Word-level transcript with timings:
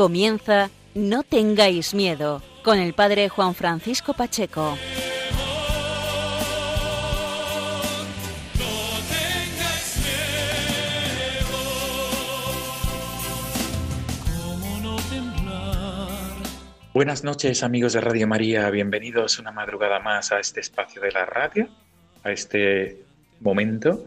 Comienza 0.00 0.70
No 0.94 1.24
tengáis 1.24 1.92
miedo 1.92 2.40
con 2.64 2.78
el 2.78 2.94
padre 2.94 3.28
Juan 3.28 3.54
Francisco 3.54 4.14
Pacheco. 4.14 4.78
Buenas 16.94 17.22
noches 17.22 17.62
amigos 17.62 17.92
de 17.92 18.00
Radio 18.00 18.26
María, 18.26 18.70
bienvenidos 18.70 19.38
una 19.38 19.52
madrugada 19.52 20.00
más 20.00 20.32
a 20.32 20.40
este 20.40 20.60
espacio 20.60 21.02
de 21.02 21.12
la 21.12 21.26
radio, 21.26 21.68
a 22.24 22.32
este 22.32 23.02
momento 23.40 24.02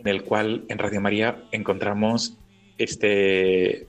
en 0.00 0.06
el 0.06 0.22
cual 0.22 0.66
en 0.68 0.76
Radio 0.76 1.00
María 1.00 1.38
encontramos 1.50 2.36
este 2.76 3.86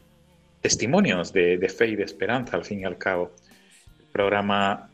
testimonios 0.66 1.32
de, 1.32 1.70
fe 1.70 1.90
y 1.90 1.96
de 1.96 2.06
esperanza, 2.06 2.58
al 2.58 2.66
fin 2.66 2.80
y 2.80 2.86
al 2.86 2.98
cabo. 2.98 3.36
El 4.00 4.06
programa 4.12 4.90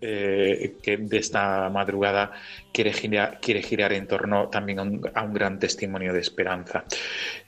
eh, 0.00 0.76
que 0.82 0.96
de 0.96 1.18
esta 1.18 1.68
madrugada 1.68 2.32
quiere 2.72 2.94
girar, 2.94 3.38
quiere 3.38 3.60
girar 3.62 3.92
en 3.92 4.06
torno 4.06 4.48
también 4.48 4.78
a 4.78 5.22
un, 5.24 5.34
gran 5.34 5.58
testimonio 5.58 6.14
de 6.14 6.20
esperanza. 6.20 6.86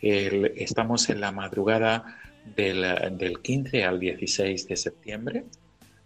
estamos 0.03 1.09
en 1.09 1.23
la 1.23 1.33
madrugada 1.33 2.19
del, 2.55 3.17
del 3.17 3.41
15 3.41 3.85
al 3.85 3.99
16 3.99 4.69
de 4.69 4.77
septiembre. 4.77 5.45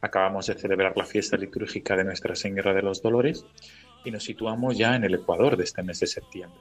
Acabamos 0.01 0.47
de 0.47 0.55
celebrar 0.55 0.97
la 0.97 1.05
fiesta 1.05 1.37
litúrgica 1.37 1.97
de 1.97 2.05
Nuestra 2.05 2.37
Señora 2.37 2.73
de 2.73 2.83
los 2.83 3.03
Dolores 3.03 3.45
y 4.05 4.13
nos 4.13 4.23
situamos 4.23 4.79
ya 4.79 4.95
en 4.95 5.03
el 5.03 5.15
Ecuador 5.15 5.57
de 5.57 5.65
este 5.65 5.83
mes 5.83 5.99
de 5.99 6.07
septiembre. 6.07 6.61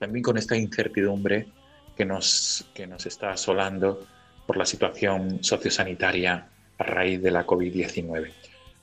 También 0.00 0.24
con 0.24 0.38
esta 0.38 0.56
incertidumbre 0.56 1.46
que 1.96 2.04
nos, 2.04 2.66
que 2.74 2.86
nos 2.86 3.06
está 3.06 3.30
asolando 3.30 4.06
por 4.46 4.56
la 4.56 4.66
situación 4.66 5.42
sociosanitaria 5.42 6.46
a 6.78 6.84
raíz 6.84 7.22
de 7.22 7.30
la 7.30 7.46
COVID-19. 7.46 8.30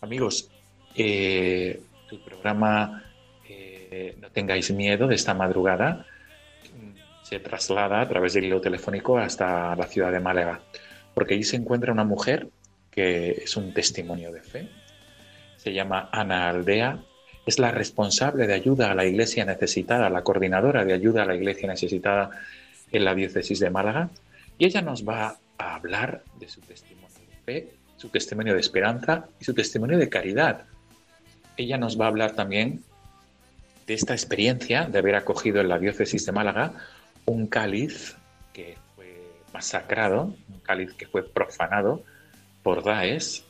Amigos, 0.01 0.49
eh, 0.95 1.79
el 2.11 2.19
programa 2.19 3.03
eh, 3.47 4.15
No 4.21 4.29
tengáis 4.29 4.71
miedo 4.71 5.07
de 5.07 5.15
esta 5.15 5.33
madrugada 5.33 6.05
mm, 6.73 7.23
se 7.23 7.39
traslada 7.39 8.01
a 8.01 8.07
través 8.07 8.33
del 8.33 8.45
hilo 8.45 8.61
telefónico 8.61 9.17
hasta 9.17 9.75
la 9.75 9.87
ciudad 9.87 10.11
de 10.11 10.19
Málaga, 10.19 10.61
porque 11.13 11.33
allí 11.33 11.43
se 11.43 11.55
encuentra 11.55 11.91
una 11.91 12.03
mujer 12.03 12.47
que 12.91 13.31
es 13.31 13.55
un 13.57 13.73
testimonio 13.73 14.31
de 14.31 14.41
fe. 14.41 14.69
Se 15.57 15.73
llama 15.73 16.09
Ana 16.11 16.49
Aldea, 16.49 16.99
es 17.45 17.59
la 17.59 17.71
responsable 17.71 18.47
de 18.47 18.53
ayuda 18.53 18.91
a 18.91 18.95
la 18.95 19.05
iglesia 19.05 19.45
necesitada, 19.45 20.09
la 20.09 20.23
coordinadora 20.23 20.85
de 20.85 20.93
ayuda 20.93 21.23
a 21.23 21.25
la 21.25 21.35
iglesia 21.35 21.67
necesitada 21.67 22.29
en 22.91 23.05
la 23.05 23.15
diócesis 23.15 23.59
de 23.59 23.69
Málaga 23.69 24.09
y 24.57 24.65
ella 24.65 24.81
nos 24.81 25.07
va 25.07 25.37
a 25.57 25.75
hablar 25.75 26.23
de 26.39 26.49
su 26.49 26.61
testimonio 26.61 27.17
de 27.29 27.37
fe, 27.45 27.73
su 27.97 28.09
testimonio 28.09 28.53
de 28.53 28.59
esperanza 28.59 29.27
y 29.39 29.45
su 29.45 29.53
testimonio 29.53 29.97
de 29.97 30.09
caridad. 30.09 30.65
Ella 31.57 31.77
nos 31.77 31.99
va 31.99 32.05
a 32.05 32.07
hablar 32.09 32.33
también 32.33 32.83
de 33.87 33.93
esta 33.93 34.13
experiencia 34.13 34.85
de 34.85 34.99
haber 34.99 35.15
acogido 35.15 35.61
en 35.61 35.69
la 35.69 35.79
diócesis 35.79 36.25
de 36.25 36.31
Málaga 36.31 36.73
un 37.25 37.47
cáliz 37.47 38.15
que 38.53 38.77
fue 38.95 39.21
masacrado, 39.53 40.35
un 40.49 40.59
cáliz 40.61 40.93
que 40.93 41.07
fue 41.07 41.27
profanado 41.27 42.03
por 42.63 42.83
Daesh, 42.83 43.43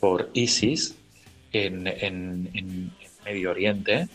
por 0.00 0.30
ISIS 0.34 0.96
en, 1.52 1.86
en 1.86 2.92
Medio 3.24 3.50
Oriente, 3.50 4.08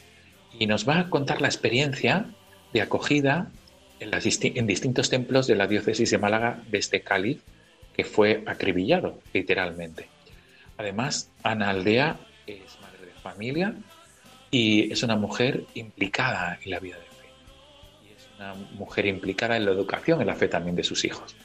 y 0.57 0.67
nos 0.67 0.87
va 0.87 0.99
a 0.99 1.09
contar 1.09 1.41
la 1.41 1.47
experiencia 1.47 2.25
de 2.73 2.81
acogida 2.81 3.51
en, 4.01 4.67
distintos 4.67 5.09
templos 5.09 5.47
de 5.47 5.55
la 5.55 5.67
diócesis 5.67 6.09
de 6.09 6.17
Málaga 6.17 6.63
de 6.69 6.79
este 6.79 7.01
cáliz 7.01 7.41
que 7.95 8.03
fue 8.03 8.43
acribillado, 8.47 9.19
literalmente. 9.33 10.07
Además, 10.77 11.29
Ana 11.43 11.69
Aldea 11.69 12.17
es 12.47 12.79
madre 12.81 13.05
de 13.05 13.13
familia 13.21 13.75
y 14.49 14.91
es 14.91 15.03
una 15.03 15.15
mujer 15.15 15.65
implicada 15.75 16.57
en 16.63 16.71
la 16.71 16.79
vida 16.79 16.97
de 16.97 17.03
fe. 17.03 17.29
Y 18.09 18.13
es 18.13 18.27
una 18.37 18.53
mujer 18.53 19.05
implicada 19.05 19.55
en 19.55 19.65
la 19.65 19.71
educación, 19.71 20.19
en 20.21 20.27
la 20.27 20.35
fe 20.35 20.47
también 20.47 20.75
de 20.75 20.83
sus 20.83 21.05
hijos. 21.05 21.35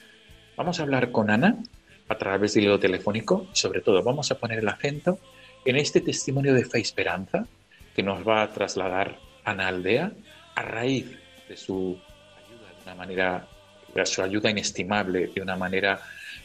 Vamos 0.57 0.81
a 0.81 0.85
hablar 0.85 1.13
con 1.13 1.31
Ana 1.31 1.59
a 2.09 2.17
través 2.17 2.55
del 2.55 2.65
hilo 2.65 2.81
telefónico 2.81 3.47
y 3.53 3.57
sobre 3.57 3.83
todo 3.83 4.03
vamos 4.03 4.31
a 4.31 4.39
poner 4.39 4.61
el 4.61 4.69
acento 4.69 5.19
en 5.67 5.77
este 5.77 6.01
testimonio 6.01 6.55
de 6.55 6.65
fe 6.65 6.79
y 6.79 6.83
esperanza 6.83 7.47
que 7.95 8.03
nos 8.03 8.27
va 8.27 8.43
a 8.43 8.53
trasladar 8.53 9.19
Ana 9.45 9.69
Aldea 9.69 10.13
a 10.55 10.63
raíz 10.63 11.19
de 11.49 11.57
su 11.57 11.99
una 12.87 12.95
manera, 12.95 13.49
su 14.05 14.23
ayuda 14.23 14.51
inestimable, 14.51 15.29
de 15.35 15.43
una 15.43 15.57
manera 15.57 16.01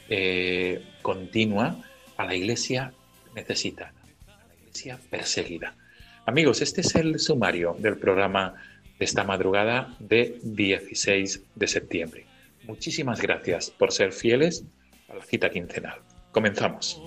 eh, 0.09 0.83
continua 1.01 1.77
a 2.17 2.25
la 2.25 2.35
iglesia 2.35 2.91
necesitada, 3.35 3.93
a 4.27 4.47
la 4.47 4.55
iglesia 4.55 4.99
perseguida. 5.09 5.75
Amigos, 6.25 6.61
este 6.61 6.81
es 6.81 6.95
el 6.95 7.19
sumario 7.19 7.75
del 7.77 7.97
programa 7.97 8.55
de 8.97 9.05
esta 9.05 9.23
madrugada 9.23 9.95
de 9.99 10.39
16 10.41 11.41
de 11.55 11.67
septiembre. 11.67 12.25
Muchísimas 12.63 13.21
gracias 13.21 13.69
por 13.69 13.91
ser 13.91 14.11
fieles 14.11 14.63
a 15.09 15.15
la 15.15 15.23
cita 15.23 15.49
quincenal. 15.49 15.99
Comenzamos. 16.31 17.01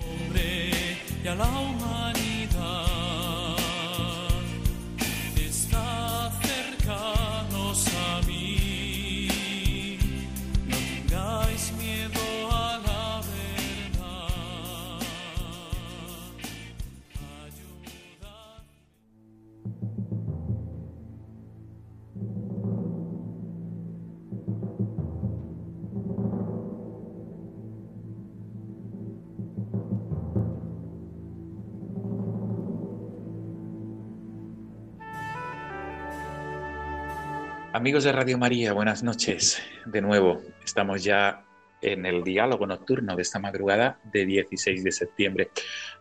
Amigos 37.85 38.03
de 38.03 38.11
Radio 38.13 38.39
María, 38.39 38.73
buenas 38.73 39.03
noches. 39.03 39.61
De 39.85 40.01
nuevo, 40.01 40.41
estamos 40.63 41.03
ya 41.03 41.45
en 41.83 42.07
el 42.07 42.23
diálogo 42.23 42.65
nocturno 42.65 43.15
de 43.15 43.21
esta 43.21 43.37
madrugada 43.37 43.99
de 44.11 44.25
16 44.25 44.83
de 44.83 44.91
septiembre. 44.91 45.51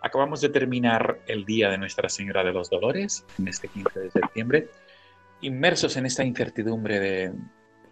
Acabamos 0.01 0.41
de 0.41 0.49
terminar 0.49 1.19
el 1.27 1.45
día 1.45 1.69
de 1.69 1.77
Nuestra 1.77 2.09
Señora 2.09 2.43
de 2.43 2.55
los 2.55 2.71
Dolores, 2.71 3.27
en 3.39 3.49
este 3.49 3.69
15 3.69 4.01
de 4.01 4.11
septiembre, 4.11 4.69
inmersos 5.43 5.99
en 5.99 6.07
esta 6.07 6.25
incertidumbre 6.25 7.33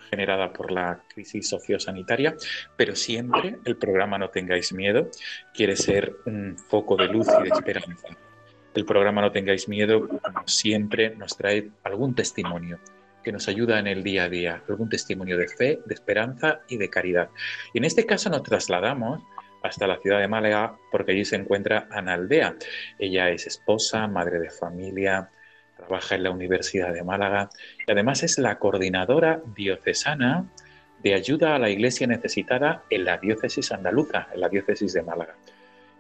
generada 0.08 0.54
por 0.54 0.72
la 0.72 1.02
crisis 1.12 1.50
sociosanitaria, 1.50 2.34
pero 2.78 2.96
siempre 2.96 3.58
el 3.66 3.76
programa 3.76 4.16
No 4.16 4.30
tengáis 4.30 4.72
miedo 4.72 5.10
quiere 5.52 5.76
ser 5.76 6.16
un 6.24 6.56
foco 6.56 6.96
de 6.96 7.08
luz 7.08 7.28
y 7.38 7.42
de 7.42 7.50
esperanza. 7.50 8.08
El 8.74 8.86
programa 8.86 9.20
No 9.20 9.32
tengáis 9.32 9.68
miedo, 9.68 10.08
siempre, 10.46 11.14
nos 11.14 11.36
trae 11.36 11.68
algún 11.84 12.14
testimonio 12.14 12.78
que 13.22 13.32
nos 13.32 13.48
ayuda 13.48 13.78
en 13.78 13.86
el 13.86 14.02
día 14.02 14.24
a 14.24 14.28
día, 14.28 14.62
algún 14.68 14.88
testimonio 14.88 15.36
de 15.36 15.48
fe, 15.48 15.80
de 15.84 15.94
esperanza 15.94 16.60
y 16.68 16.76
de 16.76 16.90
caridad. 16.90 17.28
Y 17.72 17.78
en 17.78 17.84
este 17.84 18.06
caso 18.06 18.30
nos 18.30 18.42
trasladamos 18.42 19.22
hasta 19.62 19.86
la 19.86 19.98
ciudad 19.98 20.20
de 20.20 20.28
Málaga 20.28 20.76
porque 20.90 21.12
allí 21.12 21.24
se 21.24 21.36
encuentra 21.36 21.86
Ana 21.90 22.14
Aldea. 22.14 22.56
Ella 22.98 23.30
es 23.30 23.46
esposa, 23.46 24.06
madre 24.06 24.38
de 24.38 24.50
familia, 24.50 25.30
trabaja 25.76 26.14
en 26.14 26.24
la 26.24 26.30
Universidad 26.30 26.92
de 26.92 27.02
Málaga 27.02 27.48
y 27.86 27.90
además 27.90 28.22
es 28.22 28.38
la 28.38 28.58
coordinadora 28.58 29.40
diocesana 29.54 30.46
de 31.02 31.14
ayuda 31.14 31.56
a 31.56 31.58
la 31.58 31.70
iglesia 31.70 32.06
necesitada 32.06 32.84
en 32.90 33.04
la 33.04 33.18
diócesis 33.18 33.72
andaluza, 33.72 34.28
en 34.32 34.40
la 34.40 34.48
diócesis 34.48 34.92
de 34.92 35.02
Málaga. 35.02 35.34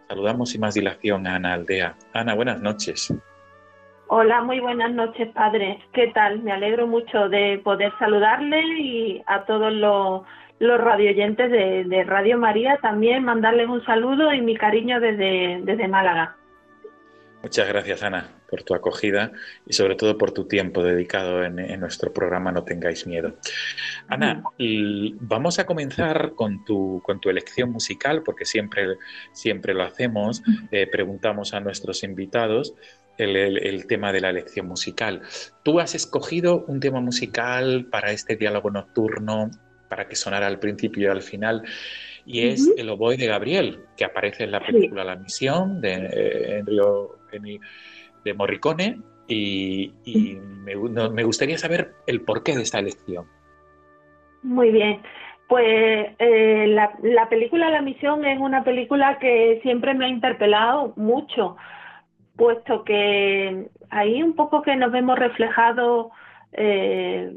Saludamos 0.08 0.50
sin 0.50 0.60
más 0.60 0.74
dilación 0.74 1.26
a 1.26 1.36
Ana 1.36 1.54
Aldea. 1.54 1.96
Ana, 2.12 2.34
buenas 2.34 2.60
noches. 2.60 3.12
Hola, 4.14 4.42
muy 4.42 4.60
buenas 4.60 4.92
noches, 4.92 5.30
padre. 5.32 5.78
¿Qué 5.94 6.08
tal? 6.08 6.42
Me 6.42 6.52
alegro 6.52 6.86
mucho 6.86 7.30
de 7.30 7.58
poder 7.64 7.94
saludarle 7.98 8.60
y 8.78 9.22
a 9.26 9.46
todos 9.46 9.72
los, 9.72 10.20
los 10.58 10.78
radioyentes 10.78 11.50
de, 11.50 12.04
Radio 12.04 12.36
María 12.36 12.76
también 12.82 13.24
mandarles 13.24 13.70
un 13.70 13.82
saludo 13.86 14.34
y 14.34 14.42
mi 14.42 14.54
cariño 14.54 15.00
desde, 15.00 15.62
desde 15.62 15.88
Málaga. 15.88 16.36
Muchas 17.42 17.66
gracias, 17.66 18.02
Ana, 18.02 18.28
por 18.50 18.62
tu 18.64 18.74
acogida 18.74 19.32
y 19.66 19.72
sobre 19.72 19.96
todo 19.96 20.18
por 20.18 20.30
tu 20.30 20.46
tiempo 20.46 20.82
dedicado 20.82 21.42
en, 21.42 21.80
nuestro 21.80 22.12
programa 22.12 22.52
No 22.52 22.64
tengáis 22.64 23.06
miedo. 23.06 23.36
Ana, 24.08 24.42
vamos 25.20 25.58
a 25.58 25.64
comenzar 25.64 26.34
con 26.34 26.66
tu, 26.66 27.00
con 27.02 27.18
tu 27.18 27.30
elección 27.30 27.72
musical, 27.72 28.22
porque 28.22 28.44
siempre, 28.44 28.98
siempre 29.32 29.72
lo 29.72 29.84
hacemos. 29.84 30.42
Eh, 30.70 30.86
preguntamos 30.86 31.54
a 31.54 31.60
nuestros 31.60 32.04
invitados 32.04 32.74
el, 33.18 33.86
tema 33.86 34.12
de 34.12 34.20
la 34.20 34.30
elección 34.30 34.66
musical. 34.66 35.22
Tú 35.62 35.80
has 35.80 35.94
escogido 35.94 36.64
un 36.66 36.80
tema 36.80 37.00
musical 37.00 37.86
para 37.90 38.12
este 38.12 38.36
diálogo 38.36 38.70
nocturno, 38.70 39.50
para 39.88 40.08
que 40.08 40.16
sonara 40.16 40.46
al 40.46 40.58
principio 40.58 41.08
y 41.08 41.10
al 41.10 41.22
final 41.22 41.64
y 42.24 42.46
es 42.48 42.72
El 42.76 42.88
oboe 42.88 43.16
de 43.16 43.26
Gabriel, 43.26 43.80
que 43.96 44.04
aparece 44.04 44.44
en 44.44 44.52
la 44.52 44.60
película 44.60 45.02
La 45.04 45.16
Misión 45.16 45.80
de 45.80 46.08
eh, 46.12 46.62
de 48.24 48.34
Morricone 48.34 49.00
y, 49.26 49.92
me, 50.64 51.24
gustaría 51.24 51.58
saber 51.58 51.94
el 52.06 52.20
porqué 52.20 52.54
de 52.54 52.62
esta 52.62 52.78
elección. 52.78 53.26
Muy 54.42 54.70
bien. 54.70 55.00
Pues 55.48 56.14
eh, 56.18 56.66
la, 56.68 56.92
la, 57.02 57.28
película 57.28 57.70
La 57.70 57.82
Misión 57.82 58.24
es 58.24 58.38
una 58.38 58.64
película 58.64 59.18
que 59.18 59.60
siempre 59.62 59.94
me 59.94 60.06
ha 60.06 60.08
interpelado 60.08 60.92
mucho, 60.96 61.56
puesto 62.36 62.84
que 62.84 63.68
ahí 63.90 64.22
un 64.22 64.34
poco 64.34 64.62
que 64.62 64.76
nos 64.76 64.90
vemos 64.92 65.18
reflejados 65.18 66.08
eh, 66.52 67.34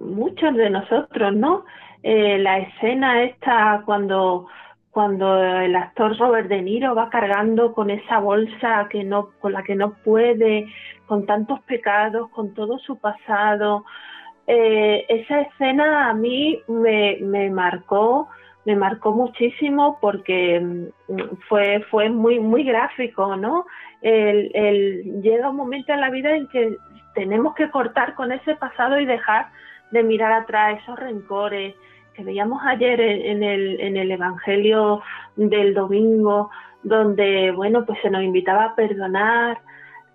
muchos 0.00 0.54
de 0.54 0.70
nosotros, 0.70 1.34
¿no? 1.34 1.64
Eh, 2.02 2.38
la 2.38 2.58
escena 2.58 3.22
esta 3.22 3.82
cuando 3.84 4.46
cuando 4.90 5.40
el 5.40 5.76
actor 5.76 6.16
Robert 6.18 6.48
De 6.48 6.62
Niro 6.62 6.94
va 6.94 7.08
cargando 7.08 7.72
con 7.72 7.90
esa 7.90 8.18
bolsa 8.18 8.88
que 8.90 9.04
no 9.04 9.30
con 9.40 9.52
la 9.52 9.62
que 9.62 9.76
no 9.76 9.92
puede, 10.04 10.66
con 11.06 11.26
tantos 11.26 11.60
pecados, 11.60 12.30
con 12.30 12.54
todo 12.54 12.78
su 12.78 12.98
pasado, 12.98 13.84
eh, 14.46 15.04
esa 15.08 15.42
escena 15.42 16.08
a 16.08 16.14
mí 16.14 16.60
me, 16.68 17.18
me 17.20 17.50
marcó 17.50 18.28
me 18.64 18.76
marcó 18.76 19.12
muchísimo 19.12 19.98
porque 20.00 20.60
mm, 20.60 21.22
fue 21.48 21.80
fue 21.90 22.08
muy 22.10 22.40
muy 22.40 22.64
gráfico 22.64 23.36
no 23.36 23.66
el, 24.02 24.50
el, 24.54 25.22
llega 25.22 25.50
un 25.50 25.56
momento 25.56 25.92
en 25.92 26.00
la 26.00 26.10
vida 26.10 26.36
en 26.36 26.48
que 26.48 26.76
tenemos 27.14 27.54
que 27.54 27.70
cortar 27.70 28.14
con 28.14 28.32
ese 28.32 28.54
pasado 28.56 29.00
y 29.00 29.06
dejar 29.06 29.48
de 29.90 30.02
mirar 30.02 30.32
atrás 30.32 30.80
esos 30.82 30.98
rencores 30.98 31.74
que 32.14 32.24
veíamos 32.24 32.60
ayer 32.64 33.00
en 33.00 33.42
el, 33.42 33.80
en 33.80 33.96
el 33.96 34.10
Evangelio 34.10 35.02
del 35.36 35.72
domingo, 35.72 36.50
donde, 36.82 37.52
bueno, 37.52 37.84
pues 37.86 37.98
se 38.02 38.10
nos 38.10 38.22
invitaba 38.22 38.64
a 38.64 38.74
perdonar 38.74 39.58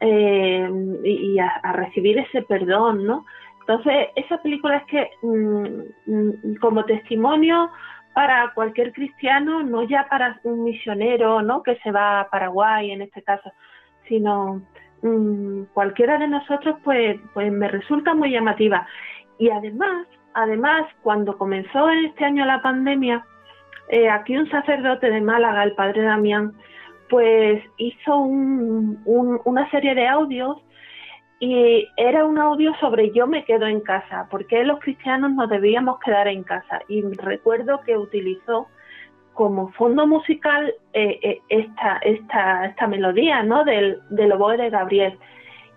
eh, 0.01 0.69
y, 1.03 1.39
a, 1.39 1.71
recibir 1.71 2.17
ese 2.19 2.41
perdón, 2.41 3.05
¿no? 3.05 3.25
Entonces, 3.61 4.09
esa 4.17 4.37
película 4.41 4.77
es 4.77 4.83
que 4.85 5.11
mm, 5.21 6.11
mm, 6.13 6.55
como 6.59 6.83
testimonio 6.83 7.71
para 8.13 8.51
cualquier 8.53 8.93
cristiano, 8.93 9.63
no 9.63 9.83
ya 9.83 10.07
para 10.09 10.39
un 10.43 10.63
misionero, 10.63 11.41
¿no? 11.41 11.63
Que 11.63 11.77
se 11.77 11.91
va 11.91 12.21
a 12.21 12.29
Paraguay 12.29 12.91
en 12.91 13.01
este 13.01 13.21
caso, 13.23 13.51
sino 14.07 14.61
mm, 15.01 15.63
cualquiera 15.73 16.17
de 16.17 16.27
nosotros, 16.27 16.77
pues, 16.83 17.19
pues 17.33 17.51
me 17.51 17.67
resulta 17.67 18.13
muy 18.13 18.31
llamativa. 18.31 18.87
Y 19.39 19.49
además, 19.49 20.07
además, 20.33 20.85
cuando 21.01 21.37
comenzó 21.37 21.89
en 21.89 22.05
este 22.05 22.25
año 22.25 22.45
la 22.45 22.61
pandemia, 22.61 23.25
eh, 23.89 24.09
aquí 24.09 24.37
un 24.37 24.49
sacerdote 24.49 25.09
de 25.09 25.21
Málaga, 25.21 25.63
el 25.63 25.73
padre 25.73 26.03
Damián, 26.03 26.53
pues 27.09 27.63
hizo 27.77 28.15
una 28.15 29.69
serie 29.69 29.93
de 29.93 30.07
audios 30.07 30.57
y 31.39 31.89
era 31.97 32.25
un 32.25 32.37
audio 32.37 32.73
sobre 32.79 33.11
yo 33.11 33.27
me 33.27 33.43
quedo 33.43 33.67
en 33.67 33.81
casa, 33.81 34.27
porque 34.29 34.63
los 34.63 34.79
cristianos 34.79 35.33
nos 35.33 35.49
debíamos 35.49 35.99
quedar 35.99 36.27
en 36.27 36.43
casa. 36.43 36.81
Y 36.87 37.01
recuerdo 37.01 37.81
que 37.81 37.97
utilizó 37.97 38.67
como 39.33 39.71
fondo 39.73 40.05
musical 40.07 40.73
eh, 40.93 41.19
eh, 41.21 41.41
esta, 41.49 41.97
esta, 41.97 42.65
esta 42.67 42.87
melodía 42.87 43.43
¿no? 43.43 43.63
del, 43.63 43.99
del 44.09 44.31
oboe 44.31 44.57
de 44.57 44.69
Gabriel. 44.69 45.17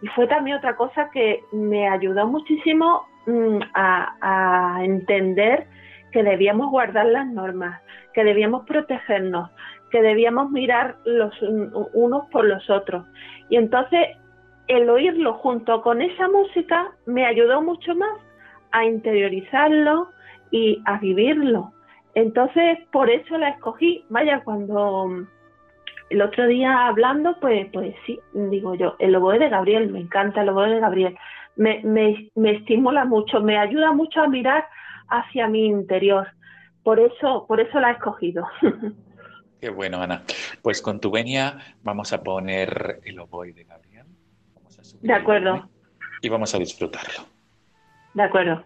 Y 0.03 0.09
fue 0.09 0.27
también 0.27 0.59
otra 0.59 0.77
cosa 0.77 1.11
que 1.11 1.43
me 1.53 1.89
ayudó 1.89 2.27
muchísimo 2.27 3.07
mm, 3.27 3.59
a, 3.75 4.79
entender 4.83 5.67
que 6.13 6.23
debíamos 6.23 6.71
guardar 6.71 7.07
las 7.07 7.27
normas, 7.27 7.81
que 8.15 8.25
debíamos 8.25 8.65
protegernos, 8.67 9.51
que 9.91 10.03
debíamos 10.03 10.51
mirar 10.51 10.97
los 11.05 11.35
unos 11.43 12.27
por 12.31 12.45
los 12.45 12.69
otros. 12.71 13.07
Y 13.49 13.57
entonces 13.57 14.17
el 14.69 14.91
oírlo 14.91 15.35
junto 15.35 15.83
con 15.83 16.03
esa 16.03 16.29
música 16.29 16.93
me 17.07 17.25
ayudó 17.25 17.63
mucho 17.63 17.95
más 17.95 18.19
a 18.73 18.85
interiorizarlo 18.85 20.11
y 20.51 20.83
a 20.85 20.99
vivirlo. 20.99 21.73
Entonces, 22.15 22.79
por 22.91 23.11
eso 23.11 23.39
la 23.39 23.51
escogí. 23.51 24.05
Vaya, 24.09 24.43
cuando 24.43 25.27
el 26.11 26.23
otro 26.23 26.47
día 26.47 26.87
hablando, 26.87 27.39
pues, 27.41 27.69
pues 27.73 27.95
sí, 28.07 28.19
digo 28.33 28.75
yo, 28.75 28.97
el 28.99 29.15
oboe 29.17 29.39
de 29.39 29.49
Gabriel, 29.49 29.91
me 29.91 30.01
encanta 30.01 30.43
el 30.43 30.49
oboe 30.49 30.71
de 30.71 30.81
Gabriel. 30.81 31.17
Me, 31.57 31.83
me, 31.85 32.31
me 32.35 32.53
estimula 32.53 33.05
mucho, 33.05 33.41
me 33.41 33.59
ayuda 33.59 33.93
mucho 33.93 34.21
a 34.21 34.29
mirar 34.29 34.67
hacia 35.09 35.49
mi 35.49 35.67
interior. 35.67 36.29
Por 36.83 37.01
eso, 37.01 37.47
por 37.47 37.61
eso 37.61 37.81
la 37.81 37.91
he 37.91 37.93
escogido. 37.93 38.47
Qué 39.61 39.71
bueno, 39.71 40.03
Ana. 40.03 40.23
Pues 40.63 40.83
con 40.83 41.01
tu 41.01 41.11
venia 41.11 41.59
vamos 41.83 42.13
a 42.13 42.23
poner 42.23 43.01
el 43.05 43.19
oboe 43.19 43.53
de 43.53 43.65
Gabriel. 43.65 43.96
De 45.01 45.13
acuerdo. 45.13 45.69
Y 46.23 46.29
vamos 46.29 46.55
a 46.55 46.59
disfrutarlo. 46.59 47.27
De 48.15 48.23
acuerdo. 48.23 48.65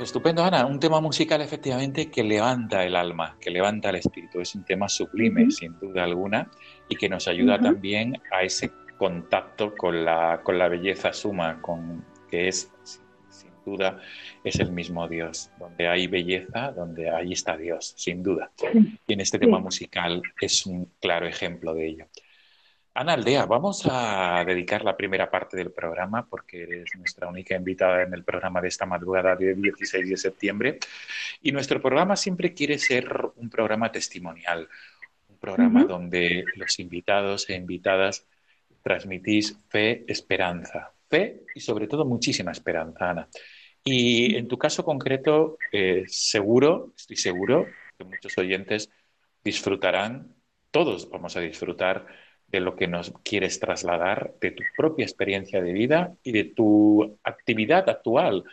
Estupendo, 0.00 0.42
Ana. 0.44 0.66
Un 0.66 0.80
tema 0.80 1.00
musical 1.00 1.40
efectivamente 1.40 2.10
que 2.10 2.22
levanta 2.22 2.84
el 2.84 2.96
alma, 2.96 3.36
que 3.40 3.50
levanta 3.50 3.90
el 3.90 3.96
espíritu. 3.96 4.40
Es 4.40 4.54
un 4.54 4.64
tema 4.64 4.88
sublime, 4.88 5.50
sin 5.50 5.78
duda 5.78 6.04
alguna, 6.04 6.50
y 6.88 6.96
que 6.96 7.08
nos 7.08 7.28
ayuda 7.28 7.58
también 7.58 8.20
a 8.32 8.42
ese 8.42 8.70
contacto 8.98 9.74
con 9.76 10.04
la, 10.04 10.40
con 10.42 10.58
la 10.58 10.68
belleza 10.68 11.12
suma, 11.12 11.60
con, 11.60 12.04
que 12.30 12.48
es, 12.48 12.70
sin 13.28 13.50
duda, 13.64 14.00
es 14.42 14.58
el 14.60 14.72
mismo 14.72 15.08
Dios. 15.08 15.50
Donde 15.58 15.88
hay 15.88 16.06
belleza, 16.06 16.72
donde 16.72 17.10
ahí 17.10 17.32
está 17.32 17.56
Dios, 17.56 17.94
sin 17.96 18.22
duda. 18.22 18.50
Y 19.06 19.12
en 19.12 19.20
este 19.20 19.38
tema 19.38 19.58
musical 19.58 20.22
es 20.40 20.66
un 20.66 20.88
claro 21.00 21.26
ejemplo 21.26 21.74
de 21.74 21.86
ello. 21.86 22.06
Ana 22.96 23.14
Aldea, 23.14 23.44
vamos 23.46 23.82
a 23.90 24.44
dedicar 24.46 24.84
la 24.84 24.96
primera 24.96 25.28
parte 25.28 25.56
del 25.56 25.72
programa 25.72 26.28
porque 26.28 26.62
eres 26.62 26.90
nuestra 26.96 27.26
única 27.26 27.56
invitada 27.56 28.02
en 28.02 28.14
el 28.14 28.22
programa 28.22 28.60
de 28.60 28.68
esta 28.68 28.86
madrugada 28.86 29.34
del 29.34 29.60
16 29.60 30.10
de 30.10 30.16
septiembre. 30.16 30.78
Y 31.42 31.50
nuestro 31.50 31.82
programa 31.82 32.14
siempre 32.14 32.54
quiere 32.54 32.78
ser 32.78 33.08
un 33.34 33.50
programa 33.50 33.90
testimonial, 33.90 34.68
un 35.28 35.38
programa 35.38 35.82
donde 35.82 36.44
los 36.54 36.78
invitados 36.78 37.50
e 37.50 37.56
invitadas 37.56 38.28
transmitís 38.80 39.58
fe, 39.68 40.04
esperanza. 40.06 40.92
Fe 41.10 41.42
y 41.52 41.60
sobre 41.60 41.88
todo 41.88 42.04
muchísima 42.04 42.52
esperanza, 42.52 43.10
Ana. 43.10 43.28
Y 43.82 44.36
en 44.36 44.46
tu 44.46 44.56
caso 44.56 44.84
concreto, 44.84 45.58
eh, 45.72 46.04
seguro, 46.06 46.92
estoy 46.96 47.16
seguro 47.16 47.66
que 47.98 48.04
muchos 48.04 48.38
oyentes 48.38 48.88
disfrutarán, 49.42 50.32
todos 50.70 51.10
vamos 51.10 51.36
a 51.36 51.40
disfrutar 51.40 52.23
de 52.48 52.60
lo 52.60 52.76
que 52.76 52.86
nos 52.86 53.12
quieres 53.22 53.58
trasladar, 53.58 54.34
de 54.40 54.52
tu 54.52 54.62
propia 54.76 55.04
experiencia 55.04 55.60
de 55.60 55.72
vida 55.72 56.14
y 56.22 56.32
de 56.32 56.44
tu 56.44 57.18
actividad 57.24 57.88
actual 57.88 58.44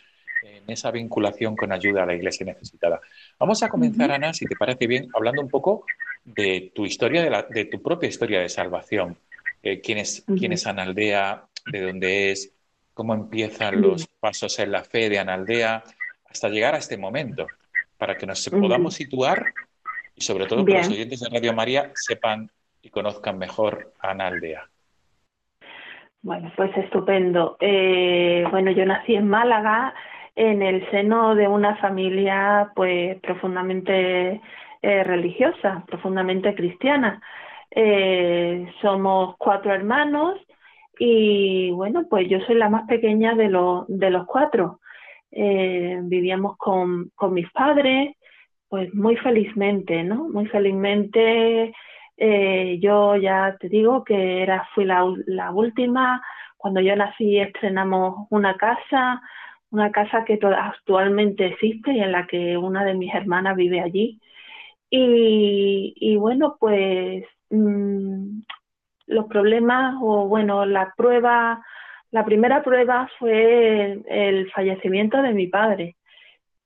en 0.44 0.64
esa 0.68 0.92
vinculación 0.92 1.56
con 1.56 1.72
ayuda 1.72 2.04
a 2.04 2.06
la 2.06 2.16
iglesia 2.16 2.46
necesitada. 2.46 3.00
Vamos 3.40 3.62
a 3.64 3.70
comenzar, 3.70 4.12
Ana, 4.12 4.34
si 4.34 4.46
te 4.46 4.56
parece 4.56 4.88
bien, 4.88 5.08
hablando 5.14 5.42
un 5.42 5.50
poco 5.50 5.86
de 6.24 6.72
tu 6.74 6.86
historia, 6.86 7.24
de, 7.24 7.30
la, 7.30 7.44
de 7.44 7.66
tu 7.66 7.82
propia 7.82 8.10
historia 8.10 8.42
de 8.42 8.50
salvación. 8.50 9.18
Eh, 9.62 9.82
quién, 9.82 10.00
es, 10.00 10.24
quién 10.38 10.54
es 10.54 10.66
Analdea, 10.66 11.46
de 11.72 11.82
dónde 11.82 12.32
es, 12.32 12.52
cómo 12.94 13.14
empiezan 13.14 13.82
los 13.82 14.08
pasos 14.08 14.58
en 14.60 14.72
la 14.72 14.84
fe 14.84 15.10
de 15.10 15.20
Analdea, 15.20 15.84
hasta 16.26 16.50
llegar 16.50 16.76
a 16.76 16.80
este 16.80 16.98
momento, 16.98 17.48
para 17.98 18.18
que 18.18 18.26
nos 18.26 18.48
podamos 18.50 18.96
situar 18.96 19.54
y 20.16 20.22
sobre 20.22 20.46
todo 20.46 20.66
que 20.66 20.74
los 20.74 20.88
oyentes 20.88 21.20
de 21.20 21.30
Radio 21.30 21.54
María 21.54 21.92
sepan 21.94 22.50
y 22.82 22.90
conozcan 22.90 23.38
mejor 23.38 23.94
a 24.00 24.12
Analdea. 24.12 24.68
Bueno, 26.24 26.52
pues 26.56 26.76
estupendo. 26.78 27.58
Eh, 27.60 28.46
bueno, 28.52 28.72
yo 28.72 28.86
nací 28.86 29.16
en 29.16 29.28
Málaga 29.28 29.94
en 30.36 30.62
el 30.62 30.90
seno 30.92 31.34
de 31.36 31.48
una 31.48 31.76
familia 31.78 32.72
pues 32.76 33.20
profundamente 33.22 34.40
eh, 34.82 35.04
religiosa, 35.04 35.84
profundamente 35.88 36.54
cristiana. 36.54 37.22
Eh, 37.72 38.72
somos 38.82 39.36
cuatro 39.38 39.74
hermanos 39.74 40.40
y 41.00 41.72
bueno, 41.72 42.06
pues 42.08 42.30
yo 42.30 42.40
soy 42.42 42.56
la 42.56 42.70
más 42.70 42.88
pequeña 42.88 43.34
de, 43.34 43.50
los 43.50 43.86
de 43.88 44.12
los 44.12 44.28
cuatro. 44.28 44.80
Vivíamos 45.32 46.58
con, 46.58 47.10
con 47.16 47.34
mis 47.34 47.50
padres, 47.52 48.16
pues 48.68 48.94
muy 48.94 49.16
felizmente, 49.16 50.04
¿no? 50.04 50.30
Muy 50.30 50.46
felizmente. 50.48 51.74
Eh, 52.24 52.78
yo 52.80 53.16
ya 53.16 53.58
te 53.60 53.68
digo 53.68 54.04
que 54.04 54.44
era, 54.44 54.68
fui 54.76 54.86
la, 54.86 55.04
la 55.26 55.52
última. 55.52 56.22
Cuando 56.56 56.80
yo 56.80 56.96
nací 56.96 57.40
estrenamos 57.40 58.28
una 58.30 58.58
casa, 58.58 59.22
una 59.72 59.92
casa 59.92 60.24
que 60.24 60.40
actualmente 60.44 61.48
existe 61.48 61.94
y 61.94 62.00
en 62.00 62.12
la 62.12 62.28
que 62.28 62.58
una 62.58 62.86
de 62.86 62.94
mis 62.94 63.12
hermanas 63.16 63.56
vive 63.56 63.82
allí. 63.82 64.22
Y, 64.92 66.16
bueno, 66.18 66.58
pues 66.60 67.24
mmm, 67.50 68.42
los 69.08 69.26
problemas 69.26 69.96
o 70.02 70.28
bueno, 70.28 70.66
la 70.66 70.94
prueba, 70.96 71.64
la 72.12 72.26
primera 72.26 72.62
prueba 72.64 73.10
fue 73.18 74.00
el, 74.08 74.52
fallecimiento 74.52 75.22
de 75.24 75.34
mi 75.34 75.48
padre, 75.48 75.96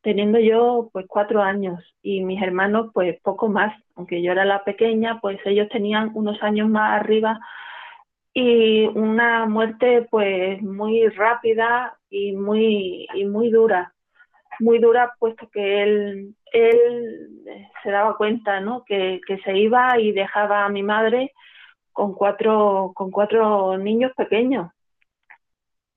teniendo 0.06 0.38
yo 0.38 0.90
pues 0.94 1.08
cuatro 1.10 1.42
años 1.42 1.80
y 2.04 2.24
mis 2.24 2.40
hermanos 2.40 2.92
pues 2.94 3.20
poco 3.24 3.50
más, 3.50 3.76
aunque 3.96 4.22
yo 4.22 4.32
era 4.32 4.46
la 4.46 4.64
pequeña, 4.64 5.20
pues 5.20 5.40
ellos 5.46 5.68
tenían 5.70 6.12
unos 6.14 6.42
años 6.44 6.70
más 6.70 7.02
arriba 7.02 7.40
y 8.32 8.86
una 8.86 9.48
muerte 9.48 10.08
pues 10.12 10.62
muy 10.62 11.08
rápida 11.10 11.98
y 12.12 12.34
muy 12.34 13.08
y 13.16 13.26
muy 13.26 13.50
dura 13.50 13.94
muy 14.60 14.78
dura 14.80 15.14
puesto 15.20 15.50
que 15.50 15.82
él 15.84 16.36
él 16.54 17.30
se 17.82 17.90
daba 17.90 18.16
cuenta 18.16 18.60
no 18.60 18.84
que, 18.86 19.22
que 19.26 19.40
se 19.40 19.58
iba 19.58 20.00
y 20.00 20.12
dejaba 20.12 20.66
a 20.66 20.70
mi 20.70 20.84
madre 20.84 21.32
con 21.94 22.14
cuatro 22.14 22.92
con 22.94 23.10
cuatro 23.10 23.78
niños 23.78 24.12
pequeños 24.16 24.70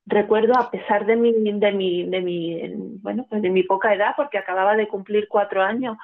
recuerdo 0.09 0.55
a 0.59 0.71
pesar 0.71 1.07
de 1.07 1.17
mi 1.17 1.33
de 1.33 1.73
mi 1.73 2.05
de 2.09 2.21
mi 2.21 2.63
bueno 3.03 3.27
pues 3.29 3.43
de 3.43 3.51
mi 3.51 3.63
poca 3.63 3.95
edad 3.95 4.15
porque 4.17 4.39
acababa 4.39 4.75
de 4.77 4.89
cumplir 4.89 5.29
cuatro 5.29 5.63
años 5.63 5.97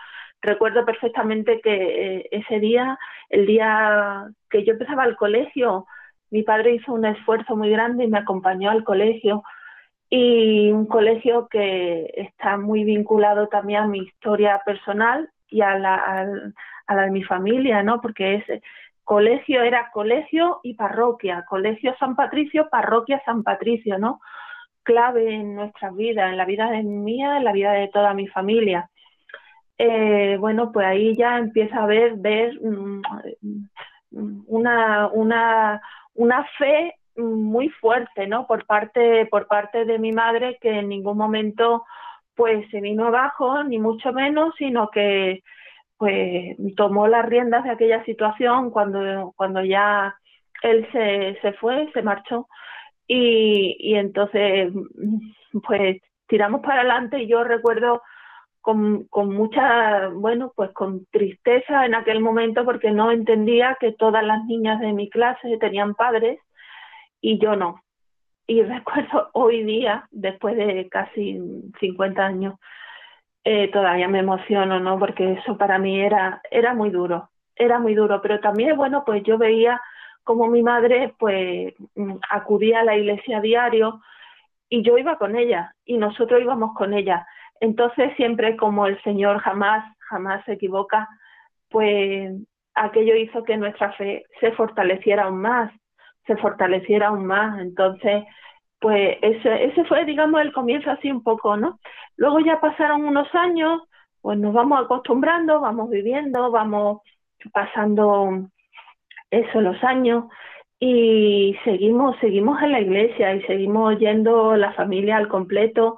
recuerdo 0.43 0.85
perfectamente 0.85 1.61
que 1.61 1.75
eh, 2.17 2.29
ese 2.31 2.61
día 2.61 2.99
el 3.31 3.47
día 3.47 4.27
que 4.51 4.65
yo 4.65 4.73
empezaba 4.73 5.05
el 5.05 5.17
colegio 5.17 5.87
mi 6.31 6.43
padre 6.43 6.75
hizo 6.75 6.93
un 6.93 7.07
esfuerzo 7.07 7.57
muy 7.57 7.71
grande 7.71 8.05
y 8.05 8.09
me 8.09 8.19
acompañó 8.19 8.71
al 8.71 8.85
colegio 8.85 9.43
y 10.11 10.71
un 10.71 10.87
colegio 10.87 11.49
que 11.49 12.13
está 12.17 12.57
muy 12.57 12.85
vinculado 12.85 13.49
también 13.49 13.83
a 13.83 13.87
mi 13.87 14.01
historia 14.01 14.61
personal 14.65 15.31
y 15.49 15.61
a 15.63 15.79
la, 15.79 15.95
a, 16.87 16.95
la 16.95 17.03
de 17.03 17.11
mi 17.11 17.23
familia, 17.23 17.83
¿no? 17.83 18.01
Porque 18.01 18.37
ese 18.37 18.63
colegio 19.05 19.63
era 19.63 19.91
colegio 19.93 20.61
y 20.63 20.75
parroquia, 20.75 21.45
colegio 21.49 21.95
San 21.99 22.17
Patricio, 22.17 22.69
parroquia 22.71 23.23
San 23.25 23.43
Patricio, 23.43 23.99
¿no? 23.99 24.21
Clave 24.83 25.35
en 25.35 25.55
nuestras 25.55 25.95
vidas, 25.95 26.31
en 26.31 26.37
la 26.37 26.45
vida 26.45 26.71
de 26.71 26.83
mía, 26.83 27.37
en 27.37 27.45
la 27.45 27.53
vida 27.53 27.73
de 27.73 27.89
toda 27.89 28.15
mi 28.15 28.27
familia. 28.29 28.91
Eh, 29.79 30.37
bueno, 30.39 30.73
pues 30.73 30.87
ahí 30.87 31.17
ya 31.17 31.39
empieza 31.39 31.83
a 31.83 31.87
ver, 31.87 32.15
ver 32.17 32.59
mm, 32.61 33.03
una, 34.47 35.09
una, 35.09 35.81
una 36.15 36.45
fe 36.59 36.95
muy 37.17 37.69
fuerte, 37.69 38.27
¿no? 38.27 38.47
Por 38.47 38.67
parte, 38.67 39.27
por 39.27 39.47
parte 39.47 39.85
de 39.85 39.99
mi 39.99 40.13
madre, 40.13 40.59
que 40.61 40.79
en 40.79 40.89
ningún 40.89 41.17
momento 41.17 41.85
pues 42.35 42.69
se 42.71 42.81
vino 42.81 43.07
abajo, 43.07 43.63
ni 43.63 43.79
mucho 43.79 44.13
menos, 44.13 44.55
sino 44.59 44.89
que 44.91 45.43
pues 46.05 46.77
tomó 46.77 47.09
las 47.09 47.25
riendas 47.25 47.65
de 47.65 47.71
aquella 47.71 48.05
situación 48.05 48.71
cuando, 48.71 49.33
cuando 49.37 49.65
ya 49.65 50.15
él 50.63 50.87
se, 50.93 51.39
se 51.41 51.55
fue, 51.55 51.91
se 51.95 52.03
marchó, 52.03 52.47
y, 53.07 53.75
y 53.79 53.95
entonces 53.95 54.71
pues 55.67 56.03
tiramos 56.27 56.61
para 56.61 56.81
adelante 56.81 57.23
y 57.23 57.27
yo 57.27 57.43
recuerdo 57.43 58.03
con, 58.61 59.05
con 59.05 59.35
mucha, 59.35 60.09
bueno, 60.09 60.53
pues 60.55 60.73
con 60.73 61.07
tristeza 61.07 61.87
en 61.87 61.95
aquel 61.95 62.21
momento 62.21 62.67
porque 62.67 62.91
no 62.91 63.11
entendía 63.11 63.79
que 63.81 63.93
todas 63.93 64.23
las 64.25 64.45
niñas 64.45 64.79
de 64.81 64.93
mi 64.93 65.09
clase 65.09 65.57
tenían 65.57 65.95
padres 65.95 66.39
y 67.23 67.39
yo 67.39 67.57
no. 67.57 67.83
Y 68.47 68.63
recuerdo 68.63 69.31
hoy 69.33 69.65
día, 69.65 70.07
después 70.11 70.55
de 70.55 70.87
casi 70.91 71.41
50 71.81 72.27
años, 72.27 72.61
eh, 73.45 73.71
todavía 73.71 74.09
me 74.09 74.21
emociono, 74.21 74.81
¿no? 74.81 74.99
Porque 74.99 75.33
eso 75.35 75.57
para 75.59 75.79
mí 75.79 76.01
era, 76.01 76.41
era 76.51 76.75
muy 76.75 76.91
duro, 76.91 77.31
era 77.57 77.79
muy 77.79 77.95
duro, 77.95 78.21
pero 78.23 78.41
también, 78.41 78.77
bueno, 78.77 79.05
pues 79.05 79.23
yo 79.23 79.39
veía 79.39 79.81
como 80.25 80.49
mi 80.49 80.63
madre, 80.63 81.15
pues, 81.19 81.75
mm, 81.95 82.17
acudía 82.31 82.81
a 82.81 82.85
la 82.85 82.97
iglesia 82.97 83.39
a 83.39 83.41
diario 83.41 84.01
y 84.69 84.83
yo 84.83 84.99
iba 84.99 85.19
con 85.19 85.37
ella 85.37 85.75
y 85.85 85.99
nosotros 85.99 86.41
íbamos 86.41 86.75
con 86.75 86.95
ella. 86.95 87.27
Entonces 87.61 88.13
siempre 88.17 88.57
como 88.57 88.87
el 88.87 89.01
Señor 89.03 89.39
jamás, 89.41 89.85
jamás 90.09 90.45
se 90.45 90.55
equivoca, 90.55 91.09
pues 91.71 92.33
aquello 92.75 93.15
hizo 93.17 93.45
que 93.45 93.57
nuestra 93.57 93.93
fe 93.93 94.25
se 94.41 94.53
fortaleciera 94.53 95.25
aún 95.25 95.41
más, 95.43 95.73
se 96.27 96.37
fortaleciera 96.37 97.09
aún 97.09 97.27
más. 97.27 97.61
Entonces, 97.61 98.25
pues 98.85 99.17
ese, 99.23 99.65
ese 99.65 99.83
fue, 99.87 100.05
digamos, 100.05 100.43
el 100.43 100.53
comienzo 100.53 100.91
así 100.91 101.11
un 101.11 101.23
poco, 101.23 101.57
¿no? 101.57 101.79
Luego 102.19 102.41
ya 102.41 102.61
pasaron 102.61 103.07
unos 103.07 103.35
años, 103.35 103.81
pues 104.21 104.39
nos 104.39 104.53
vamos 104.53 104.79
acostumbrando, 104.79 105.59
vamos 105.59 105.89
viviendo, 105.89 106.51
vamos 106.51 107.01
pasando 107.51 108.51
eso 109.31 109.61
los 109.63 109.83
años 109.85 110.25
y 110.79 111.57
seguimos, 111.65 112.19
seguimos 112.21 112.61
en 112.61 112.73
la 112.73 112.81
iglesia 112.81 113.35
y 113.35 113.43
seguimos 113.45 113.99
yendo 113.99 114.55
la 114.55 114.75
familia 114.75 115.17
al 115.17 115.29
completo 115.29 115.97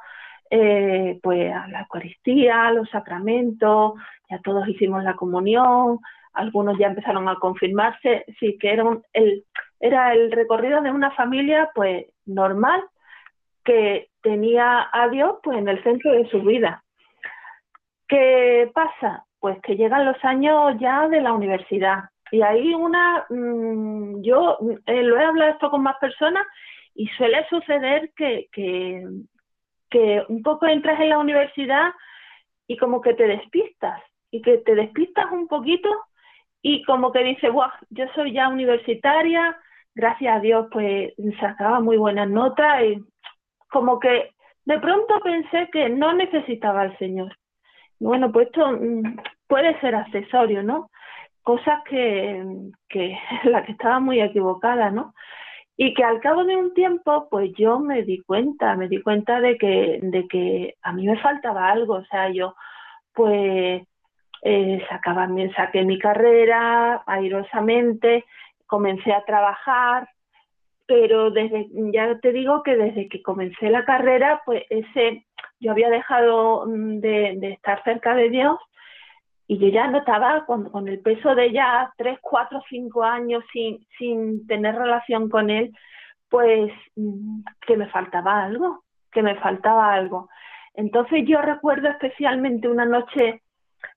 eh, 0.48 1.18
pues 1.24 1.52
a 1.52 1.66
la 1.66 1.80
Eucaristía, 1.80 2.68
a 2.68 2.72
los 2.72 2.88
sacramentos, 2.90 3.94
ya 4.30 4.38
todos 4.44 4.68
hicimos 4.68 5.02
la 5.02 5.16
comunión, 5.16 5.98
algunos 6.34 6.78
ya 6.78 6.86
empezaron 6.86 7.28
a 7.28 7.34
confirmarse, 7.34 8.26
sí 8.38 8.56
que 8.60 8.74
era, 8.74 8.84
el, 9.12 9.44
era 9.80 10.12
el 10.12 10.30
recorrido 10.30 10.80
de 10.82 10.92
una 10.92 11.10
familia 11.16 11.68
pues 11.74 12.06
normal 12.26 12.82
que 13.64 14.08
tenía 14.22 14.88
a 14.92 15.08
Dios 15.08 15.36
pues 15.42 15.58
en 15.58 15.68
el 15.68 15.82
centro 15.82 16.12
de 16.12 16.28
su 16.30 16.42
vida. 16.42 16.84
¿Qué 18.08 18.70
pasa? 18.74 19.24
Pues 19.40 19.60
que 19.62 19.76
llegan 19.76 20.04
los 20.04 20.22
años 20.24 20.74
ya 20.78 21.08
de 21.08 21.20
la 21.20 21.32
universidad 21.32 22.04
y 22.30 22.42
ahí 22.42 22.74
una, 22.74 23.24
mmm, 23.28 24.22
yo 24.22 24.58
eh, 24.86 25.02
lo 25.02 25.18
he 25.18 25.24
hablado 25.24 25.52
esto 25.52 25.70
con 25.70 25.82
más 25.82 25.96
personas 25.98 26.46
y 26.94 27.06
suele 27.08 27.46
suceder 27.48 28.10
que, 28.16 28.48
que, 28.52 29.06
que 29.90 30.24
un 30.28 30.42
poco 30.42 30.66
entras 30.66 31.00
en 31.00 31.10
la 31.10 31.18
universidad 31.18 31.92
y 32.66 32.76
como 32.76 33.00
que 33.00 33.14
te 33.14 33.26
despistas 33.28 34.02
y 34.30 34.42
que 34.42 34.58
te 34.58 34.74
despistas 34.74 35.30
un 35.30 35.46
poquito 35.46 35.88
y 36.62 36.82
como 36.84 37.12
que 37.12 37.22
dices, 37.22 37.52
Buah, 37.52 37.72
yo 37.90 38.06
soy 38.14 38.32
ya 38.32 38.48
universitaria, 38.48 39.56
gracias 39.96 40.36
a 40.36 40.40
Dios 40.40 40.68
pues 40.70 41.12
sacaba 41.40 41.80
muy 41.80 41.96
buenas 41.96 42.28
notas 42.28 42.84
y 42.84 43.00
como 43.68 43.98
que 43.98 44.30
de 44.64 44.78
pronto 44.78 45.18
pensé 45.24 45.68
que 45.72 45.88
no 45.88 46.12
necesitaba 46.12 46.82
al 46.82 46.96
Señor. 46.98 47.36
Bueno, 47.98 48.30
pues 48.30 48.46
esto 48.46 48.70
mm, 48.70 49.16
puede 49.48 49.80
ser 49.80 49.96
accesorio, 49.96 50.62
¿no? 50.62 50.90
cosas 51.46 51.80
que, 51.88 52.44
que 52.88 53.16
la 53.44 53.64
que 53.64 53.72
estaba 53.72 54.00
muy 54.00 54.20
equivocada, 54.20 54.90
¿no? 54.90 55.14
Y 55.76 55.94
que 55.94 56.02
al 56.02 56.20
cabo 56.20 56.44
de 56.44 56.56
un 56.56 56.74
tiempo, 56.74 57.28
pues 57.30 57.52
yo 57.56 57.78
me 57.78 58.02
di 58.02 58.18
cuenta, 58.22 58.74
me 58.74 58.88
di 58.88 59.00
cuenta 59.00 59.40
de 59.40 59.56
que, 59.56 60.00
de 60.02 60.26
que 60.26 60.74
a 60.82 60.92
mí 60.92 61.06
me 61.06 61.18
faltaba 61.20 61.70
algo, 61.70 61.94
o 61.94 62.04
sea, 62.06 62.30
yo 62.30 62.56
pues 63.14 63.82
eh, 64.42 64.86
sacaba, 64.88 65.28
saqué 65.54 65.84
mi 65.84 65.98
carrera 66.00 67.04
airosamente, 67.06 68.24
comencé 68.66 69.12
a 69.12 69.24
trabajar, 69.24 70.08
pero 70.86 71.30
desde, 71.30 71.68
ya 71.92 72.18
te 72.20 72.32
digo 72.32 72.62
que 72.62 72.76
desde 72.76 73.08
que 73.08 73.22
comencé 73.22 73.70
la 73.70 73.84
carrera, 73.84 74.42
pues 74.44 74.64
ese, 74.70 75.26
yo 75.58 75.72
había 75.72 75.90
dejado 75.90 76.66
mm, 76.66 77.00
de, 77.00 77.52
estar 77.52 77.82
cerca 77.84 78.14
de 78.14 78.30
Dios 78.30 78.58
y 79.48 79.58
yo 79.58 79.68
ya 79.68 79.88
notaba 79.88 80.44
con, 80.46 80.70
con 80.70 80.88
el 80.88 81.00
peso 81.00 81.34
de 81.34 81.52
ya 81.52 81.92
tres, 81.96 82.18
cuatro, 82.20 82.62
cinco 82.68 83.02
años 83.04 83.44
sin, 83.52 83.84
sin 83.98 84.46
tener 84.46 84.76
relación 84.76 85.28
con 85.28 85.50
él, 85.50 85.72
pues 86.28 86.72
mm, 86.94 87.40
que 87.66 87.76
me 87.76 87.88
faltaba 87.88 88.44
algo, 88.44 88.84
que 89.10 89.22
me 89.22 89.36
faltaba 89.36 89.92
algo. 89.92 90.28
Entonces 90.74 91.24
yo 91.26 91.40
recuerdo 91.42 91.88
especialmente 91.88 92.68
una 92.68 92.84
noche 92.84 93.42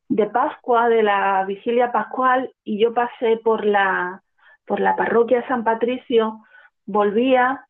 de 0.07 0.25
Pascua, 0.27 0.89
de 0.89 1.03
la 1.03 1.43
vigilia 1.45 1.91
pascual, 1.91 2.51
y 2.63 2.79
yo 2.79 2.93
pasé 2.93 3.37
por 3.37 3.65
la, 3.65 4.23
por 4.69 4.79
la 4.79 4.95
parroquia 4.95 5.45
San 5.47 5.63
Patricio, 5.63 6.45
volvía 6.85 7.65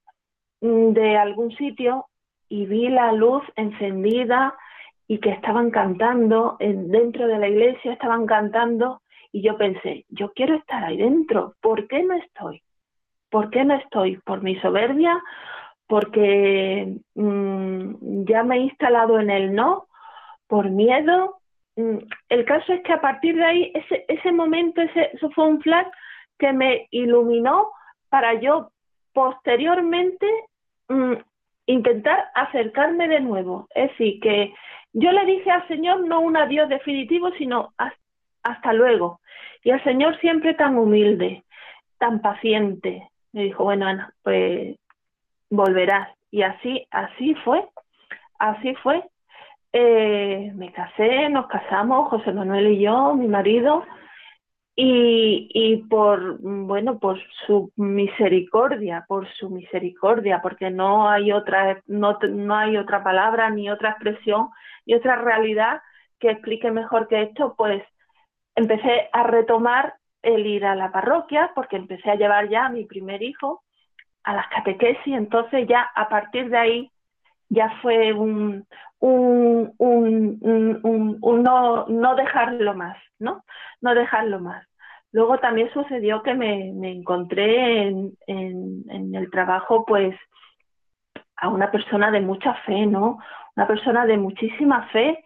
mm, 0.60 0.90
de 0.90 1.16
algún 1.16 1.56
sitio 1.56 2.08
y 2.50 2.66
vi 2.66 2.90
la 2.90 3.14
luz 3.14 3.42
encendida 3.56 4.54
y 5.08 5.20
que 5.20 5.30
estaban 5.30 5.72
cantando 5.72 6.58
en, 6.60 6.92
dentro 6.92 7.26
de 7.26 7.40
la 7.40 7.48
iglesia, 7.48 7.94
estaban 7.94 8.26
cantando 8.26 9.02
y 9.32 9.42
yo 9.42 9.58
pensé, 9.58 10.06
yo 10.10 10.34
quiero 10.34 10.56
estar 10.56 10.84
ahí 10.84 10.98
dentro, 10.98 11.56
¿por 11.62 11.88
qué 11.88 12.04
no 12.04 12.16
estoy? 12.16 12.62
¿Por 13.30 13.50
qué 13.50 13.64
no 13.64 13.76
estoy? 13.76 14.18
¿Por 14.18 14.42
mi 14.42 14.60
soberbia? 14.60 15.24
¿Porque 15.88 16.98
mmm, 17.16 18.26
ya 18.26 18.44
me 18.44 18.58
he 18.58 18.60
instalado 18.60 19.22
en 19.22 19.30
el 19.30 19.56
no? 19.56 19.88
¿Por 20.48 20.70
miedo? 20.70 21.40
Mm, 21.78 22.00
el 22.28 22.44
caso 22.44 22.74
es 22.74 22.82
que 22.84 22.92
a 22.92 23.00
partir 23.00 23.38
de 23.38 23.46
ahí, 23.46 23.72
ese, 23.74 24.04
ese 24.10 24.34
momento, 24.34 24.82
ese, 24.82 25.12
eso 25.14 25.30
fue 25.30 25.48
un 25.48 25.62
flash 25.62 25.88
que 26.40 26.54
me 26.54 26.88
iluminó 26.90 27.70
para 28.10 28.34
yo 28.36 28.72
posteriormente 29.14 30.26
mmm, 30.88 31.14
intentar 31.68 32.32
acercarme 32.34 33.08
de 33.08 33.20
nuevo. 33.20 33.68
Es 33.76 33.92
decir, 33.92 34.20
que 34.22 34.54
yo 34.94 35.12
le 35.12 35.26
dije 35.26 35.52
al 35.52 35.68
Señor 35.68 36.08
no 36.08 36.22
un 36.22 36.38
adiós 36.38 36.70
definitivo, 36.70 37.30
sino 37.38 37.74
hasta 38.44 38.74
luego. 38.74 39.20
Y 39.64 39.72
el 39.72 39.84
Señor 39.84 40.18
siempre 40.20 40.54
tan 40.56 40.78
humilde, 40.78 41.44
tan 42.00 42.22
paciente. 42.22 43.08
Me 43.34 43.44
dijo, 43.44 43.66
bueno, 43.66 43.86
Ana, 43.86 44.14
pues 44.24 44.78
volverás. 45.50 46.10
Y 46.32 46.42
así, 46.44 46.88
así 46.92 47.36
fue, 47.44 47.68
así 48.40 48.74
fue. 48.76 49.04
Eh, 49.74 50.52
me 50.56 50.72
casé, 50.72 51.30
nos 51.30 51.48
casamos, 51.48 52.10
José 52.10 52.32
Manuel 52.32 52.68
y 52.70 52.80
yo, 52.80 53.14
mi 53.14 53.28
marido, 53.28 53.86
y, 54.82 55.50
y 55.54 55.76
por 55.90 56.40
bueno 56.40 57.00
por 57.00 57.20
su 57.46 57.70
misericordia 57.76 59.04
por 59.10 59.28
su 59.34 59.50
misericordia 59.50 60.40
porque 60.42 60.70
no 60.70 61.10
hay 61.10 61.34
otra 61.34 61.84
no, 61.88 62.18
no 62.22 62.56
hay 62.56 62.78
otra 62.78 63.04
palabra 63.04 63.50
ni 63.50 63.70
otra 63.70 63.90
expresión 63.90 64.48
ni 64.86 64.94
otra 64.94 65.18
realidad 65.18 65.82
que 66.18 66.30
explique 66.32 66.72
mejor 66.72 67.10
que 67.10 67.24
esto 67.24 67.56
pues 67.58 67.84
empecé 68.56 69.10
a 69.12 69.24
retomar 69.24 69.96
el 70.22 70.48
ir 70.48 70.66
a 70.66 70.76
la 70.76 70.94
parroquia 70.94 71.52
porque 71.56 71.76
empecé 71.76 72.12
a 72.12 72.16
llevar 72.16 72.48
ya 72.48 72.68
a 72.68 72.70
mi 72.70 72.86
primer 72.86 73.22
hijo 73.22 73.64
a 74.24 74.34
las 74.34 74.48
catequesis 74.48 75.14
entonces 75.14 75.68
ya 75.68 75.90
a 75.94 76.08
partir 76.08 76.50
de 76.50 76.58
ahí 76.58 76.92
ya 77.50 77.70
fue 77.82 78.14
un, 78.14 78.66
un, 79.00 79.74
un, 79.78 80.40
un, 80.84 81.18
un 81.20 81.44
no, 81.44 81.88
no 81.88 82.16
dejarlo 82.16 82.76
más, 82.76 82.96
¿no? 83.18 83.44
No 83.82 83.96
dejarlo 83.96 84.40
más. 84.40 84.69
Luego 85.12 85.40
también 85.40 85.72
sucedió 85.74 86.22
que 86.22 86.34
me, 86.36 86.72
me 86.74 86.92
encontré 86.92 87.88
en, 87.88 88.14
en, 88.28 89.16
el 89.16 89.30
trabajo, 89.32 89.86
pues, 89.86 90.16
a 91.36 91.50
una 91.50 91.72
persona 91.72 92.12
de 92.12 92.22
mucha 92.22 92.54
fe, 92.66 92.86
¿no? 92.86 93.18
Una 93.56 93.68
persona 93.68 94.06
de 94.06 94.18
muchísima 94.18 94.88
fe 94.90 95.24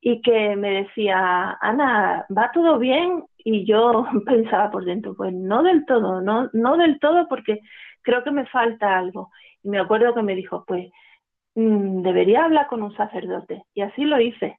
y 0.00 0.22
que 0.22 0.56
me 0.56 0.70
decía, 0.82 1.58
Ana, 1.60 2.26
¿va 2.36 2.50
todo 2.52 2.78
bien? 2.78 3.24
Y 3.38 3.66
yo 3.66 4.06
pensaba 4.26 4.70
por 4.70 4.84
dentro, 4.84 5.14
pues 5.14 5.32
no 5.32 5.62
del 5.62 5.84
todo, 5.84 6.20
no, 6.20 6.48
no 6.52 6.76
del 6.76 6.98
todo 7.00 7.28
porque 7.28 7.60
creo 8.02 8.22
que 8.24 8.30
me 8.30 8.46
falta 8.46 8.98
algo. 8.98 9.30
Y 9.62 9.68
me 9.68 9.80
acuerdo 9.80 10.14
que 10.14 10.22
me 10.22 10.34
dijo, 10.34 10.64
pues, 10.66 10.90
mmm, 11.56 12.02
debería 12.02 12.44
hablar 12.44 12.68
con 12.68 12.82
un 12.82 12.96
sacerdote. 12.96 13.64
Y 13.74 13.82
así 13.82 14.04
lo 14.04 14.20
hice. 14.20 14.58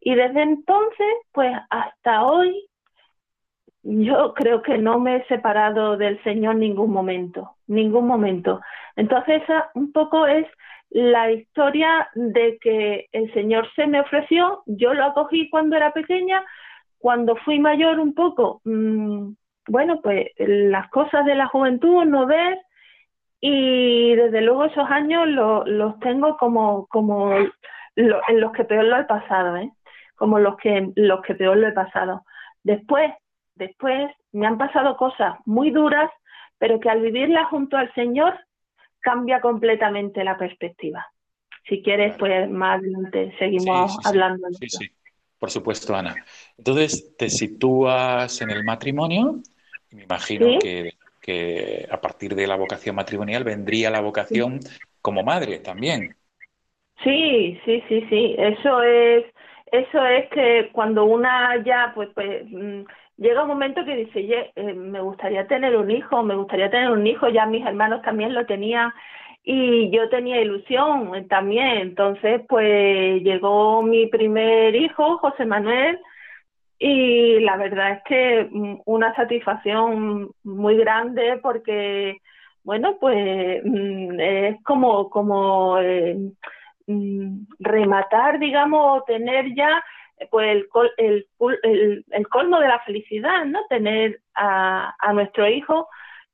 Y 0.00 0.14
desde 0.14 0.42
entonces, 0.42 1.14
pues 1.32 1.54
hasta 1.70 2.24
hoy, 2.24 2.68
yo 3.88 4.34
creo 4.34 4.62
que 4.62 4.78
no 4.78 4.98
me 4.98 5.16
he 5.16 5.26
separado 5.26 5.96
del 5.96 6.22
Señor 6.24 6.56
ningún 6.56 6.90
momento, 6.92 7.56
ningún 7.68 8.06
momento. 8.06 8.60
Entonces, 8.96 9.42
esa 9.42 9.70
un 9.74 9.92
poco 9.92 10.26
es 10.26 10.46
la 10.90 11.30
historia 11.30 12.08
de 12.14 12.58
que 12.60 13.06
el 13.12 13.32
Señor 13.32 13.68
se 13.76 13.86
me 13.86 14.00
ofreció, 14.00 14.62
yo 14.66 14.92
lo 14.92 15.04
acogí 15.04 15.48
cuando 15.50 15.76
era 15.76 15.92
pequeña, 15.92 16.44
cuando 16.98 17.36
fui 17.36 17.60
mayor 17.60 18.00
un 18.00 18.14
poco, 18.14 18.60
mmm, 18.64 19.32
bueno, 19.68 20.00
pues 20.02 20.28
las 20.38 20.88
cosas 20.90 21.24
de 21.24 21.34
la 21.34 21.46
juventud, 21.46 22.04
no 22.04 22.26
ver, 22.26 22.58
y 23.40 24.14
desde 24.16 24.40
luego 24.40 24.64
esos 24.64 24.88
años 24.90 25.28
lo, 25.28 25.64
los 25.66 25.98
tengo 26.00 26.36
como, 26.36 26.86
como 26.88 27.32
en 27.34 28.40
los 28.40 28.52
que 28.52 28.64
peor 28.64 28.84
lo 28.84 28.98
he 28.98 29.04
pasado, 29.04 29.56
¿eh? 29.56 29.70
como 30.16 30.38
los 30.40 30.56
que, 30.56 30.90
los 30.96 31.20
que 31.22 31.34
peor 31.34 31.56
lo 31.58 31.68
he 31.68 31.72
pasado. 31.72 32.24
Después, 32.62 33.12
después 33.56 34.10
me 34.32 34.46
han 34.46 34.58
pasado 34.58 34.96
cosas 34.96 35.36
muy 35.44 35.70
duras, 35.70 36.10
pero 36.58 36.80
que 36.80 36.88
al 36.88 37.00
vivirlas 37.00 37.48
junto 37.48 37.76
al 37.76 37.92
Señor 37.94 38.34
cambia 39.00 39.40
completamente 39.40 40.24
la 40.24 40.38
perspectiva. 40.38 41.06
Si 41.68 41.82
quieres, 41.82 42.16
pues 42.18 42.48
más 42.48 42.78
adelante 42.78 43.34
seguimos 43.38 43.92
sí, 43.92 43.98
sí, 44.02 44.08
hablando. 44.08 44.48
Sí, 44.52 44.68
sí, 44.68 44.90
por 45.38 45.50
supuesto, 45.50 45.94
Ana. 45.94 46.14
Entonces, 46.56 47.16
te 47.16 47.28
sitúas 47.28 48.40
en 48.40 48.50
el 48.50 48.64
matrimonio, 48.64 49.40
me 49.90 50.04
imagino 50.04 50.58
que, 50.60 50.94
que, 51.20 51.86
a 51.90 52.00
partir 52.00 52.34
de 52.34 52.46
la 52.46 52.56
vocación 52.56 52.94
matrimonial 52.94 53.42
vendría 53.42 53.90
la 53.90 54.00
vocación 54.00 54.60
como 55.00 55.22
madre 55.22 55.58
también. 55.58 56.16
Sí, 57.02 57.60
sí, 57.64 57.82
sí, 57.88 58.06
sí. 58.08 58.34
Eso 58.38 58.82
es, 58.82 59.24
eso 59.72 60.06
es 60.06 60.28
que 60.30 60.70
cuando 60.72 61.04
una 61.04 61.62
ya, 61.64 61.92
pues, 61.94 62.08
pues 62.14 62.44
mm, 62.46 62.82
llega 63.16 63.42
un 63.42 63.48
momento 63.48 63.84
que 63.84 63.96
dice, 63.96 64.52
eh, 64.54 64.74
me 64.74 65.00
gustaría 65.00 65.46
tener 65.46 65.76
un 65.76 65.90
hijo, 65.90 66.22
me 66.22 66.36
gustaría 66.36 66.70
tener 66.70 66.90
un 66.90 67.06
hijo, 67.06 67.28
ya 67.28 67.46
mis 67.46 67.64
hermanos 67.66 68.02
también 68.02 68.34
lo 68.34 68.46
tenían 68.46 68.92
y 69.42 69.90
yo 69.90 70.08
tenía 70.08 70.40
ilusión 70.40 71.28
también, 71.28 71.78
entonces 71.78 72.42
pues 72.48 73.22
llegó 73.22 73.82
mi 73.82 74.06
primer 74.06 74.74
hijo, 74.74 75.18
José 75.18 75.46
Manuel, 75.46 75.98
y 76.78 77.40
la 77.40 77.56
verdad 77.56 77.92
es 77.92 78.02
que 78.04 78.48
mm, 78.50 78.80
una 78.84 79.14
satisfacción 79.14 80.30
muy 80.44 80.76
grande 80.76 81.38
porque, 81.42 82.18
bueno, 82.64 82.96
pues 83.00 83.62
mm, 83.64 84.20
es 84.20 84.62
como, 84.62 85.08
como 85.10 85.78
eh, 85.78 86.16
rematar, 87.58 88.38
digamos, 88.38 89.04
tener 89.06 89.54
ya 89.54 89.82
pues 90.30 90.48
el, 90.50 91.26
el, 91.62 92.04
el, 92.10 92.28
colmo 92.28 92.58
de 92.60 92.68
la 92.68 92.80
felicidad, 92.80 93.44
¿no? 93.44 93.60
Tener 93.68 94.20
a, 94.34 94.94
a 94.98 95.12
nuestro 95.12 95.48
hijo, 95.48 95.88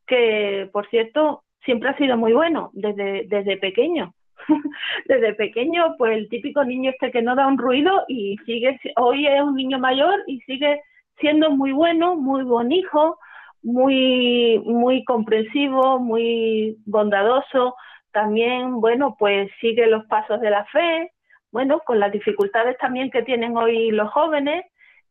que 0.07 0.69
por 0.73 0.89
cierto 0.89 1.43
siempre 1.65 1.91
ha 1.91 1.97
sido 1.97 2.17
muy 2.17 2.33
bueno 2.33 2.71
desde, 2.73 3.25
desde 3.27 3.57
pequeño. 3.57 4.15
desde 5.07 5.35
pequeño, 5.35 5.95
pues 5.99 6.17
el 6.17 6.29
típico 6.29 6.65
niño 6.65 6.91
este 6.91 7.11
que 7.11 7.23
no 7.23 7.35
da 7.35 7.47
un 7.47 7.59
ruido 7.59 8.05
y 8.09 8.37
sigue, 8.45 8.79
hoy 8.97 9.27
es 9.27 9.41
un 9.41 9.55
niño 9.55 9.79
mayor 9.79 10.21
y 10.27 10.41
sigue 10.41 10.83
siendo 11.21 11.51
muy 11.51 11.73
bueno, 11.73 12.17
muy 12.17 12.43
buen 12.43 12.73
hijo, 12.73 13.19
muy, 13.63 14.61
muy 14.65 15.05
comprensivo, 15.05 15.99
muy 15.99 16.77
bondadoso. 16.85 17.77
También, 18.13 18.81
bueno, 18.81 19.17
pues 19.19 19.51
sigue 19.61 19.87
los 19.87 20.05
pasos 20.07 20.41
de 20.41 20.51
la 20.51 20.65
fe, 20.67 21.13
bueno, 21.53 21.81
con 21.81 22.01
las 22.01 22.11
dificultades 22.11 22.79
también 22.79 23.11
que 23.11 23.23
tienen 23.23 23.57
hoy 23.57 23.91
los 23.91 24.11
jóvenes, 24.11 24.65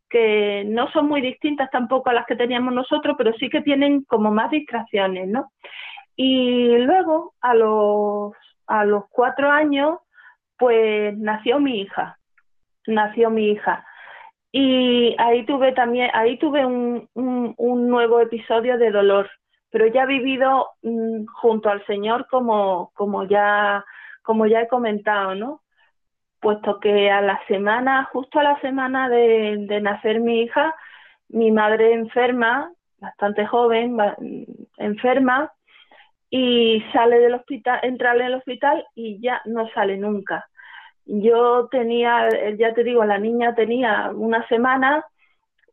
que 0.09 0.65
no 0.67 0.91
son 0.91 1.07
muy 1.07 1.21
distintas 1.21 1.69
tampoco 1.71 2.09
a 2.09 2.13
las 2.13 2.25
que 2.25 2.35
teníamos 2.35 2.73
nosotros, 2.73 3.15
pero 3.17 3.31
sí 3.33 3.49
que 3.49 3.61
tienen 3.61 4.03
como 4.03 4.31
más 4.31 4.51
distracciones, 4.51 5.27
¿no? 5.29 5.51
Y 6.15 6.77
luego, 6.79 7.33
a 7.41 7.53
los, 7.53 8.33
a 8.67 8.85
los 8.85 9.05
cuatro 9.09 9.49
años, 9.49 9.99
pues 10.57 11.17
nació 11.17 11.59
mi 11.59 11.81
hija, 11.81 12.17
nació 12.87 13.29
mi 13.29 13.51
hija. 13.51 13.85
y 14.51 15.15
ahí 15.17 15.45
tuve 15.45 15.71
también, 15.73 16.11
ahí 16.13 16.37
tuve 16.37 16.65
un, 16.65 17.07
un, 17.15 17.89
nuevo 17.89 18.19
episodio 18.19 18.77
de 18.77 18.91
dolor, 18.91 19.29
pero 19.71 19.87
ya 19.87 20.05
vivido 20.05 20.71
mm, 20.83 21.25
junto 21.41 21.69
al 21.69 21.85
Señor 21.85 22.27
como, 22.29 22.91
como 22.95 23.23
ya, 23.25 23.85
como 24.23 24.45
ya 24.47 24.61
he 24.61 24.67
comentado, 24.67 25.35
¿no? 25.35 25.60
Puesto 26.41 26.79
que 26.79 27.11
a 27.11 27.21
la 27.21 27.39
semana, 27.47 28.09
justo 28.11 28.39
a 28.39 28.43
la 28.43 28.59
semana 28.61 29.07
de, 29.09 29.79
nacer 29.81 30.19
mi 30.19 30.41
hija, 30.41 30.75
mi 31.29 31.51
madre 31.51 31.93
enferma, 31.93 32.71
bastante 32.97 33.45
joven, 33.45 33.97
enferma, 34.77 35.53
y 36.31 36.83
sale 36.93 37.19
del 37.19 37.35
hospital, 37.35 37.79
entra 37.83 38.15
en 38.15 38.21
el 38.21 38.33
hospital 38.35 38.85
y 38.95 39.21
ya 39.21 39.41
no 39.45 39.69
sale 39.69 39.97
nunca. 39.97 40.47
Yo 41.05 41.67
tenía, 41.69 42.27
ya 42.57 42.73
te 42.73 42.83
digo, 42.83 43.05
la 43.05 43.19
niña 43.19 43.53
tenía 43.53 44.11
una 44.13 44.47
semana 44.47 45.05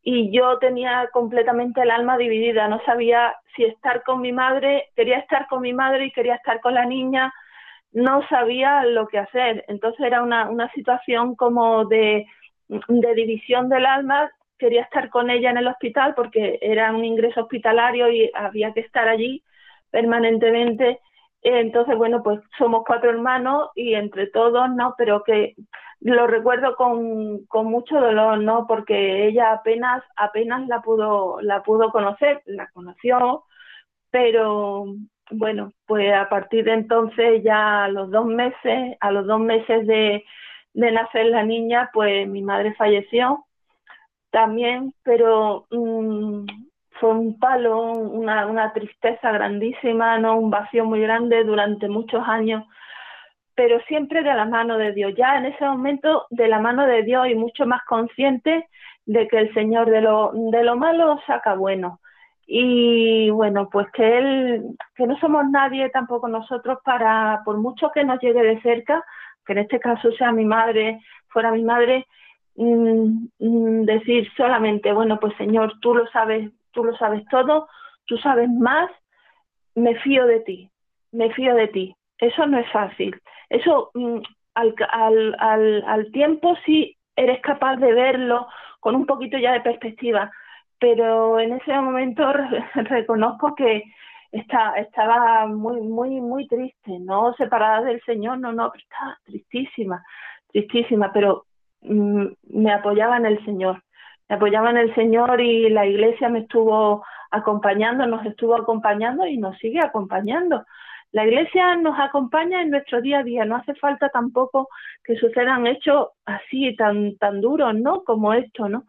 y 0.02 0.31
yo 0.37 0.59
tenía 0.59 1.09
completamente 1.12 1.83
el 1.83 1.90
alma 1.90 2.18
dividida, 2.18 2.68
no 2.68 2.81
sabía 2.85 3.37
si 3.54 3.64
estar 3.64 4.02
con 4.02 4.20
mi 4.20 4.33
madre, 4.33 4.90
quería 4.96 5.18
estar 5.18 5.46
con 5.48 5.62
mi 5.62 5.72
madre 5.72 6.07
y 6.07 6.12
quería 6.12 6.35
estar 6.35 6.61
con 6.61 6.74
la 6.74 6.85
niña, 6.85 7.33
no 7.98 8.26
sabía 8.28 8.84
lo 8.84 9.06
que 9.08 9.18
hacer. 9.18 9.64
Entonces 9.68 10.00
era 10.00 10.22
una, 10.22 10.50
una 10.50 10.70
situación 10.72 11.34
como 11.37 11.84
de, 11.87 12.26
de 12.68 13.14
división 13.14 13.68
del 13.68 13.87
alma, 13.87 14.30
quería 14.58 14.82
estar 14.82 15.08
con 15.11 15.30
ella 15.30 15.50
en 15.50 15.58
el 15.58 15.68
hospital 15.68 16.14
porque 16.14 16.58
era 16.61 16.92
un 16.92 17.04
ingreso 17.04 17.42
hospitalario 17.42 18.11
y 18.11 18.30
había 18.34 18.72
que 18.72 18.80
estar 18.80 19.08
allí 19.08 19.42
permanentemente 19.90 21.00
entonces, 21.42 21.96
bueno, 21.96 22.22
pues 22.22 22.40
somos 22.58 22.82
cuatro 22.87 23.11
hermanos 23.11 23.70
y 23.74 23.94
entre 23.94 24.26
todos, 24.28 24.68
¿no? 24.70 24.94
Pero 24.98 25.22
que 25.22 25.54
lo 26.00 26.26
recuerdo 26.26 26.74
con, 26.76 27.44
con 27.46 27.66
mucho 27.66 28.00
dolor, 28.00 28.38
¿no? 28.40 28.66
Porque 28.66 29.26
ella 29.28 29.52
apenas, 29.52 30.02
apenas 30.16 30.66
la 30.68 30.80
pudo, 30.82 31.40
la 31.40 31.62
pudo 31.62 31.90
conocer, 31.90 32.42
la 32.46 32.68
conoció, 32.70 33.44
pero 34.11 34.87
bueno, 35.31 35.73
pues 35.87 36.12
a 36.14 36.29
partir 36.29 36.64
de 36.64 36.73
entonces 36.75 37.43
ya 37.43 37.85
a 37.85 37.88
los 37.88 38.11
dos 38.11 38.27
meses, 38.27 38.97
a 39.01 39.11
los 39.11 39.27
dos 39.27 39.41
meses 39.41 39.87
de, 39.87 40.25
nacer 40.75 41.27
la 41.27 41.43
niña, 41.43 41.91
pues 41.93 42.29
mi 42.29 42.43
madre 42.43 42.75
falleció 42.75 43.45
también, 44.31 44.93
pero 45.03 45.67
mm, 45.71 46.47
fue 47.01 47.11
un 47.11 47.38
palo, 47.38 47.81
una, 47.93 48.47
una 48.47 48.73
tristeza 48.73 49.33
grandísima, 49.33 50.19
¿no? 50.19 50.38
un 50.38 50.51
vacío 50.51 50.85
muy 50.85 51.01
grande 51.01 51.45
durante 51.45 51.88
muchos 51.88 52.23
años, 52.27 52.64
pero 53.55 53.81
siempre 53.88 54.23
de 54.23 54.35
la 54.35 54.45
mano 54.45 54.79
de 54.79 54.93
Dios. 54.93 55.14
Ya 55.17 55.38
en 55.38 55.47
ese 55.47 55.64
momento 55.64 56.27
de 56.31 56.49
la 56.49 56.61
mano 56.61 56.87
de 56.87 57.03
Dios 57.03 57.29
y 57.29 57.35
mucho 57.35 57.67
más 57.67 57.83
consciente 57.85 58.69
de 59.07 59.27
que 59.29 59.38
el 59.38 59.55
Señor 59.55 59.91
de 59.91 60.03
lo, 60.03 60.33
de 60.35 60.62
lo 60.62 60.77
malo 60.77 61.19
saca 61.27 61.55
bueno. 61.55 62.01
Y 62.50 63.28
bueno, 63.30 63.68
pues 63.70 63.87
que 63.92 64.18
Él, 64.18 64.64
que 64.96 65.06
no 65.06 65.18
somos 65.18 65.44
nadie 65.50 65.90
tampoco 65.90 66.28
nosotros 66.28 66.78
para, 66.82 67.42
por 67.44 67.58
mucho 67.58 67.90
que 67.92 68.04
nos 68.04 68.18
llegue 68.20 68.42
de 68.42 68.61
cerca, 68.62 69.04
que 69.46 69.52
en 69.52 69.58
este 69.58 69.78
caso 69.78 70.11
sea 70.12 70.32
mi 70.32 70.46
madre, 70.46 70.98
fuera 71.28 71.52
mi 71.52 71.62
madre, 71.62 72.06
mm, 72.56 73.26
mm, 73.38 73.84
decir 73.84 74.28
solamente, 74.34 74.92
bueno, 74.92 75.20
pues 75.20 75.37
Señor, 75.37 75.74
tú 75.80 75.94
lo 75.94 76.06
sabes 76.08 76.50
tú 76.78 76.84
lo 76.84 76.96
sabes 76.96 77.24
todo, 77.28 77.68
tú 78.06 78.16
sabes 78.18 78.48
más, 78.48 78.88
me 79.74 79.96
fío 79.96 80.26
de 80.26 80.40
ti, 80.40 80.70
me 81.11 81.32
fío 81.34 81.54
de 81.56 81.66
ti. 81.66 81.96
Eso 82.18 82.46
no 82.46 82.58
es 82.58 82.70
fácil. 82.70 83.20
Eso 83.48 83.90
mm, 83.94 84.18
al, 84.54 84.74
al, 84.90 85.37
al, 85.38 85.84
al 85.87 86.12
tiempo 86.12 86.56
sí 86.64 86.96
eres 87.16 87.40
capaz 87.40 87.76
de 87.76 87.92
verlo 87.92 88.46
con 88.78 88.94
un 88.94 89.06
poquito 89.06 89.38
ya 89.38 89.52
de 89.52 89.61
perspectiva, 89.61 90.30
pero 90.81 91.41
en 91.41 91.55
ese 91.55 91.73
momento 91.81 92.33
reconozco 92.75 93.55
que 93.55 93.85
está, 94.33 94.75
estaba 94.77 95.47
muy, 95.47 95.81
muy, 95.81 96.21
muy 96.21 96.47
triste, 96.47 96.99
no 97.01 97.35
separada 97.35 97.83
del 97.83 98.01
Señor, 98.03 98.38
no, 98.38 98.53
no, 98.53 98.73
estaba 98.75 99.19
tristísima, 99.25 100.05
tristísima, 100.53 101.12
pero 101.12 101.47
mm, 101.83 102.27
me 102.51 102.73
apoyaba 102.73 103.17
en 103.17 103.27
el 103.27 103.45
Señor 103.45 103.83
me 104.29 104.37
apoyaba 104.37 104.71
en 104.71 104.77
el 104.77 104.95
Señor 104.95 105.41
y 105.41 105.71
la 105.71 105.87
iglesia 105.87 106.29
me 106.29 106.41
estuvo 106.41 107.05
acompañando, 107.31 108.07
nos 108.07 108.25
estuvo 108.27 108.55
acompañando 108.57 109.27
y 109.27 109.38
nos 109.38 109.57
sigue 109.59 109.81
acompañando. 109.81 110.64
La 111.12 111.25
iglesia 111.25 111.77
nos 111.77 111.99
acompaña 111.99 112.61
en 112.61 112.71
nuestro 112.71 113.01
día 113.01 113.21
a 113.21 113.23
día, 113.23 113.47
no 113.47 113.57
hace 113.57 113.75
falta 113.75 114.11
tampoco 114.11 114.69
que 115.03 115.17
sucedan 115.17 115.67
hechos 115.67 116.09
así 116.27 116.77
tan, 116.77 117.17
tan 117.17 117.41
duros, 117.41 117.75
¿no? 117.75 118.05
Como 118.05 118.35
esto, 118.35 118.69
¿no? 118.69 118.85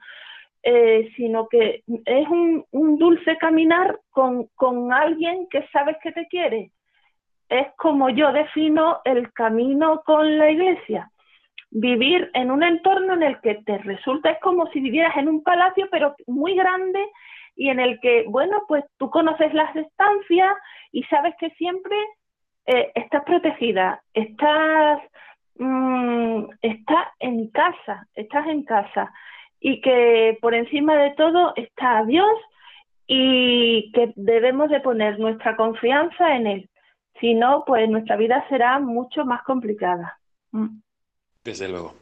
Eh, 0.61 1.09
sino 1.15 1.47
que 1.47 1.83
es 2.05 2.27
un, 2.27 2.65
dulce 2.97 3.37
caminar 3.37 3.97
con, 4.09 4.47
con 4.55 4.91
alguien 4.91 5.47
que 5.49 5.65
sabes 5.71 5.95
que 6.03 6.11
te 6.11 6.27
quiere. 6.27 6.71
Es 7.47 7.67
como 7.77 8.09
yo 8.09 8.33
defino 8.33 8.99
el 9.05 9.31
camino 9.31 10.01
con 10.05 10.37
la 10.37 10.51
iglesia 10.51 11.09
vivir 11.71 12.29
en 12.33 12.51
un 12.51 12.63
entorno 12.63 13.13
en 13.13 13.23
el 13.23 13.39
que 13.41 13.55
te 13.65 13.77
resulta, 13.79 14.31
es 14.31 14.39
como 14.39 14.67
si 14.67 14.79
vivieras 14.79 15.15
en 15.17 15.29
un 15.29 15.43
palacio, 15.43 15.87
pero 15.91 16.15
muy 16.27 16.55
grande 16.55 16.99
y 17.55 17.69
en 17.69 17.79
el 17.79 17.99
que, 17.99 18.25
bueno, 18.27 18.63
pues 18.67 18.83
tú 18.97 19.09
conoces 19.09 19.53
las 19.53 19.73
estancias 19.75 20.55
y 20.91 21.03
sabes 21.03 21.35
que 21.39 21.49
siempre 21.51 21.95
eh, 22.65 22.91
estás 22.95 23.23
protegida, 23.23 24.01
estás, 24.13 24.99
mm, 25.55 26.45
estás 26.61 27.07
en 27.19 27.49
casa, 27.51 28.07
estás 28.15 28.47
en 28.47 28.63
casa 28.63 29.11
y 29.59 29.81
que 29.81 30.37
por 30.41 30.53
encima 30.53 30.95
de 30.95 31.11
todo 31.11 31.53
está 31.55 32.03
Dios 32.05 32.29
y 33.07 33.91
que 33.91 34.13
debemos 34.15 34.69
de 34.69 34.79
poner 34.81 35.19
nuestra 35.19 35.55
confianza 35.55 36.35
en 36.35 36.47
Él. 36.47 36.69
Si 37.19 37.33
no, 37.33 37.63
pues 37.65 37.89
nuestra 37.89 38.15
vida 38.15 38.45
será 38.49 38.79
mucho 38.79 39.25
más 39.25 39.43
complicada. 39.43 40.19
Mm. 40.51 40.79
Desde 41.43 41.67
luego. 41.67 41.95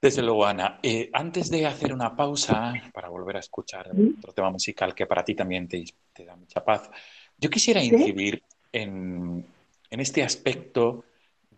Desde 0.00 0.22
luego, 0.22 0.46
Ana. 0.46 0.78
Eh, 0.82 1.10
antes 1.12 1.50
de 1.50 1.66
hacer 1.66 1.92
una 1.92 2.16
pausa 2.16 2.72
para 2.92 3.08
volver 3.08 3.36
a 3.36 3.40
escuchar 3.40 3.90
otro 4.18 4.32
tema 4.32 4.50
musical 4.50 4.94
que 4.94 5.06
para 5.06 5.24
ti 5.24 5.34
también 5.34 5.68
te, 5.68 5.84
da 6.24 6.36
mucha 6.36 6.64
paz, 6.64 6.90
yo 7.36 7.50
quisiera 7.50 7.82
incidir 7.82 8.42
en, 8.72 9.44
este 9.90 10.22
aspecto 10.22 11.04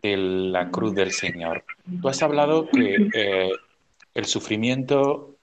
de 0.00 0.16
la 0.16 0.70
cruz 0.70 0.94
del 0.94 1.12
Señor. 1.12 1.64
Tú 2.00 2.08
has 2.08 2.20
hablado 2.22 2.68
que 2.68 2.96
eh, 3.14 3.52
el 4.14 4.24
sufrimiento 4.26 5.36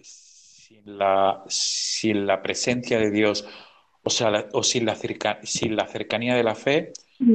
sin 0.00 0.98
la, 0.98 1.42
sin 1.48 2.26
la, 2.26 2.42
presencia 2.42 2.98
de 2.98 3.10
Dios 3.10 3.46
o, 4.02 4.10
sea, 4.10 4.48
o 4.52 4.62
sin, 4.62 4.84
la 4.86 4.96
sin 5.42 5.76
la 5.76 5.86
cercanía 5.86 6.34
de 6.34 6.42
la 6.42 6.54
fe 6.54 6.92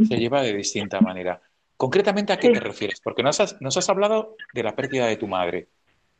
se 0.08 0.18
lleva 0.18 0.42
de 0.42 0.54
distinta 0.54 1.00
manera. 1.00 1.42
Concretamente, 1.78 2.34
¿a 2.34 2.38
qué 2.38 2.50
te 2.50 2.60
refieres? 2.60 3.00
Porque 3.00 3.24
nos 3.24 3.40
has, 3.40 3.62
nos 3.62 3.78
has 3.78 3.88
hablado 3.90 4.36
de 4.54 4.63
la 4.63 4.76
pérdida 4.76 5.08
de 5.08 5.16
tu 5.16 5.28
madre, 5.28 5.68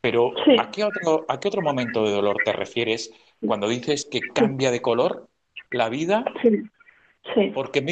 pero 0.00 0.32
¿a, 0.58 0.70
qué 0.70 0.84
otro, 0.84 1.26
¿a 1.28 1.40
qué 1.40 1.48
otro 1.48 1.62
momento 1.62 2.04
de 2.04 2.12
dolor 2.12 2.36
te 2.44 2.52
refieres 2.52 3.12
cuando 3.44 3.68
dices 3.68 4.08
que 4.10 4.20
cambia 4.20 4.70
de 4.70 4.80
color 4.80 5.28
la 5.70 5.88
vida? 5.88 6.24
Sí. 6.42 7.50
Porque 7.54 7.82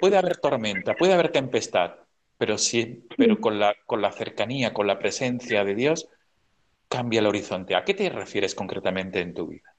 puede 0.00 0.18
haber 0.18 0.36
tormenta, 0.36 0.94
puede 0.94 1.14
haber 1.14 1.30
tempestad, 1.30 1.94
pero, 2.42 2.58
sí, 2.58 3.06
pero 3.16 3.38
con, 3.38 3.60
la, 3.60 3.72
con 3.86 4.02
la 4.02 4.10
cercanía, 4.10 4.74
con 4.74 4.88
la 4.88 4.98
presencia 4.98 5.64
de 5.64 5.76
Dios, 5.76 6.08
cambia 6.88 7.20
el 7.20 7.28
horizonte. 7.28 7.76
¿A 7.76 7.84
qué 7.84 7.94
te 7.94 8.10
refieres 8.10 8.56
concretamente 8.56 9.20
en 9.20 9.32
tu 9.32 9.46
vida? 9.46 9.70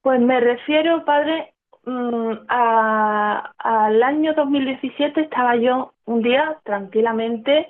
Pues 0.00 0.20
me 0.20 0.38
refiero, 0.38 1.04
padre, 1.04 1.52
Mm, 1.84 2.32
al 2.46 4.02
año 4.02 4.34
2017 4.34 5.22
estaba 5.22 5.56
yo 5.56 5.94
un 6.04 6.22
día 6.22 6.60
tranquilamente, 6.64 7.68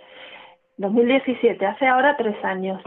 2017, 0.79 1.65
hace 1.65 1.87
ahora 1.87 2.17
tres 2.17 2.37
años, 2.45 2.83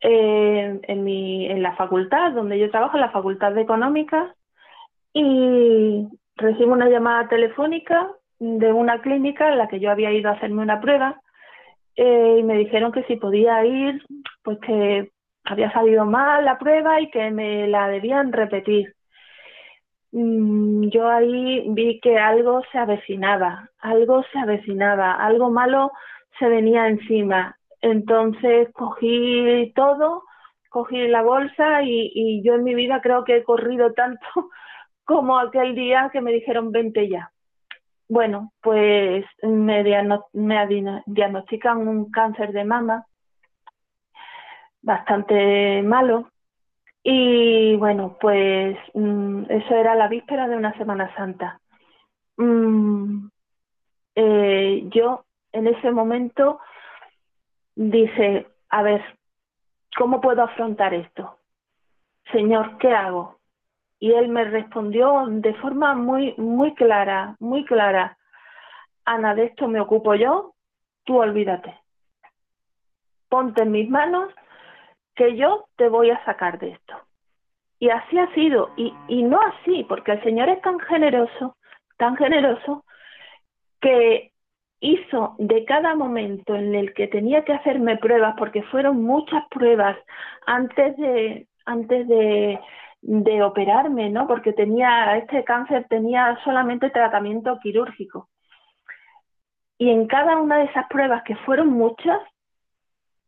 eh, 0.00 0.80
en, 0.82 1.04
mi, 1.04 1.46
en 1.46 1.62
la 1.62 1.76
facultad 1.76 2.32
donde 2.32 2.58
yo 2.58 2.70
trabajo, 2.70 2.96
en 2.96 3.02
la 3.02 3.10
Facultad 3.10 3.52
de 3.52 3.62
Económicas, 3.62 4.34
y 5.12 6.08
recibo 6.36 6.72
una 6.72 6.88
llamada 6.88 7.28
telefónica 7.28 8.10
de 8.40 8.72
una 8.72 9.00
clínica 9.00 9.50
en 9.50 9.58
la 9.58 9.68
que 9.68 9.80
yo 9.80 9.90
había 9.90 10.12
ido 10.12 10.30
a 10.30 10.34
hacerme 10.34 10.62
una 10.62 10.80
prueba 10.80 11.20
eh, 11.96 12.36
y 12.40 12.42
me 12.42 12.56
dijeron 12.56 12.92
que 12.92 13.04
si 13.04 13.16
podía 13.16 13.64
ir, 13.64 14.02
pues 14.42 14.58
que 14.60 15.10
había 15.44 15.72
salido 15.72 16.06
mal 16.06 16.44
la 16.44 16.58
prueba 16.58 17.00
y 17.00 17.10
que 17.10 17.30
me 17.30 17.68
la 17.68 17.88
debían 17.88 18.32
repetir. 18.32 18.94
Mm, 20.12 20.88
yo 20.88 21.08
ahí 21.08 21.64
vi 21.68 22.00
que 22.00 22.18
algo 22.18 22.62
se 22.72 22.78
avecinaba, 22.78 23.68
algo 23.78 24.24
se 24.32 24.38
avecinaba, 24.38 25.12
algo 25.14 25.50
malo 25.50 25.92
se 26.38 26.48
venía 26.48 26.88
encima. 26.88 27.56
Entonces 27.82 28.68
cogí 28.72 29.72
todo, 29.74 30.24
cogí 30.70 31.08
la 31.08 31.22
bolsa 31.22 31.82
y, 31.82 32.42
yo 32.44 32.54
en 32.54 32.64
mi 32.64 32.74
vida 32.74 33.00
creo 33.02 33.24
que 33.24 33.38
he 33.38 33.44
corrido 33.44 33.92
tanto 33.92 34.26
como 35.04 35.38
aquel 35.38 35.74
día 35.74 36.10
que 36.12 36.20
me 36.20 36.32
dijeron 36.32 36.72
vente 36.72 37.08
ya. 37.08 37.30
Bueno, 38.10 38.52
pues 38.60 39.24
me, 39.40 39.84
me 40.32 40.66
diagnostican 41.06 41.86
un 41.86 42.10
cáncer 42.10 42.50
de 42.50 42.64
mama 42.64 43.06
bastante 44.82 45.80
malo. 45.82 46.28
Y 47.04 47.76
bueno, 47.76 48.16
pues 48.20 48.76
mm, 48.94 49.44
eso 49.48 49.74
era 49.76 49.94
la 49.94 50.08
víspera 50.08 50.48
de 50.48 50.56
una 50.56 50.76
Semana 50.76 51.14
Santa. 51.14 51.60
Mm, 52.36 53.28
eh, 54.16 54.82
yo 54.92 55.24
en 55.52 55.68
ese 55.68 55.92
momento 55.92 56.58
dije, 57.76 58.48
a 58.70 58.82
ver, 58.82 59.04
¿cómo 59.96 60.20
puedo 60.20 60.42
afrontar 60.42 60.94
esto? 60.94 61.38
Señor, 62.32 62.76
¿qué 62.78 62.92
hago? 62.92 63.39
Y 64.00 64.12
él 64.12 64.28
me 64.28 64.44
respondió 64.44 65.24
de 65.28 65.54
forma 65.54 65.94
muy, 65.94 66.34
muy 66.38 66.74
clara, 66.74 67.36
muy 67.38 67.64
clara. 67.64 68.16
Ana, 69.04 69.34
de 69.34 69.44
esto 69.44 69.68
me 69.68 69.80
ocupo 69.80 70.14
yo, 70.14 70.54
tú 71.04 71.18
olvídate. 71.18 71.78
Ponte 73.28 73.62
en 73.62 73.72
mis 73.72 73.88
manos 73.88 74.32
que 75.14 75.36
yo 75.36 75.66
te 75.76 75.88
voy 75.88 76.10
a 76.10 76.24
sacar 76.24 76.58
de 76.58 76.70
esto. 76.70 76.94
Y 77.78 77.90
así 77.90 78.18
ha 78.18 78.32
sido, 78.34 78.70
y, 78.76 78.94
y 79.08 79.22
no 79.22 79.38
así, 79.40 79.84
porque 79.84 80.12
el 80.12 80.22
Señor 80.22 80.48
es 80.48 80.60
tan 80.62 80.78
generoso, 80.80 81.56
tan 81.96 82.16
generoso, 82.16 82.84
que 83.80 84.32
hizo 84.80 85.34
de 85.38 85.64
cada 85.64 85.94
momento 85.94 86.54
en 86.54 86.74
el 86.74 86.94
que 86.94 87.06
tenía 87.06 87.44
que 87.44 87.52
hacerme 87.52 87.98
pruebas, 87.98 88.34
porque 88.38 88.62
fueron 88.64 89.02
muchas 89.02 89.44
pruebas 89.48 89.96
antes 90.46 90.96
de, 90.96 91.46
antes 91.66 92.08
de, 92.08 92.58
de 93.02 93.42
operarme, 93.42 94.10
¿no? 94.10 94.26
Porque 94.26 94.52
tenía, 94.52 95.16
este 95.16 95.44
cáncer 95.44 95.86
tenía 95.88 96.38
solamente 96.44 96.90
tratamiento 96.90 97.58
quirúrgico. 97.60 98.28
Y 99.78 99.90
en 99.90 100.06
cada 100.06 100.36
una 100.36 100.58
de 100.58 100.64
esas 100.64 100.86
pruebas, 100.88 101.22
que 101.24 101.36
fueron 101.36 101.68
muchas, 101.68 102.20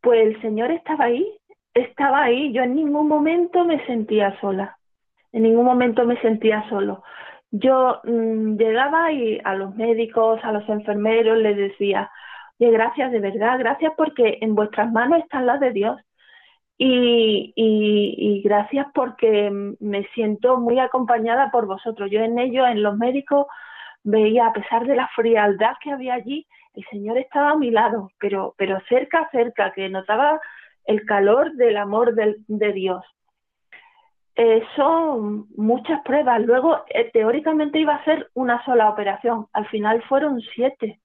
pues 0.03 0.27
el 0.27 0.41
Señor 0.43 0.71
estaba 0.71 1.07
ahí, 1.07 1.27
estaba 1.73 2.23
ahí. 2.23 2.53
Yo 2.53 2.63
en 2.63 2.75
ningún 2.75 3.09
momento 3.09 3.65
me 3.65 3.85
sentía 3.87 4.39
sola, 4.41 4.77
en 5.33 5.45
ningún 5.45 5.65
momento 5.65 6.05
me 6.05 6.21
sentía 6.21 6.69
solo. 6.69 7.03
Yo 7.51 8.01
mm, 8.05 8.57
llegaba 8.57 9.13
y 9.13 9.41
a 9.45 9.55
los 9.55 9.75
médicos, 9.77 10.41
a 10.43 10.53
los 10.53 10.69
enfermeros 10.69 11.39
les 11.39 11.57
decía, 11.57 12.11
oye, 12.59 12.71
gracias 12.71 13.13
de 13.13 13.21
verdad, 13.21 13.59
gracias 13.59 13.93
porque 13.97 14.39
en 14.43 14.55
vuestras 14.55 14.93
manos 14.93 15.21
están 15.21 15.47
las 15.47 15.61
de 15.61 15.73
Dios. 15.73 16.01
Y, 16.79 18.43
gracias 18.45 18.89
porque 18.95 19.51
me 19.79 20.05
siento 20.15 20.59
muy 20.59 20.79
acompañada 20.81 21.51
por 21.51 21.67
vosotros. 21.67 22.11
Yo 22.11 22.21
en 22.21 22.39
ello, 22.39 22.67
en 22.67 22.83
los 22.83 22.97
médicos, 22.97 23.47
veía, 24.03 24.47
a 24.47 24.53
pesar 24.53 24.87
de 24.87 24.97
la 24.97 25.09
frialdad 25.15 25.75
que 25.83 25.93
había 25.93 26.15
allí, 26.15 26.47
el 26.75 26.85
Señor 26.91 27.19
estaba 27.19 27.51
a 27.51 27.57
mi 27.57 27.71
lado, 27.71 28.11
pero, 28.19 28.55
pero 28.59 28.81
cerca, 28.89 29.29
cerca, 29.31 29.73
que 29.73 29.89
notaba 29.89 30.41
el 30.87 31.05
calor 31.05 31.53
del 31.53 31.77
amor 31.77 32.15
de, 32.15 32.37
de 32.49 32.73
Dios. 32.73 33.05
Eh, 34.35 34.63
son 34.77 35.47
muchas 35.57 36.01
pruebas. 36.03 36.41
Luego, 36.43 36.85
eh, 36.89 37.11
teóricamente 37.13 37.79
iba 37.79 37.95
a 37.95 38.05
ser 38.05 38.31
una 38.35 38.65
sola 38.65 38.89
operación. 38.89 39.47
Al 39.53 39.67
final 39.69 40.03
fueron 40.05 40.41
siete. 40.55 41.01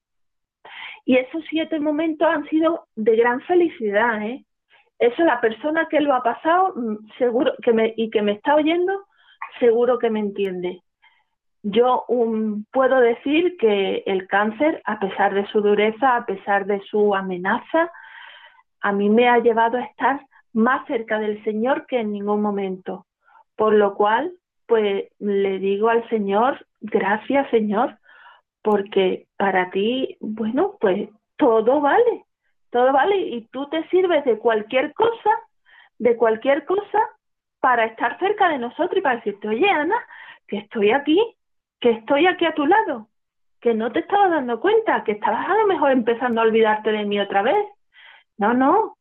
Y 1.06 1.18
esos 1.18 1.44
siete 1.50 1.80
momentos 1.80 2.28
han 2.28 2.46
sido 2.50 2.88
de 2.96 3.16
gran 3.16 3.42
felicidad. 3.42 4.22
¿eh? 4.22 4.46
Eso 5.00 5.24
la 5.24 5.40
persona 5.40 5.88
que 5.90 6.02
lo 6.02 6.14
ha 6.14 6.24
pasado, 6.24 6.74
mm, 6.76 7.08
seguro 7.18 7.54
que 7.62 7.74
me, 7.74 7.94
y 7.96 8.10
que 8.10 8.22
me 8.22 8.34
está 8.34 8.56
oyendo, 8.56 9.06
seguro 9.60 10.00
que 10.00 10.10
me 10.10 10.20
entiende. 10.20 10.82
Yo 11.64 12.06
um, 12.08 12.64
puedo 12.72 13.00
decir 13.00 13.58
que 13.58 14.04
el 14.06 14.28
cáncer, 14.28 14.82
a 14.86 15.00
pesar 15.00 15.34
de 15.34 15.46
su 15.48 15.62
dureza, 15.62 16.16
a 16.16 16.26
pesar 16.26 16.66
de 16.66 16.82
su 16.82 17.14
amenaza, 17.14 17.92
a 18.82 18.92
mí 18.92 19.10
me 19.10 19.28
ha 19.28 19.40
llevado 19.40 19.78
a 19.78 19.84
estar 19.84 20.22
más 20.54 20.86
cerca 20.88 21.20
del 21.20 21.44
Señor 21.44 21.86
que 21.88 22.00
en 22.00 22.12
ningún 22.12 22.42
momento. 22.42 23.06
Por 23.56 23.74
lo 23.74 23.96
cual, 23.96 24.32
pues 24.66 25.06
le 25.20 25.60
digo 25.60 25.90
al 25.90 26.08
Señor, 26.10 26.66
gracias 26.82 27.50
Señor, 27.50 27.98
porque 28.62 29.28
para 29.38 29.70
ti, 29.72 30.18
bueno, 30.20 30.76
pues 30.80 31.10
todo 31.38 31.82
vale, 31.82 32.26
todo 32.70 32.92
vale 32.94 33.18
y 33.18 33.48
tú 33.48 33.68
te 33.70 33.88
sirves 33.90 34.24
de 34.26 34.38
cualquier 34.38 34.94
cosa, 34.94 35.32
de 36.00 36.16
cualquier 36.16 36.66
cosa 36.66 37.00
para 37.60 37.86
estar 37.86 38.18
cerca 38.20 38.50
de 38.50 38.60
nosotros 38.60 38.98
y 38.98 39.02
para 39.02 39.18
decirte, 39.18 39.48
oye 39.48 39.70
Ana, 39.70 39.98
que 40.48 40.58
estoy 40.58 40.92
aquí, 40.92 41.20
que 41.80 41.92
estoy 41.92 42.28
aquí 42.28 42.46
a 42.46 42.54
tu 42.54 42.66
lado, 42.66 43.08
que 43.62 43.74
no 43.74 43.92
te 43.92 44.00
estaba 44.00 44.30
dando 44.30 44.60
cuenta, 44.60 45.04
que 45.04 45.14
estabas 45.14 45.48
a 45.50 45.58
lo 45.58 45.68
mejor 45.68 45.92
empezando 45.92 46.42
a 46.42 46.44
olvidarte 46.44 46.92
de 46.92 47.06
mí 47.06 47.20
otra 47.20 47.42
vez. 47.42 47.66
No, 48.38 48.54
no. 48.54 48.98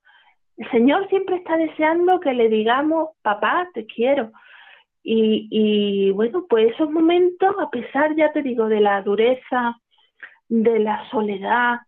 El 0.57 0.71
Señor 0.71 1.09
siempre 1.09 1.37
está 1.37 1.57
deseando 1.57 2.21
que 2.21 2.33
le 2.33 2.49
digamos, 2.49 3.11
papá, 3.23 3.69
te 3.75 3.85
quiero. 3.87 4.33
Y, 5.03 5.47
y 5.51 6.11
bueno, 6.13 6.47
pues 6.49 6.73
esos 6.73 6.91
momentos, 6.91 7.55
a 7.61 7.71
pesar, 7.71 8.17
ya 8.17 8.33
te 8.33 8.43
digo, 8.43 8.69
de 8.69 8.81
la 8.81 9.03
dureza, 9.03 9.77
de 10.49 10.79
la 10.79 11.09
soledad, 11.11 11.79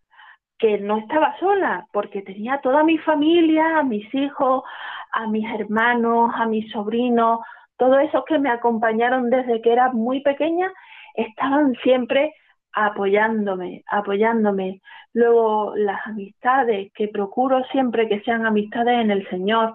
que 0.59 0.79
no 0.79 0.99
estaba 0.99 1.39
sola, 1.39 1.87
porque 1.93 2.23
tenía 2.23 2.61
toda 2.61 2.83
mi 2.83 2.99
familia, 2.99 3.79
a 3.79 3.83
mis 3.83 4.13
hijos, 4.15 4.65
a 5.13 5.27
mis 5.27 5.49
hermanos, 5.55 6.33
a 6.35 6.47
mis 6.47 6.71
sobrinos, 6.73 7.41
todos 7.77 8.01
esos 8.03 8.25
que 8.25 8.39
me 8.39 8.51
acompañaron 8.51 9.31
desde 9.31 9.63
que 9.63 9.73
era 9.73 9.93
muy 9.93 10.21
pequeña, 10.21 10.71
estaban 11.15 11.75
siempre 11.83 12.35
apoyándome, 12.73 13.85
apoyándome. 13.89 14.81
Luego 15.13 15.75
las 15.77 16.05
amistades, 16.07 16.93
que 16.93 17.09
procuro 17.09 17.65
siempre 17.73 18.09
que 18.09 18.21
sean 18.23 18.45
amistades 18.47 19.01
en 19.01 19.11
el 19.11 19.29
Señor, 19.29 19.75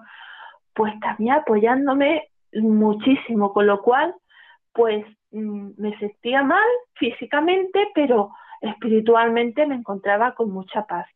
pues 0.74 0.92
también 1.00 1.34
apoyándome 1.34 2.28
muchísimo, 2.52 3.52
con 3.52 3.66
lo 3.66 3.82
cual, 3.82 4.14
pues 4.72 5.04
mm, 5.32 5.70
me 5.78 5.96
sentía 5.98 6.42
mal 6.42 6.66
físicamente, 6.94 7.88
pero 7.94 8.30
espiritualmente 8.64 9.66
me 9.66 9.76
encontraba 9.76 10.34
con 10.34 10.50
mucha 10.50 10.86
paz. 10.86 11.06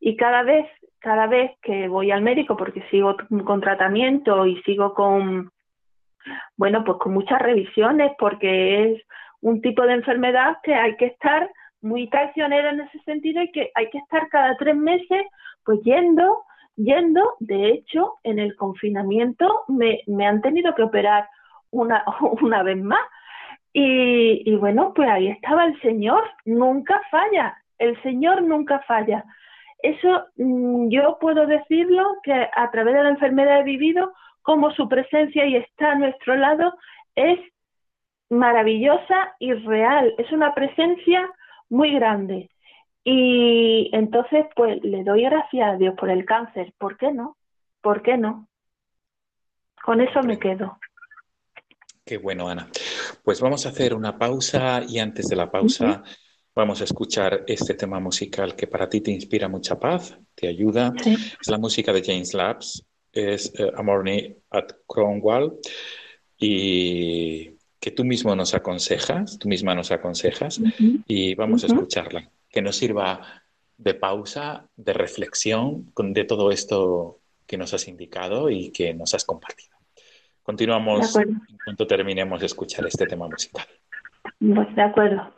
Y 0.00 0.16
cada 0.16 0.42
vez, 0.42 0.66
cada 0.98 1.26
vez 1.26 1.52
que 1.62 1.88
voy 1.88 2.10
al 2.10 2.22
médico, 2.22 2.56
porque 2.56 2.82
sigo 2.90 3.16
con 3.44 3.60
tratamiento 3.60 4.46
y 4.46 4.60
sigo 4.62 4.94
con, 4.94 5.50
bueno, 6.56 6.84
pues 6.84 6.98
con 6.98 7.14
muchas 7.14 7.40
revisiones, 7.40 8.12
porque 8.18 8.92
es 8.92 9.02
un 9.40 9.60
tipo 9.60 9.82
de 9.82 9.94
enfermedad 9.94 10.58
que 10.62 10.74
hay 10.74 10.96
que 10.96 11.06
estar 11.06 11.50
muy 11.80 12.08
traicionera 12.08 12.70
en 12.70 12.80
ese 12.80 12.98
sentido 13.00 13.42
y 13.42 13.52
que 13.52 13.70
hay 13.74 13.90
que 13.90 13.98
estar 13.98 14.28
cada 14.30 14.56
tres 14.56 14.74
meses 14.76 15.26
pues 15.64 15.80
yendo, 15.82 16.42
yendo. 16.76 17.34
De 17.40 17.68
hecho, 17.68 18.14
en 18.22 18.38
el 18.38 18.56
confinamiento 18.56 19.64
me, 19.68 20.00
me 20.06 20.26
han 20.26 20.40
tenido 20.40 20.74
que 20.74 20.82
operar 20.82 21.28
una, 21.70 22.04
una 22.42 22.62
vez 22.62 22.82
más. 22.82 23.00
Y, 23.74 24.48
y 24.50 24.56
bueno, 24.56 24.94
pues 24.94 25.08
ahí 25.10 25.28
estaba 25.28 25.66
el 25.66 25.78
Señor, 25.82 26.24
nunca 26.46 27.02
falla, 27.10 27.54
el 27.78 28.00
Señor 28.02 28.42
nunca 28.42 28.78
falla. 28.86 29.24
Eso 29.82 30.24
mm, 30.36 30.88
yo 30.88 31.18
puedo 31.20 31.46
decirlo 31.46 32.16
que 32.22 32.32
a 32.32 32.70
través 32.70 32.94
de 32.94 33.02
la 33.02 33.10
enfermedad 33.10 33.60
he 33.60 33.64
vivido 33.64 34.14
como 34.40 34.70
su 34.70 34.88
presencia 34.88 35.44
y 35.46 35.56
está 35.56 35.92
a 35.92 35.94
nuestro 35.96 36.36
lado 36.36 36.72
es 37.14 37.38
maravillosa 38.30 39.34
y 39.38 39.52
real, 39.52 40.14
es 40.18 40.30
una 40.32 40.54
presencia 40.54 41.30
muy 41.68 41.92
grande. 41.94 42.50
Y 43.04 43.90
entonces, 43.92 44.46
pues 44.56 44.82
le 44.82 45.04
doy 45.04 45.24
gracias 45.24 45.74
a 45.74 45.76
Dios 45.76 45.94
por 45.98 46.08
el 46.08 46.24
cáncer. 46.24 46.72
¿Por 46.78 46.96
qué 46.96 47.12
no? 47.12 47.36
¿Por 47.82 48.02
qué 48.02 48.16
no? 48.16 48.48
Con 49.82 50.00
eso 50.00 50.22
me 50.22 50.38
quedo. 50.38 50.78
Qué 52.06 52.16
bueno, 52.16 52.48
Ana. 52.48 52.68
Pues 53.22 53.40
vamos 53.40 53.66
a 53.66 53.70
hacer 53.70 53.94
una 53.94 54.18
pausa 54.18 54.82
y 54.86 54.98
antes 54.98 55.26
de 55.26 55.36
la 55.36 55.50
pausa 55.50 56.02
vamos 56.54 56.80
a 56.80 56.84
escuchar 56.84 57.44
este 57.46 57.74
tema 57.74 58.00
musical 58.00 58.54
que 58.54 58.66
para 58.66 58.88
ti 58.88 59.00
te 59.00 59.10
inspira 59.10 59.48
mucha 59.48 59.78
paz, 59.78 60.16
te 60.34 60.48
ayuda. 60.48 60.92
Es 61.04 61.48
la 61.48 61.58
música 61.58 61.92
de 61.92 62.02
James 62.02 62.32
Labs, 62.32 62.84
es 63.12 63.52
uh, 63.58 63.76
A 63.76 63.82
Morning 63.82 64.34
at 64.50 64.66
Cromwell 64.86 65.52
y 66.38 67.50
que 67.80 67.90
tú 67.90 68.04
mismo 68.04 68.34
nos 68.34 68.54
aconsejas, 68.54 69.38
tú 69.38 69.48
misma 69.48 69.74
nos 69.74 69.90
aconsejas 69.90 70.60
y 71.06 71.34
vamos 71.34 71.64
a 71.64 71.66
escucharla, 71.66 72.30
que 72.48 72.62
nos 72.62 72.76
sirva 72.76 73.42
de 73.76 73.94
pausa, 73.94 74.68
de 74.76 74.92
reflexión 74.92 75.92
de 75.96 76.24
todo 76.24 76.50
esto 76.50 77.20
que 77.46 77.58
nos 77.58 77.74
has 77.74 77.86
indicado 77.88 78.48
y 78.48 78.70
que 78.70 78.94
nos 78.94 79.14
has 79.14 79.24
compartido. 79.24 79.73
Continuamos 80.44 81.16
en 81.16 81.40
cuanto 81.64 81.86
terminemos 81.86 82.38
de 82.38 82.46
escuchar 82.46 82.84
este 82.86 83.06
tema 83.06 83.26
musical. 83.26 83.66
De 84.38 84.82
acuerdo. 84.82 85.32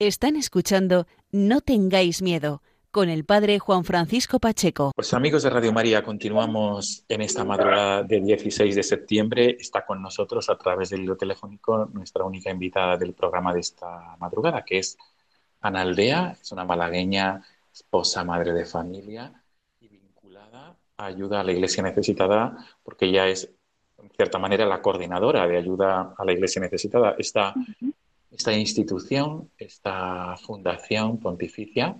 Están 0.00 0.36
escuchando 0.36 1.08
No 1.32 1.60
tengáis 1.60 2.22
miedo 2.22 2.62
con 2.92 3.08
el 3.08 3.24
padre 3.24 3.58
Juan 3.58 3.82
Francisco 3.82 4.38
Pacheco. 4.38 4.92
Pues 4.94 5.12
amigos 5.12 5.42
de 5.42 5.50
Radio 5.50 5.72
María, 5.72 6.04
continuamos 6.04 7.04
en 7.08 7.20
esta 7.20 7.42
madrugada 7.42 8.04
del 8.04 8.24
16 8.24 8.76
de 8.76 8.82
septiembre. 8.84 9.56
Está 9.58 9.84
con 9.84 10.00
nosotros 10.00 10.48
a 10.50 10.56
través 10.56 10.90
del 10.90 11.02
hilo 11.02 11.16
telefónico 11.16 11.90
nuestra 11.92 12.22
única 12.22 12.48
invitada 12.48 12.96
del 12.96 13.12
programa 13.12 13.52
de 13.52 13.58
esta 13.58 14.16
madrugada, 14.20 14.64
que 14.64 14.78
es 14.78 14.96
Ana 15.62 15.80
Aldea, 15.80 16.36
es 16.40 16.52
una 16.52 16.64
malagueña, 16.64 17.42
esposa, 17.72 18.22
madre 18.22 18.52
de 18.52 18.66
familia 18.66 19.32
y 19.80 19.88
vinculada 19.88 20.76
a 20.96 21.06
ayuda 21.06 21.40
a 21.40 21.42
la 21.42 21.50
iglesia 21.50 21.82
necesitada, 21.82 22.56
porque 22.84 23.06
ella 23.06 23.26
es, 23.26 23.50
en 24.00 24.10
cierta 24.10 24.38
manera, 24.38 24.64
la 24.64 24.80
coordinadora 24.80 25.48
de 25.48 25.56
ayuda 25.56 26.14
a 26.16 26.24
la 26.24 26.32
iglesia 26.32 26.62
necesitada. 26.62 27.16
Esta, 27.18 27.52
esta 28.30 28.52
institución, 28.52 29.50
esta 29.58 30.36
fundación 30.36 31.18
pontificia, 31.18 31.96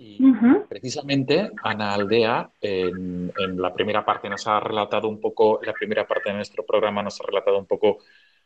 y 0.00 0.20
precisamente 0.68 1.50
Ana 1.64 1.94
Aldea, 1.94 2.52
en, 2.60 3.32
la 3.56 3.74
primera 3.74 4.04
parte 4.04 4.28
nos 4.28 4.46
ha 4.46 4.60
relatado 4.60 5.08
un 5.08 5.20
poco, 5.20 5.60
la 5.64 5.72
primera 5.72 6.06
parte 6.06 6.30
de 6.30 6.36
nuestro 6.36 6.64
programa 6.64 7.02
nos 7.02 7.20
ha 7.20 7.26
relatado 7.26 7.58
un 7.58 7.66
poco 7.66 7.98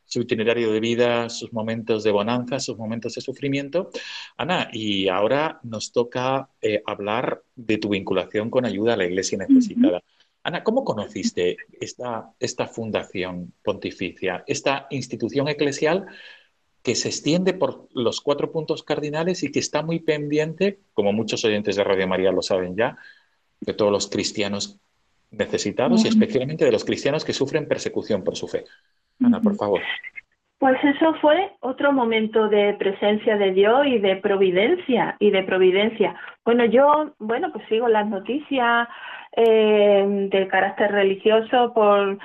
su 0.04 0.22
itinerario 0.22 0.72
de 0.72 0.80
vida, 0.80 1.28
sus 1.28 1.52
momentos 1.52 2.04
de 2.04 2.10
bonanza, 2.10 2.58
sus 2.58 2.78
momentos 2.78 3.14
de 3.14 3.20
sufrimiento. 3.20 3.90
Ana, 4.38 4.68
y 4.72 5.08
ahora 5.08 5.60
nos 5.62 5.92
toca 5.92 6.48
eh, 6.62 6.82
hablar 6.86 7.42
de 7.54 7.76
tu 7.76 7.90
vinculación 7.90 8.48
con 8.50 8.64
ayuda 8.64 8.94
a 8.94 8.96
la 8.96 9.04
Iglesia 9.04 9.38
necesitada. 9.38 10.02
Ana, 10.42 10.64
¿cómo 10.64 10.84
conociste 10.84 11.58
esta, 11.80 12.32
esta 12.40 12.66
fundación 12.66 13.52
pontificia, 13.62 14.42
esta 14.46 14.86
institución 14.90 15.48
eclesial 15.48 16.06
que 16.82 16.94
se 16.94 17.08
extiende 17.08 17.54
por 17.54 17.88
los 17.94 18.20
cuatro 18.20 18.50
puntos 18.50 18.82
cardinales 18.82 19.42
y 19.42 19.52
que 19.52 19.60
está 19.60 19.82
muy 19.82 20.00
pendiente, 20.00 20.80
como 20.92 21.12
muchos 21.12 21.44
oyentes 21.44 21.76
de 21.76 21.84
Radio 21.84 22.08
María 22.08 22.32
lo 22.32 22.42
saben 22.42 22.76
ya, 22.76 22.96
de 23.60 23.74
todos 23.74 23.92
los 23.92 24.08
cristianos 24.08 24.80
necesitados 25.30 26.04
y 26.04 26.08
especialmente 26.08 26.64
de 26.64 26.72
los 26.72 26.84
cristianos 26.84 27.24
que 27.24 27.32
sufren 27.32 27.68
persecución 27.68 28.22
por 28.24 28.36
su 28.36 28.48
fe. 28.48 28.64
Ana, 29.20 29.40
por 29.40 29.54
favor. 29.56 29.80
Pues 30.58 30.76
eso 30.84 31.14
fue 31.20 31.52
otro 31.60 31.92
momento 31.92 32.48
de 32.48 32.74
presencia 32.74 33.36
de 33.36 33.52
Dios 33.52 33.86
y 33.86 33.98
de 33.98 34.16
providencia 34.16 35.16
y 35.18 35.30
de 35.30 35.42
providencia. 35.42 36.14
Bueno, 36.44 36.64
yo, 36.66 37.14
bueno, 37.18 37.50
pues 37.52 37.66
sigo 37.68 37.88
las 37.88 38.08
noticias 38.08 38.88
eh, 39.36 40.28
de 40.30 40.48
carácter 40.48 40.92
religioso 40.92 41.72
por 41.74 42.18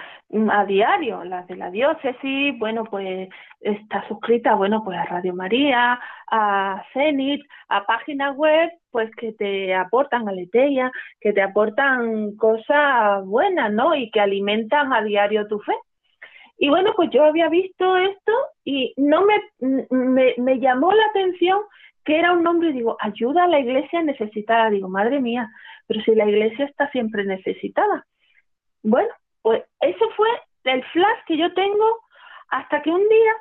a 0.49 0.65
diario, 0.65 1.23
las 1.23 1.47
de 1.47 1.55
la 1.55 1.71
diócesis, 1.71 2.57
bueno, 2.59 2.83
pues 2.83 3.29
está 3.61 4.05
suscrita, 4.07 4.55
bueno, 4.55 4.83
pues 4.83 4.97
a 4.97 5.05
Radio 5.05 5.33
María, 5.33 5.99
a 6.29 6.83
Cenit, 6.93 7.41
a 7.69 7.85
páginas 7.85 8.35
web, 8.35 8.69
pues 8.91 9.09
que 9.15 9.31
te 9.33 9.73
aportan 9.73 10.27
aleteia, 10.27 10.91
que 11.21 11.31
te 11.31 11.41
aportan 11.41 12.35
cosas 12.35 13.25
buenas, 13.25 13.71
¿no? 13.71 13.95
Y 13.95 14.11
que 14.11 14.19
alimentan 14.19 14.91
a 14.91 15.01
diario 15.01 15.47
tu 15.47 15.59
fe. 15.59 15.73
Y 16.57 16.69
bueno, 16.69 16.93
pues 16.95 17.09
yo 17.11 17.23
había 17.23 17.49
visto 17.49 17.95
esto 17.95 18.33
y 18.65 18.93
no 18.97 19.23
me, 19.25 19.87
me, 19.89 20.33
me 20.37 20.59
llamó 20.59 20.91
la 20.91 21.05
atención 21.05 21.59
que 22.03 22.17
era 22.17 22.31
un 22.31 22.41
nombre, 22.41 22.71
digo, 22.73 22.97
ayuda 22.99 23.43
a 23.43 23.47
la 23.47 23.59
iglesia 23.59 24.01
necesitada. 24.01 24.69
Digo, 24.69 24.89
madre 24.89 25.19
mía, 25.19 25.49
pero 25.87 26.01
si 26.01 26.15
la 26.15 26.25
iglesia 26.25 26.65
está 26.65 26.89
siempre 26.91 27.25
necesitada. 27.25 28.05
Bueno, 28.81 29.09
pues 29.41 29.63
eso 29.79 30.05
fue 30.15 30.27
el 30.63 30.83
flash 30.85 31.19
que 31.27 31.37
yo 31.37 31.53
tengo 31.53 31.99
hasta 32.49 32.81
que 32.81 32.89
un 32.89 33.07
día 33.07 33.33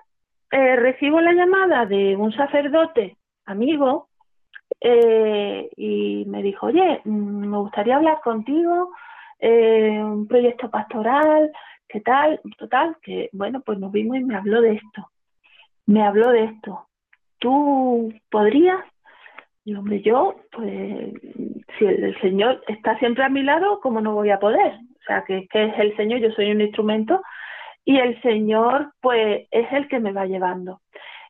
eh, 0.53 0.77
recibo 0.77 1.21
la 1.21 1.33
llamada 1.33 1.87
de 1.87 2.17
un 2.17 2.33
sacerdote 2.33 3.17
amigo 3.47 4.09
eh, 4.81 5.69
y 5.77 6.25
me 6.27 6.43
dijo, 6.43 6.67
oye, 6.67 7.01
mm, 7.05 7.47
me 7.49 7.59
gustaría 7.59 7.97
hablar 7.97 8.21
contigo, 8.23 8.91
eh, 9.39 10.01
un 10.03 10.27
proyecto 10.27 10.71
pastoral, 10.71 11.51
¿qué 11.89 12.01
tal? 12.01 12.41
Total, 12.59 12.97
que 13.03 13.29
bueno, 13.33 13.61
pues 13.61 13.79
nos 13.79 13.93
vimos 13.93 14.19
y 14.19 14.25
me 14.25 14.37
habló 14.37 14.61
de 14.61 14.75
esto. 14.75 15.11
Me 15.87 16.05
habló 16.05 16.31
de 16.31 16.45
esto. 16.45 16.89
¿Tú 17.39 18.13
podrías? 18.31 18.81
Y 19.65 19.75
hombre, 19.75 20.01
yo, 20.03 20.37
pues, 20.53 21.13
si 21.79 21.85
el 21.85 22.19
Señor 22.21 22.63
está 22.69 22.99
siempre 22.99 23.25
a 23.25 23.29
mi 23.29 23.43
lado, 23.43 23.81
¿cómo 23.81 24.01
no 24.01 24.15
voy 24.15 24.31
a 24.31 24.39
poder? 24.39 24.79
O 25.07 25.09
sea, 25.09 25.25
que, 25.25 25.47
es 25.53 25.79
el 25.79 25.97
Señor, 25.97 26.19
yo 26.19 26.33
soy 26.33 26.51
un 26.51 26.61
instrumento 26.61 27.23
y 27.85 27.99
el 27.99 28.21
Señor 28.23 28.92
pues 29.01 29.47
es 29.53 29.73
el 29.73 29.87
que 29.87 30.01
me 30.01 30.12
va 30.12 30.27
llevando. 30.27 30.81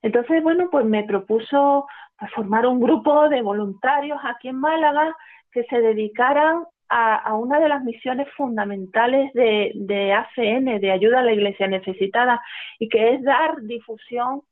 Entonces, 0.00 0.42
bueno, 0.42 0.70
pues 0.70 0.86
me 0.86 1.04
propuso 1.04 1.86
formar 2.34 2.66
un 2.66 2.80
grupo 2.80 3.28
de 3.28 3.42
voluntarios 3.42 4.18
aquí 4.24 4.48
en 4.48 4.57
Málaga 4.57 5.14
que 5.53 5.64
se 5.64 5.80
dedicaran 5.80 6.64
a, 6.88 7.34
una 7.34 7.59
de 7.59 7.68
las 7.68 7.82
misiones 7.82 8.28
fundamentales 8.36 9.32
de, 9.34 10.12
ACN, 10.12 10.80
de 10.80 10.90
ayuda 10.90 11.18
a 11.18 11.24
la 11.24 11.32
iglesia 11.32 11.66
necesitada, 11.66 12.40
y 12.78 12.88
que 12.88 13.14
es 13.14 13.22
dar 13.24 13.61
difusión 13.62 14.42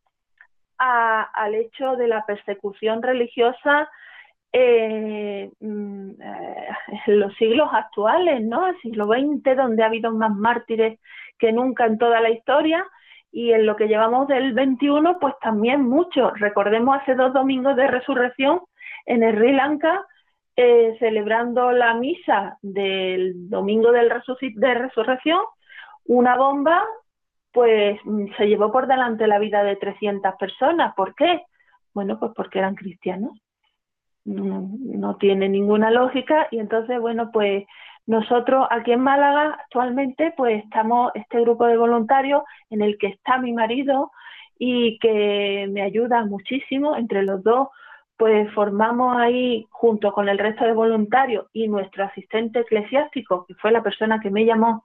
al 0.76 1.54
hecho 1.54 1.96
de 1.96 2.08
la 2.08 2.26
persecución 2.26 3.02
religiosa 3.02 3.88
eh, 4.56 5.50
mm, 5.58 6.10
eh, 6.10 6.68
los 7.08 7.34
siglos 7.34 7.68
actuales, 7.72 8.40
¿no? 8.40 8.68
El 8.68 8.80
siglo 8.80 9.08
XX, 9.08 9.56
donde 9.56 9.82
ha 9.82 9.86
habido 9.86 10.12
más 10.12 10.30
mártires 10.30 11.00
que 11.38 11.52
nunca 11.52 11.86
en 11.86 11.98
toda 11.98 12.20
la 12.20 12.30
historia, 12.30 12.86
y 13.32 13.52
en 13.52 13.66
lo 13.66 13.74
que 13.74 13.88
llevamos 13.88 14.28
del 14.28 14.54
XXI, 14.54 15.18
pues 15.20 15.34
también 15.40 15.82
mucho. 15.82 16.30
Recordemos 16.36 16.98
hace 17.00 17.16
dos 17.16 17.32
domingos 17.32 17.74
de 17.74 17.88
resurrección 17.88 18.60
en 19.06 19.28
Sri 19.28 19.52
Lanka, 19.52 20.06
eh, 20.54 20.96
celebrando 21.00 21.72
la 21.72 21.94
misa 21.94 22.56
del 22.62 23.50
domingo 23.50 23.90
del 23.90 24.08
de 24.08 24.74
resurrección, 24.74 25.40
una 26.04 26.36
bomba 26.36 26.84
pues 27.52 27.98
se 28.36 28.46
llevó 28.46 28.70
por 28.70 28.86
delante 28.86 29.26
la 29.26 29.40
vida 29.40 29.64
de 29.64 29.76
300 29.76 30.34
personas. 30.38 30.94
¿Por 30.94 31.14
qué? 31.16 31.42
Bueno, 31.92 32.20
pues 32.20 32.32
porque 32.36 32.60
eran 32.60 32.76
cristianos 32.76 33.32
no, 34.24 35.16
tiene 35.16 35.48
ninguna 35.48 35.90
lógica. 35.90 36.48
Y 36.50 36.58
entonces, 36.58 37.00
bueno, 37.00 37.30
pues 37.32 37.64
nosotros 38.06 38.66
aquí 38.70 38.92
en 38.92 39.00
Málaga 39.00 39.56
actualmente 39.64 40.34
pues 40.36 40.62
estamos 40.64 41.12
este 41.14 41.40
grupo 41.40 41.66
de 41.66 41.78
voluntarios 41.78 42.42
en 42.70 42.82
el 42.82 42.98
que 42.98 43.08
está 43.08 43.38
mi 43.38 43.52
marido 43.52 44.10
y 44.58 44.98
que 44.98 45.66
me 45.70 45.82
ayuda 45.82 46.24
muchísimo. 46.24 46.96
Entre 46.96 47.22
los 47.22 47.42
dos 47.42 47.68
pues 48.16 48.52
formamos 48.52 49.16
ahí 49.16 49.66
junto 49.70 50.12
con 50.12 50.28
el 50.28 50.38
resto 50.38 50.64
de 50.64 50.72
voluntarios 50.72 51.46
y 51.52 51.66
nuestro 51.66 52.04
asistente 52.04 52.60
eclesiástico 52.60 53.44
que 53.46 53.54
fue 53.54 53.72
la 53.72 53.82
persona 53.82 54.20
que 54.20 54.30
me 54.30 54.44
llamó 54.44 54.84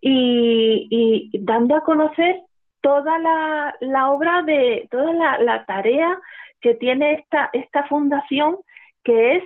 y, 0.00 0.88
y 1.32 1.38
dando 1.42 1.76
a 1.76 1.84
conocer 1.84 2.40
toda 2.80 3.18
la, 3.18 3.74
la 3.80 4.10
obra 4.10 4.42
de 4.42 4.88
toda 4.90 5.12
la, 5.12 5.38
la 5.38 5.64
tarea 5.64 6.18
que 6.64 6.74
tiene 6.76 7.12
esta, 7.12 7.50
esta 7.52 7.86
fundación 7.88 8.56
que 9.04 9.36
es 9.36 9.44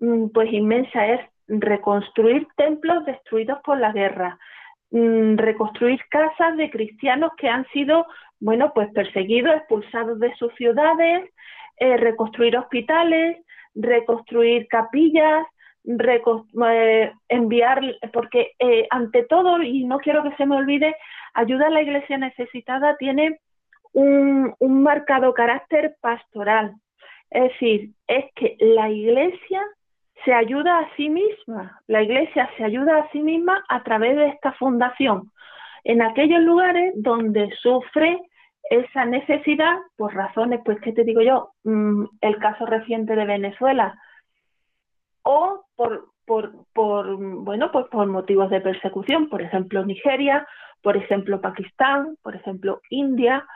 mm, 0.00 0.30
pues 0.34 0.52
inmensa, 0.52 1.06
es 1.06 1.20
reconstruir 1.46 2.48
templos 2.56 3.04
destruidos 3.04 3.60
por 3.64 3.78
la 3.78 3.92
guerra, 3.92 4.36
mm, 4.90 5.36
reconstruir 5.36 6.00
casas 6.10 6.56
de 6.56 6.68
cristianos 6.68 7.30
que 7.36 7.48
han 7.48 7.68
sido, 7.68 8.04
bueno, 8.40 8.72
pues 8.74 8.92
perseguidos, 8.92 9.54
expulsados 9.54 10.18
de 10.18 10.34
sus 10.34 10.52
ciudades, 10.54 11.30
eh, 11.78 11.96
reconstruir 11.98 12.56
hospitales, 12.58 13.36
reconstruir 13.76 14.66
capillas, 14.66 15.46
eh, 15.84 17.12
enviar, 17.28 17.80
porque 18.12 18.54
eh, 18.58 18.88
ante 18.90 19.22
todo, 19.22 19.62
y 19.62 19.84
no 19.84 19.98
quiero 19.98 20.24
que 20.24 20.34
se 20.34 20.46
me 20.46 20.56
olvide, 20.56 20.96
ayuda 21.32 21.68
a 21.68 21.70
la 21.70 21.82
iglesia 21.82 22.18
necesitada 22.18 22.96
tiene 22.96 23.38
un, 23.96 24.82
marcado 24.82 25.32
carácter 25.32 25.96
pastoral. 26.00 26.74
Es 27.30 27.44
decir, 27.44 27.90
es 28.06 28.26
que 28.34 28.56
la 28.60 28.90
iglesia 28.90 29.62
se 30.24 30.32
ayuda 30.32 30.78
a 30.78 30.96
sí 30.96 31.08
misma, 31.08 31.80
la 31.86 32.02
iglesia 32.02 32.48
se 32.56 32.64
ayuda 32.64 32.98
a 32.98 33.10
sí 33.10 33.20
misma 33.20 33.64
a 33.68 33.82
través 33.82 34.16
de 34.16 34.28
esta 34.28 34.52
fundación, 34.52 35.32
en 35.84 36.02
aquellos 36.02 36.40
lugares 36.40 36.92
donde 36.96 37.50
sufre 37.62 38.20
esa 38.68 39.04
necesidad, 39.04 39.78
por 39.96 40.14
razones, 40.14 40.60
pues, 40.64 40.80
¿qué 40.80 40.92
te 40.92 41.04
digo 41.04 41.22
yo? 41.22 41.52
Mm, 41.64 42.04
el 42.20 42.38
caso 42.38 42.66
reciente 42.66 43.14
de 43.14 43.24
Venezuela, 43.24 43.98
o 45.22 45.64
por, 45.76 46.08
por, 46.26 46.52
por, 46.72 47.16
bueno, 47.16 47.70
pues 47.70 47.86
por 47.86 48.06
motivos 48.08 48.50
de 48.50 48.60
persecución, 48.60 49.28
por 49.28 49.42
ejemplo, 49.42 49.84
Nigeria, 49.84 50.46
por 50.82 50.96
ejemplo, 50.96 51.40
Pakistán, 51.40 52.16
por 52.22 52.34
ejemplo, 52.34 52.80
India, 52.90 53.46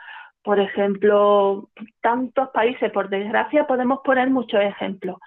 por 0.43 0.59
ejemplo, 0.59 1.69
tantos 2.01 2.49
países, 2.49 2.91
por 2.91 3.09
desgracia 3.09 3.67
podemos 3.67 3.99
poner 4.03 4.29
muchos 4.29 4.61
ejemplos. 4.61 5.17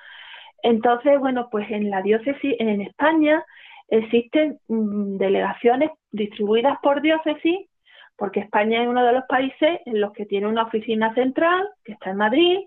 Entonces, 0.63 1.19
bueno, 1.19 1.49
pues 1.51 1.71
en 1.71 1.91
la 1.91 2.03
diócesis, 2.03 2.55
en 2.59 2.81
España, 2.81 3.45
existen 3.89 4.59
mm, 4.69 5.19
delegaciones 5.19 5.91
distribuidas 6.11 6.79
por 6.83 7.03
diócesis 7.03 7.69
porque 8.17 8.41
España 8.41 8.83
es 8.83 8.89
uno 8.89 9.05
de 9.05 9.13
los 9.13 9.25
países 9.25 9.81
en 9.87 10.01
los 10.01 10.13
que 10.13 10.27
tiene 10.27 10.47
una 10.47 10.65
oficina 10.65 11.13
central, 11.15 11.69
que 11.85 11.93
está 11.93 12.11
en 12.11 12.17
Madrid, 12.17 12.59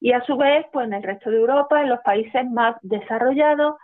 y 0.00 0.12
a 0.12 0.22
su 0.24 0.36
vez, 0.36 0.66
pues 0.72 0.86
en 0.86 0.94
el 0.94 1.02
resto 1.02 1.30
de 1.30 1.36
Europa, 1.36 1.80
en 1.80 1.88
los 1.88 2.00
países 2.00 2.48
más 2.50 2.76
desarrollados, 2.82 3.76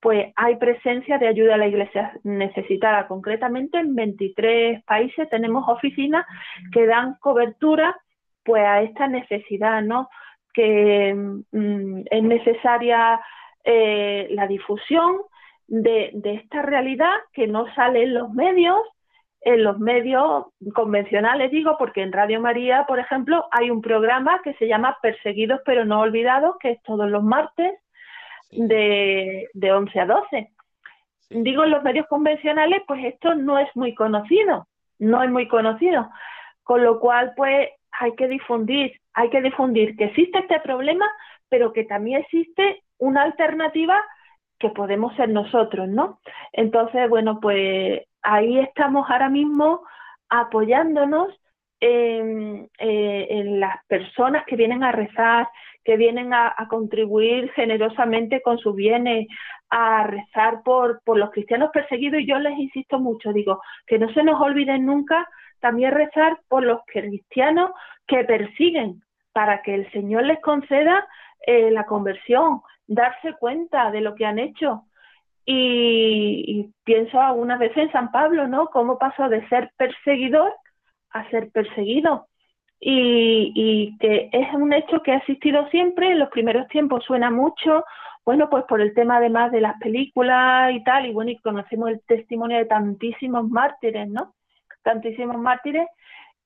pues 0.00 0.32
hay 0.36 0.56
presencia 0.56 1.18
de 1.18 1.28
ayuda 1.28 1.54
a 1.54 1.58
la 1.58 1.68
iglesia 1.68 2.12
necesitada. 2.24 3.06
Concretamente 3.06 3.78
en 3.78 3.94
23 3.94 4.82
países 4.84 5.28
tenemos 5.28 5.68
oficinas 5.68 6.26
que 6.72 6.86
dan 6.86 7.16
cobertura 7.20 7.96
pues 8.42 8.64
a 8.64 8.82
esta 8.82 9.06
necesidad, 9.06 9.82
¿no? 9.82 10.08
Que 10.54 11.14
mm, 11.14 12.02
es 12.10 12.22
necesaria 12.22 13.20
eh, 13.62 14.28
la 14.30 14.46
difusión 14.46 15.18
de, 15.66 16.10
de 16.14 16.34
esta 16.34 16.62
realidad 16.62 17.12
que 17.34 17.46
no 17.46 17.72
sale 17.74 18.02
en 18.04 18.14
los 18.14 18.32
medios, 18.32 18.78
en 19.42 19.62
los 19.62 19.78
medios 19.78 20.46
convencionales, 20.74 21.50
digo, 21.50 21.76
porque 21.78 22.02
en 22.02 22.12
Radio 22.12 22.40
María, 22.40 22.86
por 22.88 22.98
ejemplo, 22.98 23.46
hay 23.52 23.70
un 23.70 23.82
programa 23.82 24.40
que 24.42 24.54
se 24.54 24.66
llama 24.66 24.96
Perseguidos 25.02 25.60
pero 25.66 25.84
no 25.84 26.00
olvidados, 26.00 26.56
que 26.58 26.70
es 26.70 26.82
todos 26.82 27.08
los 27.10 27.22
martes 27.22 27.74
de, 28.50 29.48
de 29.52 29.72
11 29.72 30.00
a 30.00 30.06
12. 30.06 30.50
Digo, 31.30 31.64
en 31.64 31.70
los 31.70 31.82
medios 31.82 32.06
convencionales, 32.08 32.82
pues 32.86 33.04
esto 33.04 33.34
no 33.34 33.58
es 33.58 33.68
muy 33.76 33.94
conocido, 33.94 34.66
no 34.98 35.22
es 35.22 35.30
muy 35.30 35.48
conocido. 35.48 36.08
Con 36.64 36.82
lo 36.82 36.98
cual, 37.00 37.32
pues 37.36 37.68
hay 37.92 38.14
que 38.16 38.28
difundir, 38.28 39.00
hay 39.14 39.30
que 39.30 39.40
difundir 39.40 39.96
que 39.96 40.04
existe 40.04 40.38
este 40.38 40.60
problema, 40.60 41.06
pero 41.48 41.72
que 41.72 41.84
también 41.84 42.20
existe 42.20 42.82
una 42.98 43.22
alternativa 43.22 44.02
que 44.58 44.70
podemos 44.70 45.14
ser 45.16 45.30
nosotros, 45.30 45.88
¿no? 45.88 46.20
Entonces, 46.52 47.08
bueno, 47.08 47.40
pues 47.40 48.02
ahí 48.22 48.58
estamos 48.58 49.08
ahora 49.10 49.28
mismo 49.28 49.82
apoyándonos 50.28 51.39
en, 51.80 52.68
eh, 52.78 53.26
en, 53.30 53.58
las 53.58 53.84
personas 53.86 54.44
que 54.46 54.56
vienen 54.56 54.84
a 54.84 54.92
rezar, 54.92 55.48
que 55.82 55.96
vienen 55.96 56.34
a, 56.34 56.54
contribuir 56.68 57.50
generosamente 57.52 58.42
con 58.42 58.58
sus 58.58 58.76
bienes, 58.76 59.26
a 59.70 60.06
rezar 60.06 60.62
por, 60.62 61.00
los 61.06 61.30
cristianos 61.30 61.70
perseguidos. 61.72 62.20
Y 62.20 62.26
yo 62.26 62.38
les 62.38 62.58
insisto 62.58 63.00
mucho, 63.00 63.32
digo, 63.32 63.62
que 63.86 63.98
no 63.98 64.12
se 64.12 64.22
nos 64.22 64.40
olviden 64.40 64.84
nunca 64.84 65.26
también 65.60 65.92
rezar 65.92 66.38
por 66.48 66.64
los 66.64 66.80
cristianos 66.86 67.70
que 68.06 68.24
persiguen, 68.24 69.02
para 69.32 69.62
que 69.62 69.74
el 69.74 69.90
Señor 69.92 70.24
les 70.24 70.40
conceda 70.40 71.06
eh, 71.46 71.70
la 71.70 71.84
conversión, 71.84 72.60
darse 72.86 73.34
cuenta 73.38 73.90
de 73.90 74.00
lo 74.02 74.14
que 74.14 74.26
han 74.26 74.38
hecho. 74.38 74.84
Y, 75.46 76.44
y 76.46 76.70
pienso 76.84 77.20
algunas 77.20 77.58
veces 77.58 77.78
en 77.78 77.92
San 77.92 78.12
Pablo, 78.12 78.46
¿no? 78.46 78.66
Cómo 78.66 78.98
pasó 78.98 79.28
de 79.28 79.46
ser 79.48 79.70
perseguidor 79.76 80.52
a 81.12 81.28
ser 81.30 81.50
perseguido. 81.50 82.26
Y, 82.82 83.52
y, 83.54 83.98
que 83.98 84.30
es 84.32 84.54
un 84.54 84.72
hecho 84.72 85.02
que 85.02 85.12
ha 85.12 85.18
existido 85.18 85.68
siempre, 85.68 86.12
en 86.12 86.18
los 86.18 86.30
primeros 86.30 86.66
tiempos 86.68 87.04
suena 87.04 87.30
mucho, 87.30 87.84
bueno, 88.24 88.48
pues 88.48 88.64
por 88.64 88.80
el 88.80 88.94
tema 88.94 89.16
además 89.16 89.52
de 89.52 89.60
las 89.60 89.78
películas 89.78 90.72
y 90.72 90.82
tal, 90.82 91.06
y 91.06 91.12
bueno, 91.12 91.30
y 91.30 91.36
conocemos 91.38 91.90
el 91.90 92.00
testimonio 92.06 92.56
de 92.56 92.64
tantísimos 92.64 93.48
mártires, 93.48 94.08
¿no? 94.08 94.34
Tantísimos 94.82 95.36
mártires 95.36 95.88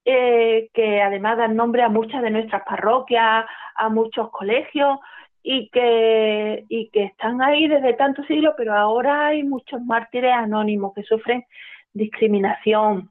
eh, 0.04 0.70
que 0.74 1.00
además 1.00 1.38
dan 1.38 1.56
nombre 1.56 1.82
a 1.82 1.88
muchas 1.88 2.22
de 2.22 2.30
nuestras 2.30 2.62
parroquias, 2.64 3.46
a 3.76 3.88
muchos 3.88 4.30
colegios, 4.30 4.98
y 5.42 5.68
que, 5.68 6.64
y 6.68 6.88
que 6.88 7.04
están 7.04 7.42
ahí 7.42 7.68
desde 7.68 7.92
tantos 7.92 8.26
siglos, 8.26 8.54
pero 8.56 8.74
ahora 8.74 9.26
hay 9.26 9.42
muchos 9.42 9.80
mártires 9.82 10.32
anónimos 10.32 10.94
que 10.94 11.02
sufren 11.02 11.44
discriminación, 11.92 13.10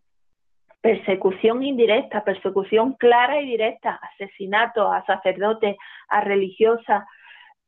persecución 0.84 1.64
indirecta, 1.64 2.26
persecución 2.26 2.94
clara 2.96 3.40
y 3.40 3.46
directa, 3.46 4.02
asesinatos 4.12 4.94
a 4.94 5.06
sacerdotes, 5.06 5.78
a 6.10 6.20
religiosas. 6.20 7.06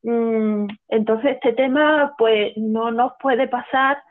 Mm, 0.04 0.68
entonces 0.90 1.32
este 1.36 1.54
tema 1.54 2.14
pues 2.18 2.52
no 2.58 2.92
nos 2.92 3.14
puede 3.22 3.48
pasar, 3.48 4.04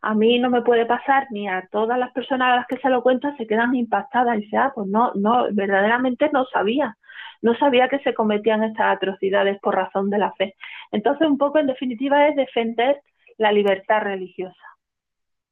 a 0.00 0.14
mí 0.14 0.38
no 0.38 0.48
me 0.48 0.62
puede 0.62 0.86
pasar, 0.86 1.26
ni 1.30 1.48
a 1.48 1.68
todas 1.72 1.98
las 1.98 2.12
personas 2.12 2.52
a 2.52 2.56
las 2.56 2.66
que 2.68 2.76
se 2.76 2.88
lo 2.88 3.02
cuentan 3.02 3.36
se 3.36 3.48
quedan 3.48 3.74
impactadas 3.74 4.38
y 4.38 4.42
dicen, 4.42 4.60
ah, 4.60 4.72
pues 4.72 4.86
no, 4.86 5.10
no, 5.16 5.48
verdaderamente 5.50 6.30
no 6.32 6.44
sabía 6.46 6.96
no 7.42 7.56
sabía 7.56 7.88
que 7.88 7.98
se 7.98 8.14
cometían 8.14 8.62
estas 8.62 8.96
atrocidades 8.96 9.58
por 9.58 9.74
razón 9.74 10.10
de 10.10 10.18
la 10.18 10.32
fe. 10.34 10.54
Entonces, 10.92 11.26
un 11.26 11.38
poco 11.38 11.58
en 11.58 11.66
definitiva 11.66 12.28
es 12.28 12.36
defender 12.36 13.02
la 13.36 13.50
libertad 13.50 14.02
religiosa. 14.02 14.54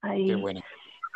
Qué 0.03 0.37
bueno, 0.37 0.61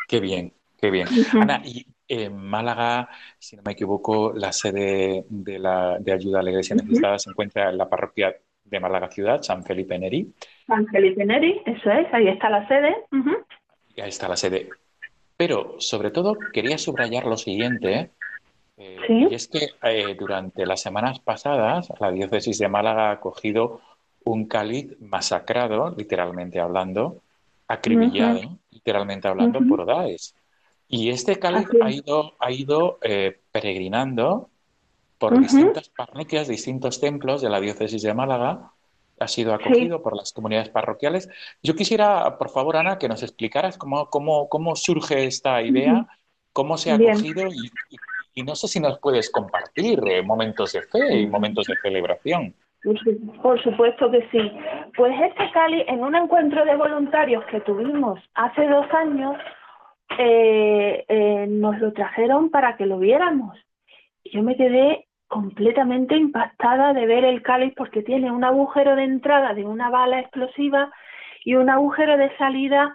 qué 0.08 0.18
bien, 0.18 0.52
qué 0.80 0.90
bien. 0.90 1.08
Ana, 1.32 1.62
y 1.64 1.86
en 2.08 2.36
Málaga, 2.36 3.08
si 3.38 3.56
no 3.56 3.62
me 3.64 3.72
equivoco, 3.72 4.32
la 4.32 4.52
sede 4.52 5.24
de, 5.28 5.58
la, 5.58 5.98
de 5.98 6.12
ayuda 6.12 6.40
a 6.40 6.42
la 6.42 6.50
iglesia 6.50 6.76
necesitada 6.76 7.18
se 7.18 7.30
encuentra 7.30 7.70
en 7.70 7.78
la 7.78 7.88
parroquia 7.88 8.34
de 8.64 8.80
Málaga 8.80 9.10
Ciudad, 9.10 9.42
San 9.42 9.64
Felipe 9.64 9.98
Neri. 9.98 10.32
San 10.66 10.86
Felipe 10.86 11.24
Neri, 11.24 11.60
eso 11.66 11.90
es, 11.90 12.12
ahí 12.12 12.28
está 12.28 12.50
la 12.50 12.66
sede. 12.68 12.94
Ahí 13.96 14.08
está 14.08 14.28
la 14.28 14.36
sede. 14.36 14.68
Pero, 15.36 15.76
sobre 15.78 16.10
todo, 16.10 16.36
quería 16.52 16.78
subrayar 16.78 17.26
lo 17.26 17.36
siguiente, 17.36 18.10
eh, 18.76 19.26
y 19.30 19.34
es 19.34 19.48
que 19.48 19.68
eh, 19.82 20.16
durante 20.18 20.66
las 20.66 20.80
semanas 20.80 21.20
pasadas 21.20 21.92
la 22.00 22.10
diócesis 22.10 22.58
de 22.58 22.68
Málaga 22.68 23.10
ha 23.10 23.12
acogido 23.12 23.80
un 24.24 24.46
cáliz 24.46 24.96
masacrado, 25.00 25.94
literalmente 25.96 26.58
hablando, 26.60 27.22
acribillado, 27.68 28.58
literalmente 28.70 29.28
hablando, 29.28 29.60
por 29.68 29.86
Daesh. 29.86 30.32
Y 30.96 31.10
este 31.10 31.38
cáliz 31.38 31.68
ha 31.82 31.90
ido, 31.90 32.34
ha 32.38 32.52
ido 32.52 32.98
eh, 33.02 33.40
peregrinando 33.50 34.48
por 35.18 35.38
distintas 35.38 35.88
parroquias, 35.88 36.48
distintos 36.48 37.00
templos 37.00 37.42
de 37.42 37.50
la 37.50 37.60
diócesis 37.60 38.02
de 38.02 38.14
Málaga. 38.14 38.70
Ha 39.18 39.28
sido 39.28 39.54
acogido 39.54 40.02
por 40.02 40.16
las 40.16 40.32
comunidades 40.32 40.68
parroquiales. 40.68 41.28
Yo 41.62 41.74
quisiera, 41.74 42.36
por 42.38 42.50
favor, 42.50 42.76
Ana, 42.76 42.98
que 42.98 43.08
nos 43.08 43.22
explicaras 43.22 43.78
cómo, 43.78 44.10
cómo, 44.10 44.48
cómo 44.48 44.76
surge 44.76 45.24
esta 45.24 45.62
idea, 45.62 46.06
cómo 46.52 46.76
se 46.76 46.90
ha 46.90 46.94
acogido 46.94 47.48
y, 47.48 47.70
y 47.90 47.96
y 48.34 48.42
no 48.42 48.54
sé 48.54 48.68
si 48.68 48.80
nos 48.80 48.98
puedes 48.98 49.30
compartir 49.30 50.00
eh, 50.06 50.22
momentos 50.22 50.72
de 50.72 50.82
fe 50.82 51.20
y 51.20 51.26
momentos 51.26 51.66
de 51.66 51.76
celebración. 51.76 52.54
Por 53.42 53.62
supuesto 53.62 54.10
que 54.10 54.28
sí. 54.30 54.52
Pues 54.96 55.14
este 55.22 55.50
Cali, 55.52 55.84
en 55.88 56.02
un 56.02 56.14
encuentro 56.14 56.64
de 56.64 56.76
voluntarios 56.76 57.42
que 57.46 57.60
tuvimos 57.60 58.18
hace 58.34 58.66
dos 58.66 58.86
años, 58.92 59.36
eh, 60.18 61.04
eh, 61.08 61.46
nos 61.48 61.78
lo 61.78 61.92
trajeron 61.92 62.50
para 62.50 62.76
que 62.76 62.86
lo 62.86 62.98
viéramos. 62.98 63.58
Yo 64.24 64.42
me 64.42 64.56
quedé 64.56 65.06
completamente 65.26 66.16
impactada 66.16 66.92
de 66.92 67.06
ver 67.06 67.24
el 67.24 67.42
cáliz 67.42 67.74
porque 67.76 68.02
tiene 68.02 68.30
un 68.30 68.44
agujero 68.44 68.94
de 68.96 69.04
entrada 69.04 69.54
de 69.54 69.64
una 69.64 69.90
bala 69.90 70.20
explosiva 70.20 70.92
y 71.44 71.56
un 71.56 71.70
agujero 71.70 72.16
de 72.16 72.36
salida 72.36 72.94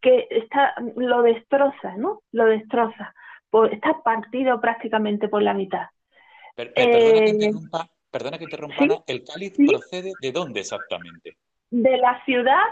que 0.00 0.26
está 0.30 0.74
lo 0.96 1.22
destroza, 1.22 1.96
¿no? 1.96 2.22
Lo 2.32 2.46
destroza 2.46 3.14
está 3.70 4.02
partido 4.02 4.60
prácticamente 4.60 5.28
por 5.28 5.42
la 5.42 5.54
mitad. 5.54 5.86
perdona, 6.56 6.74
que 6.74 7.24
eh, 7.24 7.28
interrumpa, 7.28 7.88
perdona 8.10 8.38
que 8.38 8.44
interrumpa, 8.44 9.04
¿el 9.06 9.24
cáliz 9.24 9.54
procede 9.56 10.12
de 10.20 10.32
dónde 10.32 10.60
exactamente? 10.60 11.36
De 11.70 11.96
la 11.98 12.22
ciudad 12.24 12.66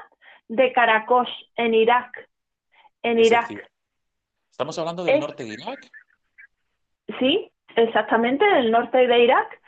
de 0.48 0.72
Caracos, 0.72 1.28
en 1.56 1.74
Irak. 1.74 2.29
En 3.02 3.18
Irak. 3.18 3.50
¿Estamos 4.50 4.78
hablando 4.78 5.04
del 5.04 5.20
norte 5.20 5.44
de 5.44 5.50
Irak? 5.50 5.90
Sí, 7.18 7.50
exactamente, 7.76 8.44
del 8.44 8.70
norte 8.70 9.06
de 9.06 9.24
Irak. 9.24 9.60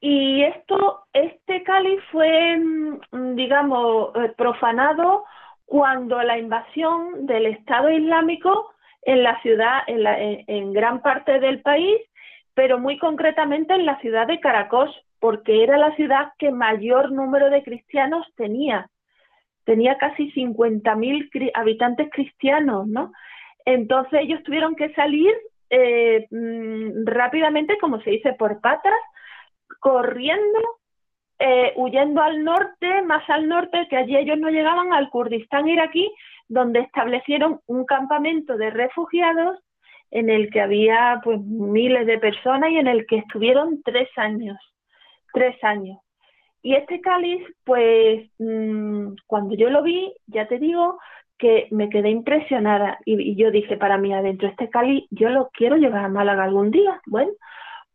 Y 0.00 0.42
esto, 0.42 1.04
este 1.12 1.62
cáliz 1.62 2.00
fue, 2.10 2.58
mm, 2.58 3.36
digamos, 3.36 4.10
eh, 4.16 4.32
profanado 4.36 5.24
cuando 5.64 6.20
la 6.22 6.38
invasión 6.38 7.24
del 7.26 7.46
Estado 7.46 7.88
Islámico 7.88 8.74
en 9.02 9.22
la 9.22 9.40
ciudad, 9.42 9.82
en, 9.86 10.02
la, 10.02 10.18
en, 10.18 10.72
gran 10.72 11.02
parte 11.02 11.38
del 11.38 11.62
país, 11.62 12.00
pero 12.54 12.78
muy 12.78 12.98
concretamente 12.98 13.74
en 13.74 13.86
la 13.86 13.98
ciudad 14.00 14.26
de 14.26 14.40
Caracos, 14.40 14.90
porque 15.20 15.62
era 15.62 15.78
la 15.78 15.94
ciudad 15.94 16.32
que 16.38 16.50
mayor 16.50 17.12
número 17.12 17.48
de 17.48 17.62
cristianos 17.62 18.26
tenía. 18.36 18.90
Tenía 19.64 19.96
casi 19.98 20.32
50.000 20.32 21.50
habitantes 21.54 22.08
cristianos, 22.10 22.86
¿no? 22.86 23.12
Entonces 23.64 24.20
ellos 24.22 24.42
tuvieron 24.42 24.74
que 24.74 24.92
salir 24.94 25.32
eh, 25.70 26.26
mm, 26.30 27.06
rápidamente, 27.06 27.78
como 27.78 28.00
se 28.02 28.10
dice, 28.10 28.34
por 28.34 28.60
patas, 28.60 28.92
corriendo, 29.80 30.60
eh, 31.38 31.72
huyendo 31.76 32.22
al 32.22 32.44
norte, 32.44 33.02
más 33.02 33.28
al 33.30 33.48
norte, 33.48 33.86
que 33.88 33.96
allí 33.96 34.16
ellos 34.16 34.38
no 34.38 34.50
llegaban 34.50 34.92
al 34.92 35.08
Kurdistán 35.08 35.68
iraquí, 35.68 36.12
donde 36.48 36.80
establecieron 36.80 37.60
un 37.66 37.86
campamento 37.86 38.56
de 38.56 38.70
refugiados 38.70 39.58
en 40.10 40.28
el 40.28 40.50
que 40.50 40.60
había 40.60 41.20
pues 41.24 41.40
miles 41.40 42.06
de 42.06 42.18
personas 42.18 42.70
y 42.70 42.76
en 42.76 42.86
el 42.86 43.06
que 43.06 43.16
estuvieron 43.16 43.82
tres 43.82 44.10
años, 44.16 44.58
tres 45.32 45.56
años. 45.64 46.01
Y 46.62 46.74
este 46.74 47.00
cáliz, 47.00 47.44
pues 47.64 48.30
mm, 48.38 49.14
cuando 49.26 49.54
yo 49.54 49.68
lo 49.68 49.82
vi, 49.82 50.14
ya 50.26 50.46
te 50.46 50.58
digo 50.58 50.98
que 51.38 51.66
me 51.72 51.88
quedé 51.88 52.10
impresionada 52.10 52.98
y, 53.04 53.34
yo 53.34 53.50
dije 53.50 53.76
para 53.76 53.98
mí 53.98 54.14
adentro, 54.14 54.46
este 54.48 54.70
Cali 54.70 55.08
yo 55.10 55.28
lo 55.28 55.50
quiero 55.52 55.76
llevar 55.76 56.04
a 56.04 56.08
Málaga 56.08 56.44
algún 56.44 56.70
día. 56.70 57.00
Bueno, 57.06 57.32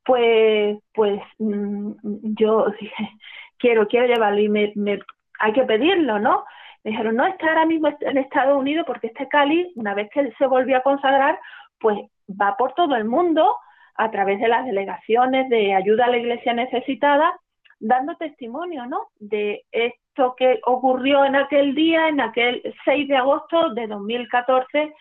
pues, 0.06 0.78
pues 0.94 1.22
mm, 1.40 1.92
yo 2.38 2.68
dije, 2.82 3.10
quiero, 3.58 3.88
quiero 3.88 4.08
llevarlo 4.08 4.40
y 4.42 4.50
me, 4.50 4.74
me, 4.76 5.00
hay 5.40 5.54
que 5.54 5.64
pedirlo, 5.64 6.20
¿no? 6.20 6.44
Me 6.84 6.92
dijeron, 6.92 7.16
no, 7.16 7.26
está 7.26 7.48
ahora 7.48 7.66
mismo 7.66 7.88
en 8.02 8.18
Estados 8.18 8.58
Unidos 8.58 8.86
porque 8.86 9.08
este 9.08 9.30
Cali, 9.30 9.72
una 9.76 9.94
vez 9.94 10.10
que 10.14 10.32
se 10.38 10.46
volvió 10.48 10.78
a 10.78 10.84
consagrar, 10.84 11.40
pues 11.80 11.98
va 12.30 12.58
por 12.58 12.74
todo 12.74 12.96
el 12.98 13.06
mundo 13.06 13.50
a 13.96 14.12
través 14.12 14.40
de 14.42 14.48
las 14.50 14.66
delegaciones 14.66 15.50
de 15.50 15.74
ayuda 15.74 16.06
a 16.06 16.10
la 16.10 16.18
iglesia 16.18 16.54
necesitada, 16.54 17.34
dando 17.80 18.16
testimonio, 18.16 18.86
¿no? 18.86 19.08
De 19.20 19.66
esto 19.72 20.36
que 20.38 20.60
ocurrió 20.66 21.26
en 21.26 21.36
aquel 21.36 21.76
día, 21.76 22.08
en 22.08 22.22
aquel 22.22 22.62
6 22.86 23.08
de 23.08 23.18
agosto 23.18 23.74
de 23.74 23.88
2014, 23.88 24.94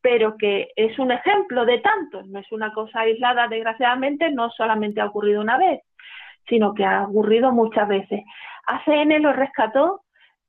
pero 0.00 0.36
que 0.36 0.68
es 0.76 0.98
un 0.98 1.10
ejemplo 1.10 1.64
de 1.64 1.78
tantos, 1.78 2.26
no 2.28 2.38
es 2.38 2.50
una 2.52 2.72
cosa 2.72 3.00
aislada, 3.00 3.48
desgraciadamente, 3.48 4.30
no 4.30 4.50
solamente 4.50 5.00
ha 5.00 5.06
ocurrido 5.06 5.40
una 5.40 5.58
vez, 5.58 5.82
sino 6.48 6.74
que 6.74 6.84
ha 6.84 7.04
ocurrido 7.04 7.52
muchas 7.52 7.88
veces. 7.88 8.22
ACN 8.66 9.22
lo 9.22 9.32
rescató, 9.32 10.02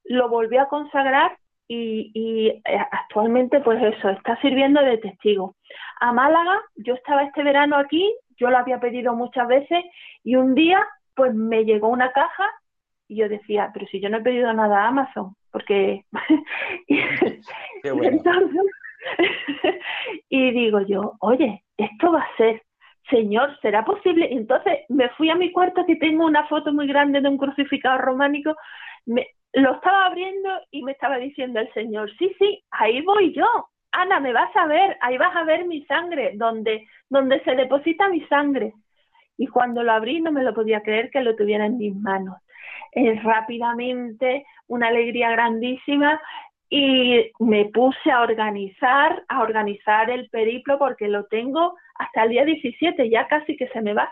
lo 0.06 0.30
volvió 0.30 0.62
a 0.62 0.70
consagrar 0.70 1.38
y, 1.68 2.62
eh, 2.64 2.78
actualmente 2.92 3.60
pues 3.60 3.82
eso, 3.82 4.10
está 4.10 4.40
sirviendo 4.42 4.82
de 4.82 4.98
testigo. 5.00 5.56
A 6.00 6.14
Málaga, 6.14 6.62
yo 6.76 6.94
estaba 6.94 7.24
este 7.24 7.44
verano 7.44 7.78
aquí, 7.78 8.16
yo 8.38 8.50
lo 8.50 8.58
había 8.58 8.80
pedido 8.80 9.16
muchas 9.16 9.48
veces 9.48 9.84
y 10.24 10.36
un 10.36 10.56
día 10.56 10.86
pues 11.18 11.34
me 11.34 11.66
llegó 11.66 11.90
una 11.90 12.14
caja 12.14 12.46
y 13.10 13.18
yo 13.18 13.28
decía, 13.28 13.72
pero 13.74 13.88
si 13.88 14.00
yo 14.00 14.10
no 14.10 14.18
he 14.18 14.22
pedido 14.22 14.54
nada 14.54 14.84
a 14.84 14.88
Amazon, 14.88 15.36
porque... 15.52 16.06
Qué 17.84 17.92
bueno. 17.92 18.22
y 20.30 20.52
digo 20.52 20.82
yo, 20.82 21.14
oye, 21.20 21.64
esto 21.78 22.12
va 22.12 22.22
a 22.22 22.38
ser, 22.38 22.62
Señor, 23.10 23.58
¿será 23.62 23.84
posible? 23.84 24.28
Entonces 24.32 24.80
me 24.90 25.10
fui 25.10 25.30
a 25.30 25.36
mi 25.36 25.52
cuarto 25.52 25.86
que 25.86 25.96
tengo 25.96 26.26
una 26.26 26.48
foto 26.48 26.72
muy 26.74 26.88
grande 26.88 27.22
de 27.22 27.30
un 27.30 27.38
crucificado 27.38 27.98
románico, 28.00 28.56
me, 29.06 29.28
lo 29.54 29.76
estaba 29.76 30.06
abriendo 30.06 30.50
y 30.72 30.84
me 30.84 30.92
estaba 30.92 31.18
diciendo 31.18 31.60
el 31.60 31.72
Señor, 31.74 32.12
sí, 32.18 32.34
sí, 32.38 32.64
ahí 32.72 33.02
voy 33.02 33.34
yo. 33.34 33.46
Ana, 33.92 34.20
me 34.20 34.34
vas 34.34 34.54
a 34.56 34.68
ver, 34.68 34.98
ahí 35.02 35.18
vas 35.18 35.36
a 35.36 35.44
ver 35.44 35.66
mi 35.66 35.84
sangre, 35.86 36.34
donde, 36.36 36.86
donde 37.10 37.42
se 37.44 37.56
deposita 37.56 38.10
mi 38.10 38.22
sangre. 38.28 38.74
Y 39.38 39.48
cuando 39.48 39.84
lo 39.84 39.92
abrí 39.92 40.22
no 40.22 40.32
me 40.32 40.44
lo 40.44 40.54
podía 40.54 40.82
creer 40.82 41.10
que 41.12 41.22
lo 41.22 41.36
tuviera 41.36 41.66
en 41.66 41.78
mis 41.78 41.96
manos. 41.96 42.38
Es 42.92 43.24
rápidamente 43.24 44.46
una 44.68 44.88
alegría 44.88 45.30
grandísima 45.32 46.20
y 46.70 47.32
me 47.40 47.66
puse 47.66 48.12
a 48.12 48.22
organizar, 48.22 49.24
a 49.30 49.42
organizar 49.42 50.10
el 50.10 50.30
periplo 50.30 50.78
porque 50.78 51.08
lo 51.08 51.26
tengo 51.26 51.76
hasta 51.96 52.24
el 52.24 52.30
día 52.30 52.46
17, 52.46 53.10
ya 53.10 53.28
casi 53.28 53.56
que 53.56 53.68
se 53.70 53.82
me 53.82 53.94
va. 53.94 54.12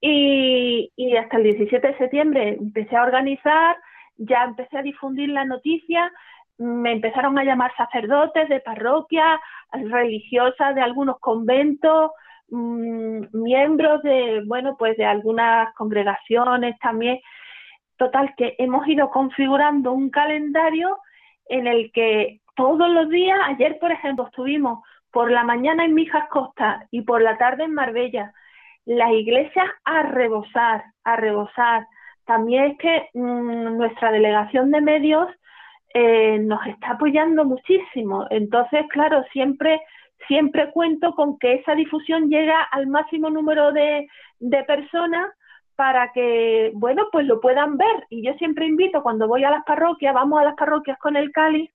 Y, 0.00 0.90
y 0.96 1.16
hasta 1.16 1.36
el 1.36 1.44
17 1.44 1.86
de 1.86 1.98
septiembre 1.98 2.48
empecé 2.60 2.96
a 2.96 3.04
organizar, 3.04 3.76
ya 4.16 4.44
empecé 4.44 4.78
a 4.78 4.82
difundir 4.82 5.28
la 5.28 5.44
noticia, 5.44 6.10
me 6.58 6.92
empezaron 6.92 7.38
a 7.38 7.44
llamar 7.44 7.72
sacerdotes 7.76 8.48
de 8.48 8.60
parroquia, 8.60 9.40
religiosas 9.72 10.74
de 10.74 10.82
algunos 10.82 11.18
conventos, 11.18 12.10
mm, 12.52 13.26
miembros 13.32 14.02
de, 14.02 14.42
bueno, 14.46 14.76
pues 14.78 14.96
de 14.96 15.04
algunas 15.04 15.74
congregaciones 15.74 16.78
también. 16.78 17.20
Total, 17.96 18.34
que 18.36 18.54
hemos 18.58 18.86
ido 18.88 19.10
configurando 19.10 19.92
un 19.92 20.10
calendario 20.10 20.98
en 21.46 21.66
el 21.66 21.92
que 21.92 22.40
todos 22.56 22.88
los 22.90 23.08
días, 23.08 23.38
ayer 23.44 23.78
por 23.80 23.92
ejemplo, 23.92 24.26
estuvimos 24.26 24.80
por 25.10 25.30
la 25.30 25.44
mañana 25.44 25.84
en 25.84 25.94
Mijas 25.94 26.28
Costa 26.28 26.86
y 26.90 27.02
por 27.02 27.22
la 27.22 27.36
tarde 27.38 27.64
en 27.64 27.74
Marbella, 27.74 28.32
las 28.84 29.12
iglesias 29.12 29.66
a 29.84 30.02
rebosar, 30.02 30.84
a 31.04 31.16
rebosar, 31.16 31.86
también 32.24 32.64
es 32.64 32.78
que 32.78 33.08
mm, 33.14 33.76
nuestra 33.76 34.12
delegación 34.12 34.70
de 34.70 34.80
medios 34.80 35.28
eh, 35.94 36.38
nos 36.38 36.64
está 36.66 36.92
apoyando 36.92 37.44
muchísimo. 37.44 38.26
Entonces, 38.30 38.86
claro, 38.88 39.24
siempre, 39.32 39.80
siempre 40.26 40.70
cuento 40.72 41.14
con 41.14 41.38
que 41.38 41.54
esa 41.54 41.74
difusión 41.74 42.28
llega 42.28 42.62
al 42.62 42.86
máximo 42.86 43.30
número 43.30 43.72
de, 43.72 44.08
de 44.40 44.64
personas 44.64 45.30
para 45.76 46.12
que, 46.12 46.70
bueno, 46.74 47.08
pues 47.10 47.26
lo 47.26 47.40
puedan 47.40 47.76
ver. 47.76 48.06
Y 48.10 48.24
yo 48.24 48.34
siempre 48.34 48.66
invito, 48.66 49.02
cuando 49.02 49.26
voy 49.28 49.44
a 49.44 49.50
las 49.50 49.64
parroquias, 49.64 50.14
vamos 50.14 50.40
a 50.40 50.44
las 50.44 50.54
parroquias 50.54 50.98
con 50.98 51.16
el 51.16 51.32
cáliz, 51.32 51.70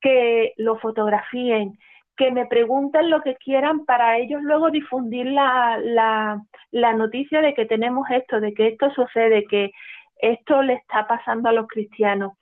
que 0.00 0.52
lo 0.56 0.76
fotografíen, 0.78 1.78
que 2.16 2.30
me 2.30 2.46
pregunten 2.46 3.10
lo 3.10 3.22
que 3.22 3.36
quieran 3.36 3.84
para 3.84 4.18
ellos 4.18 4.42
luego 4.42 4.70
difundir 4.70 5.26
la, 5.26 5.78
la, 5.78 6.42
la 6.70 6.92
noticia 6.92 7.40
de 7.40 7.54
que 7.54 7.66
tenemos 7.66 8.08
esto, 8.10 8.40
de 8.40 8.52
que 8.54 8.68
esto 8.68 8.90
sucede, 8.90 9.44
que 9.44 9.70
esto 10.18 10.62
le 10.62 10.74
está 10.74 11.06
pasando 11.06 11.48
a 11.48 11.52
los 11.52 11.66
cristianos. 11.68 12.32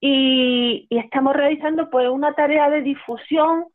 Y, 0.00 0.86
y, 0.88 0.98
estamos 0.98 1.34
realizando 1.36 1.90
pues 1.90 2.08
una 2.08 2.32
tarea 2.32 2.70
de 2.70 2.80
difusión 2.80 3.66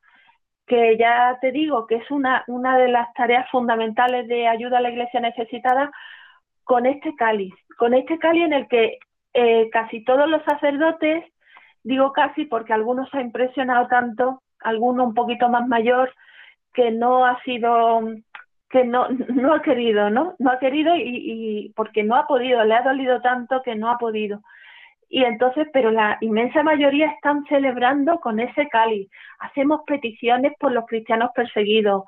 que 0.68 0.97
ya 0.97 1.38
te 1.41 1.51
digo 1.51 1.86
que 1.86 1.95
es 1.95 2.11
una, 2.11 2.43
una 2.47 2.78
de 2.78 2.88
las 2.88 3.13
tareas 3.13 3.49
fundamentales 3.51 4.28
de 4.28 4.47
ayuda 4.47 4.80
a 4.80 4.82
la 4.82 4.89
iglesia 4.89 5.20
necesitada 5.20 5.91
con 6.63 6.86
este 6.86 7.16
cáliz, 7.16 7.53
con 7.78 7.93
este 7.93 8.18
cáliz 8.18 8.45
en 8.45 8.53
el 8.53 8.68
que 8.68 8.97
eh, 9.34 9.70
casi 9.72 10.03
todos 10.03 10.28
los 10.28 10.43
sacerdotes, 10.43 11.24
digo 11.84 12.11
casi 12.13 12.45
porque 12.45 12.74
algunos 12.74 13.13
ha 13.13 13.22
impresionado 13.22 13.88
tanto, 13.88 14.41
alguno 14.59 15.03
un 15.03 15.13
poquito 15.13 15.49
más 15.49 15.68
mayor 15.68 16.11
que 16.74 16.91
no 16.91 17.26
ha 17.26 17.41
sido 17.43 18.01
que 18.70 18.84
no 18.84 19.07
no 19.09 19.53
ha 19.53 19.61
querido 19.61 20.09
no 20.09 20.36
no 20.39 20.51
ha 20.51 20.59
querido 20.59 20.95
y, 20.95 21.01
y 21.03 21.70
porque 21.76 22.03
no 22.03 22.16
ha 22.16 22.26
podido 22.28 22.63
le 22.66 22.74
ha 22.74 22.82
dolido 22.82 23.22
tanto 23.22 23.61
que 23.63 23.76
no 23.76 23.89
ha 23.89 23.97
podido 23.97 24.41
y 25.10 25.24
entonces 25.24 25.68
pero 25.74 25.91
la 25.91 26.18
inmensa 26.22 26.64
mayoría 26.64 27.08
están 27.12 27.45
celebrando 27.45 28.20
con 28.20 28.39
ese 28.39 28.68
cáliz. 28.70 29.10
Hacemos 29.39 29.82
peticiones 29.86 30.53
por 30.60 30.72
los 30.72 30.86
cristianos 30.86 31.32
perseguidos. 31.36 32.03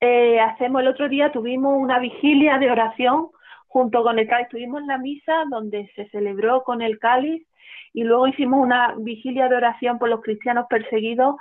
Eh, 0.00 0.38
hacemos 0.40 0.82
el 0.82 0.88
otro 0.88 1.08
día 1.08 1.32
tuvimos 1.32 1.76
una 1.76 1.98
vigilia 1.98 2.58
de 2.58 2.70
oración 2.70 3.28
junto 3.66 4.02
con 4.02 4.18
el 4.18 4.28
cáliz. 4.28 4.48
Tuvimos 4.48 4.82
la 4.84 4.98
misa 4.98 5.44
donde 5.50 5.90
se 5.94 6.08
celebró 6.10 6.62
con 6.62 6.82
el 6.82 6.98
cáliz 6.98 7.46
y 7.92 8.04
luego 8.04 8.28
hicimos 8.28 8.60
una 8.60 8.94
vigilia 8.98 9.48
de 9.48 9.56
oración 9.56 9.98
por 9.98 10.08
los 10.08 10.20
cristianos 10.20 10.66
perseguidos 10.68 11.36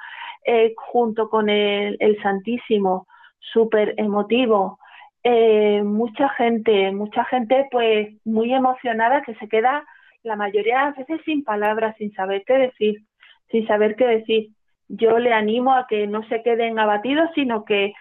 eh, 0.45 0.73
junto 0.77 1.29
con 1.29 1.49
el, 1.49 1.97
Santísimo, 2.23 3.07
súper 3.39 3.93
emotivo. 3.97 4.79
Eh, 5.23 5.83
mucha 5.83 6.29
gente, 6.29 6.91
mucha 6.91 7.25
gente 7.25 7.67
pues 7.69 8.15
muy 8.25 8.53
emocionada 8.53 9.23
que 9.23 9.35
se 9.35 9.49
queda 9.49 9.85
la 10.23 10.35
mayoría 10.35 10.79
de 10.79 10.85
las 10.85 10.97
veces 10.97 11.21
sin 11.25 11.43
palabras, 11.43 11.95
sin 11.97 12.13
saber 12.13 12.43
qué 12.45 12.53
decir, 12.53 13.03
sin 13.49 13.67
saber 13.67 13.95
qué 13.95 14.05
decir. 14.05 14.49
Yo 14.87 15.19
le 15.19 15.33
animo 15.33 15.73
a 15.73 15.87
que 15.87 16.07
no 16.07 16.23
se 16.27 16.41
queden 16.43 16.79
abatidos, 16.79 17.29
sino 17.35 17.65
que, 17.65 17.93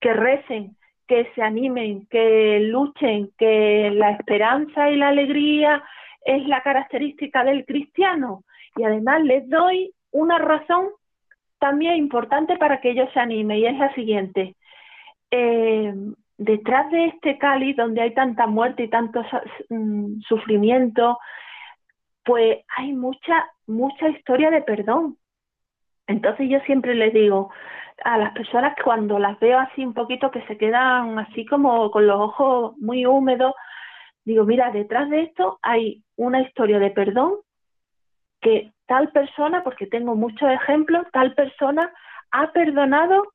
que 0.00 0.12
recen, 0.12 0.76
que 1.06 1.30
se 1.34 1.42
animen, 1.42 2.06
que 2.08 2.60
luchen, 2.60 3.30
que 3.38 3.90
la 3.92 4.12
esperanza 4.12 4.90
y 4.90 4.96
la 4.96 5.08
alegría 5.08 5.82
es 6.24 6.46
la 6.46 6.62
característica 6.62 7.44
del 7.44 7.64
cristiano. 7.64 8.44
Y 8.76 8.84
además 8.84 9.22
les 9.22 9.48
doy 9.48 9.92
una 10.12 10.38
razón 10.38 10.88
también 11.58 11.96
importante 11.96 12.56
para 12.56 12.80
que 12.80 12.90
ellos 12.90 13.08
se 13.12 13.20
animen 13.20 13.58
y 13.58 13.66
es 13.66 13.78
la 13.78 13.92
siguiente. 13.94 14.54
Eh, 15.30 15.92
detrás 16.38 16.90
de 16.90 17.06
este 17.06 17.36
cáliz 17.36 17.76
donde 17.76 18.00
hay 18.00 18.14
tanta 18.14 18.46
muerte 18.46 18.84
y 18.84 18.88
tanto 18.88 19.22
mm, 19.68 20.20
sufrimiento, 20.20 21.18
pues 22.28 22.58
hay 22.76 22.92
mucha, 22.92 23.50
mucha 23.66 24.06
historia 24.10 24.50
de 24.50 24.60
perdón. 24.60 25.16
Entonces 26.06 26.46
yo 26.50 26.60
siempre 26.66 26.94
les 26.94 27.14
digo 27.14 27.50
a 28.04 28.18
las 28.18 28.32
personas 28.34 28.74
cuando 28.84 29.18
las 29.18 29.40
veo 29.40 29.58
así 29.58 29.82
un 29.82 29.94
poquito 29.94 30.30
que 30.30 30.42
se 30.42 30.58
quedan 30.58 31.18
así 31.18 31.46
como 31.46 31.90
con 31.90 32.06
los 32.06 32.20
ojos 32.20 32.76
muy 32.76 33.06
húmedos, 33.06 33.54
digo, 34.26 34.44
mira, 34.44 34.70
detrás 34.70 35.08
de 35.08 35.22
esto 35.22 35.58
hay 35.62 36.04
una 36.16 36.42
historia 36.42 36.78
de 36.78 36.90
perdón 36.90 37.32
que 38.42 38.74
tal 38.84 39.10
persona, 39.10 39.64
porque 39.64 39.86
tengo 39.86 40.14
muchos 40.14 40.50
ejemplos, 40.50 41.06
tal 41.12 41.32
persona 41.34 41.90
ha 42.30 42.52
perdonado 42.52 43.32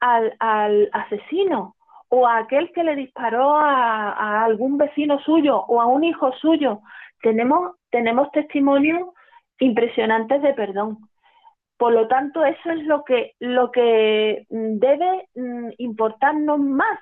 al 0.00 0.90
asesino 0.92 1.76
o 2.08 2.26
a 2.26 2.38
aquel 2.38 2.72
que 2.72 2.82
le 2.82 2.96
disparó 2.96 3.56
a, 3.56 4.42
algún 4.42 4.78
vecino 4.78 5.20
suyo 5.20 5.60
o 5.60 5.80
a 5.80 5.86
un 5.86 6.02
hijo 6.02 6.32
suyo. 6.40 6.80
Tenemos, 7.22 7.76
tenemos 7.90 8.30
testimonios 8.32 9.08
impresionantes 9.58 10.42
de 10.42 10.54
perdón. 10.54 10.98
Por 11.78 11.92
lo 11.92 12.06
tanto, 12.06 12.44
eso 12.44 12.70
es 12.70 12.84
lo 12.84 13.04
que, 13.04 13.32
lo 13.40 13.70
que 13.70 14.46
debe 14.50 15.28
mm, 15.34 15.70
importarnos 15.78 16.60
más. 16.60 16.98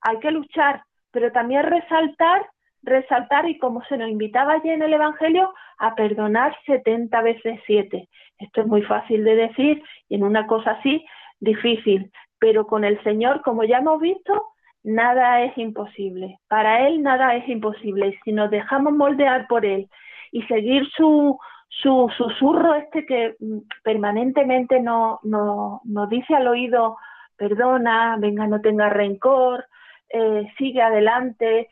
Hay 0.00 0.18
que 0.20 0.30
luchar, 0.30 0.82
pero 1.12 1.30
también 1.30 1.64
resaltar 1.64 2.48
resaltar 2.82 3.48
y 3.48 3.58
como 3.58 3.82
se 3.84 3.96
nos 3.96 4.08
invitaba 4.08 4.54
allí 4.54 4.70
en 4.70 4.82
el 4.82 4.92
Evangelio 4.92 5.52
a 5.78 5.94
perdonar 5.94 6.56
70 6.66 7.22
veces 7.22 7.60
7. 7.66 8.08
Esto 8.38 8.60
es 8.60 8.66
muy 8.66 8.82
fácil 8.82 9.24
de 9.24 9.36
decir 9.36 9.82
y 10.08 10.14
en 10.14 10.24
una 10.24 10.46
cosa 10.46 10.72
así 10.72 11.04
difícil, 11.40 12.10
pero 12.38 12.66
con 12.66 12.84
el 12.84 13.02
Señor, 13.02 13.42
como 13.42 13.64
ya 13.64 13.78
hemos 13.78 14.00
visto, 14.00 14.46
nada 14.82 15.42
es 15.42 15.56
imposible. 15.58 16.38
Para 16.48 16.86
Él 16.86 17.02
nada 17.02 17.34
es 17.34 17.48
imposible 17.48 18.08
y 18.08 18.16
si 18.24 18.32
nos 18.32 18.50
dejamos 18.50 18.92
moldear 18.92 19.46
por 19.46 19.64
Él 19.64 19.88
y 20.32 20.42
seguir 20.42 20.88
su, 20.96 21.38
su 21.68 22.10
susurro 22.16 22.74
este 22.74 23.06
que 23.06 23.36
mm, 23.38 23.58
permanentemente 23.82 24.80
nos 24.80 25.22
no, 25.24 25.80
dice 26.08 26.34
al 26.34 26.48
oído, 26.48 26.96
perdona, 27.36 28.16
venga, 28.18 28.46
no 28.46 28.60
tenga 28.60 28.88
rencor, 28.88 29.64
eh, 30.10 30.46
sigue 30.58 30.82
adelante, 30.82 31.68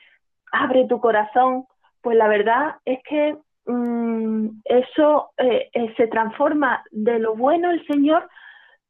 abre 0.52 0.86
tu 0.86 1.00
corazón, 1.00 1.66
pues 2.00 2.16
la 2.16 2.28
verdad 2.28 2.76
es 2.84 3.00
que 3.04 3.36
mm, 3.66 4.48
eso 4.64 5.30
eh, 5.36 5.68
eh, 5.72 5.94
se 5.96 6.06
transforma 6.06 6.82
de 6.90 7.18
lo 7.18 7.36
bueno 7.36 7.70
el 7.70 7.86
Señor, 7.86 8.28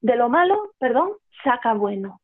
de 0.01 0.17
lo 0.17 0.29
malo, 0.29 0.71
perdón, 0.79 1.13
saca 1.43 1.73
bueno. 1.75 2.21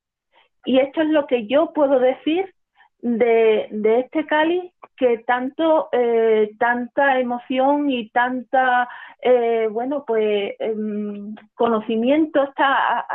Y 0.64 0.78
esto 0.78 1.02
es 1.02 1.08
lo 1.08 1.26
que 1.26 1.46
yo 1.46 1.72
puedo 1.72 1.98
decir 1.98 2.52
de, 3.00 3.68
de 3.70 4.00
este 4.00 4.24
cáliz 4.24 4.72
que 4.96 5.18
tanto 5.18 5.88
eh, 5.92 6.52
tanta 6.58 7.20
emoción 7.20 7.90
y 7.90 8.08
tanta 8.08 8.88
eh, 9.20 9.68
bueno 9.70 10.04
pues 10.06 10.54
em, 10.58 11.34
conocimiento 11.54 12.44
está 12.44 13.06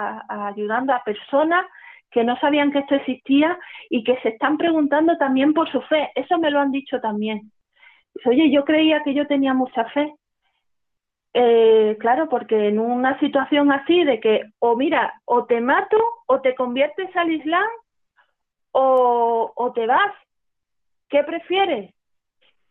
ayudando 0.47 0.93
a 0.93 1.03
personas 1.03 1.65
que 2.11 2.23
no 2.23 2.37
sabían 2.39 2.71
que 2.71 2.79
esto 2.79 2.95
existía 2.95 3.57
y 3.89 4.03
que 4.03 4.19
se 4.21 4.29
están 4.29 4.57
preguntando 4.57 5.17
también 5.17 5.53
por 5.53 5.71
su 5.71 5.81
fe. 5.81 6.11
Eso 6.15 6.37
me 6.37 6.51
lo 6.51 6.59
han 6.59 6.71
dicho 6.71 6.99
también. 6.99 7.51
Oye 8.25 8.51
yo 8.51 8.65
creía 8.65 9.01
que 9.03 9.13
yo 9.15 9.25
tenía 9.25 9.53
mucha 9.55 9.85
fe 9.85 10.13
eh, 11.33 11.97
claro 11.99 12.27
porque 12.27 12.69
en 12.69 12.79
una 12.79 13.19
situación 13.19 13.71
así 13.71 14.03
de 14.03 14.19
que 14.19 14.51
o 14.59 14.75
mira 14.75 15.21
o 15.25 15.45
te 15.45 15.61
mato 15.61 15.97
o 16.25 16.41
te 16.41 16.55
conviertes 16.55 17.15
al 17.15 17.31
Islam 17.31 17.67
o, 18.71 19.71
te 19.75 19.85
vas. 19.85 20.13
¿Qué 21.09 21.23
prefieres? 21.23 21.93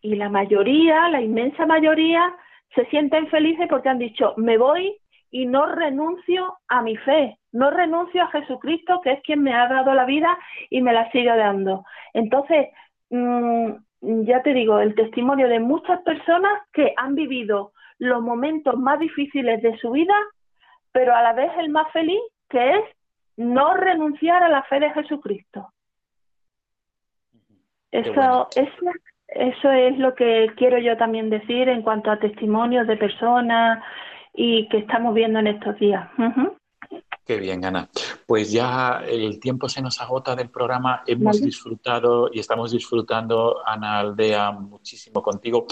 Y 0.00 0.14
la 0.14 0.28
mayoría, 0.28 1.08
la 1.08 1.20
inmensa 1.20 1.66
mayoría, 1.66 2.34
se 2.74 2.86
sienten 2.86 3.28
felices 3.28 3.66
porque 3.68 3.88
han 3.88 3.98
dicho, 3.98 4.34
me 4.36 4.58
voy 4.58 4.96
y 5.30 5.46
no 5.46 5.66
renuncio 5.66 6.58
a 6.68 6.82
mi 6.82 6.96
fe, 6.96 7.38
no 7.52 7.70
renuncio 7.70 8.22
a 8.22 8.28
Jesucristo, 8.28 9.00
que 9.02 9.12
es 9.12 9.22
quien 9.22 9.42
me 9.42 9.52
ha 9.52 9.68
dado 9.68 9.92
la 9.94 10.04
vida 10.04 10.38
y 10.70 10.80
me 10.82 10.92
la 10.92 11.10
sigue 11.10 11.34
dando. 11.36 11.84
Entonces, 12.14 12.68
mm, 13.10 13.72
ya 14.00 14.42
te 14.42 14.54
digo, 14.54 14.78
el 14.78 14.94
testimonio 14.94 15.48
de 15.48 15.60
muchas 15.60 16.00
personas 16.02 16.62
que 16.72 16.94
han 16.96 17.14
vivido 17.14 17.72
los 17.98 18.22
momentos 18.22 18.76
más 18.78 18.98
difíciles 18.98 19.62
de 19.62 19.76
su 19.78 19.90
vida, 19.90 20.14
pero 20.92 21.14
a 21.14 21.22
la 21.22 21.32
vez 21.32 21.50
el 21.58 21.68
más 21.68 21.90
feliz, 21.92 22.20
que 22.48 22.76
es 22.78 22.84
no 23.36 23.74
renunciar 23.74 24.42
a 24.42 24.48
la 24.48 24.62
fe 24.64 24.80
de 24.80 24.90
Jesucristo. 24.90 25.68
Eso, 27.90 28.48
eso, 28.54 28.90
eso 29.28 29.72
es 29.72 29.98
lo 29.98 30.14
que 30.14 30.52
quiero 30.56 30.78
yo 30.78 30.96
también 30.96 31.30
decir 31.30 31.68
en 31.68 31.82
cuanto 31.82 32.10
a 32.10 32.18
testimonios 32.18 32.86
de 32.86 32.96
personas 32.96 33.82
y 34.34 34.68
que 34.68 34.78
estamos 34.78 35.14
viendo 35.14 35.38
en 35.38 35.48
estos 35.48 35.78
días. 35.78 36.08
Qué 37.28 37.36
bien, 37.36 37.62
Ana. 37.62 37.90
Pues 38.24 38.50
ya 38.50 39.04
el 39.06 39.38
tiempo 39.38 39.68
se 39.68 39.82
nos 39.82 40.00
agota 40.00 40.34
del 40.34 40.48
programa. 40.48 41.02
Hemos 41.06 41.42
disfrutado 41.42 42.30
y 42.32 42.40
estamos 42.40 42.72
disfrutando, 42.72 43.58
Ana 43.66 43.98
Aldea, 43.98 44.50
muchísimo 44.52 45.22
contigo. 45.22 45.66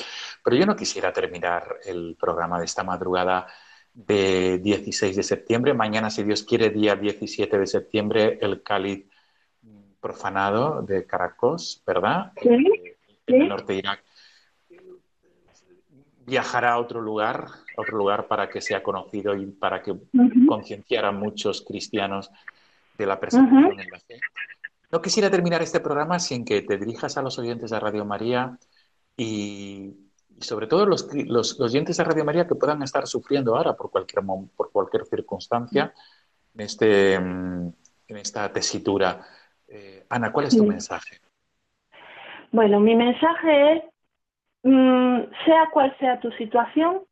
Pero 0.44 0.54
yo 0.54 0.66
no 0.66 0.76
quisiera 0.76 1.14
terminar 1.14 1.76
el 1.86 2.14
programa 2.20 2.59
de 2.59 2.66
esta 2.66 2.84
madrugada 2.84 3.46
de 3.94 4.59
16 4.59 5.16
de 5.16 5.22
septiembre. 5.22 5.72
Mañana, 5.72 6.11
si 6.11 6.24
Dios 6.24 6.42
quiere, 6.42 6.68
día 6.68 6.94
17 6.94 7.59
de 7.59 7.66
septiembre, 7.66 8.38
el 8.42 8.62
cáliz 8.62 9.07
profanado 9.98 10.82
de 10.82 11.07
Caracos, 11.07 11.82
¿verdad? 11.86 12.32
Sí. 12.42 12.50
Eh, 12.50 12.96
en 13.28 13.42
el 13.42 13.48
norte 13.48 13.72
de 13.72 13.78
Irak. 13.78 14.04
Viajará 16.26 16.72
a 16.72 16.78
otro 16.78 17.00
lugar, 17.00 17.46
a 17.76 17.80
otro 17.80 17.96
lugar 17.96 18.26
para 18.26 18.48
que 18.48 18.60
sea 18.60 18.82
conocido 18.82 19.34
y 19.34 19.46
para 19.46 19.82
que 19.82 19.94
concienciara 20.48 21.08
a 21.08 21.12
muchos 21.12 21.62
cristianos 21.62 22.30
de 22.98 23.06
la 23.06 23.20
persecución 23.20 23.78
en 23.78 23.90
la 23.90 24.00
fe. 24.00 24.20
No 24.90 25.00
quisiera 25.00 25.30
terminar 25.30 25.62
este 25.62 25.80
programa 25.80 26.18
sin 26.18 26.44
que 26.44 26.62
te 26.62 26.76
dirijas 26.76 27.16
a 27.16 27.22
los 27.22 27.38
oyentes 27.38 27.70
de 27.70 27.80
Radio 27.80 28.04
María 28.04 28.58
y, 29.16 29.94
sobre 30.40 30.66
todo 30.66 30.86
los, 30.86 31.08
los, 31.14 31.60
oyentes 31.60 31.96
de 31.96 32.04
Radio 32.04 32.24
María 32.24 32.46
que 32.46 32.54
puedan 32.54 32.82
estar 32.82 33.06
sufriendo 33.06 33.56
ahora 33.56 33.74
por 33.74 33.90
cualquier, 33.90 34.24
por 34.56 34.70
cualquier 34.72 35.06
circunstancia 35.06 35.92
en, 36.54 36.60
este, 36.60 37.18
mm, 37.18 37.72
en 38.08 38.16
esta 38.16 38.52
tesitura 38.52 39.24
eh, 39.68 40.06
Ana, 40.08 40.32
¿cuál 40.32 40.46
es 40.46 40.56
tu 40.56 40.64
mensaje? 40.64 41.20
Bueno, 42.52 42.80
mi 42.80 42.94
mensaje 42.94 43.76
es, 43.76 43.82
mm, 44.66 45.30
sea 45.44 45.68
cual 45.72 45.94
sea 45.98 46.20
tu 46.20 46.30
situación, 46.32 47.02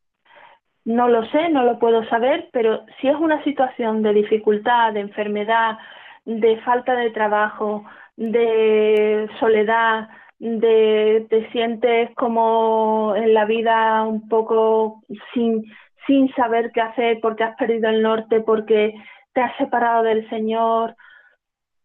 no 0.84 1.08
lo 1.08 1.24
sé, 1.26 1.48
no 1.48 1.62
lo 1.62 1.78
puedo 1.78 2.04
saber, 2.08 2.48
pero 2.52 2.84
si 3.00 3.08
es 3.08 3.16
una 3.16 3.42
situación 3.44 4.02
de 4.02 4.12
dificultad, 4.12 4.92
de 4.92 5.00
enfermedad, 5.00 5.78
de 6.24 6.60
falta 6.62 6.94
de 6.94 7.10
trabajo, 7.10 7.84
de 8.16 9.28
soledad, 9.40 10.08
de 10.38 11.26
te 11.30 11.50
sientes 11.52 12.14
como 12.16 13.14
en 13.16 13.32
la 13.34 13.44
vida 13.44 14.02
un 14.04 14.28
poco 14.28 15.02
sin, 15.32 15.64
sin 16.06 16.32
saber 16.34 16.70
qué 16.72 16.80
hacer 16.80 17.18
porque 17.22 17.44
has 17.44 17.56
perdido 17.56 17.88
el 17.88 18.02
norte, 18.02 18.40
porque 18.40 18.94
te 19.32 19.40
has 19.40 19.56
separado 19.56 20.02
del 20.02 20.28
Señor, 20.28 20.96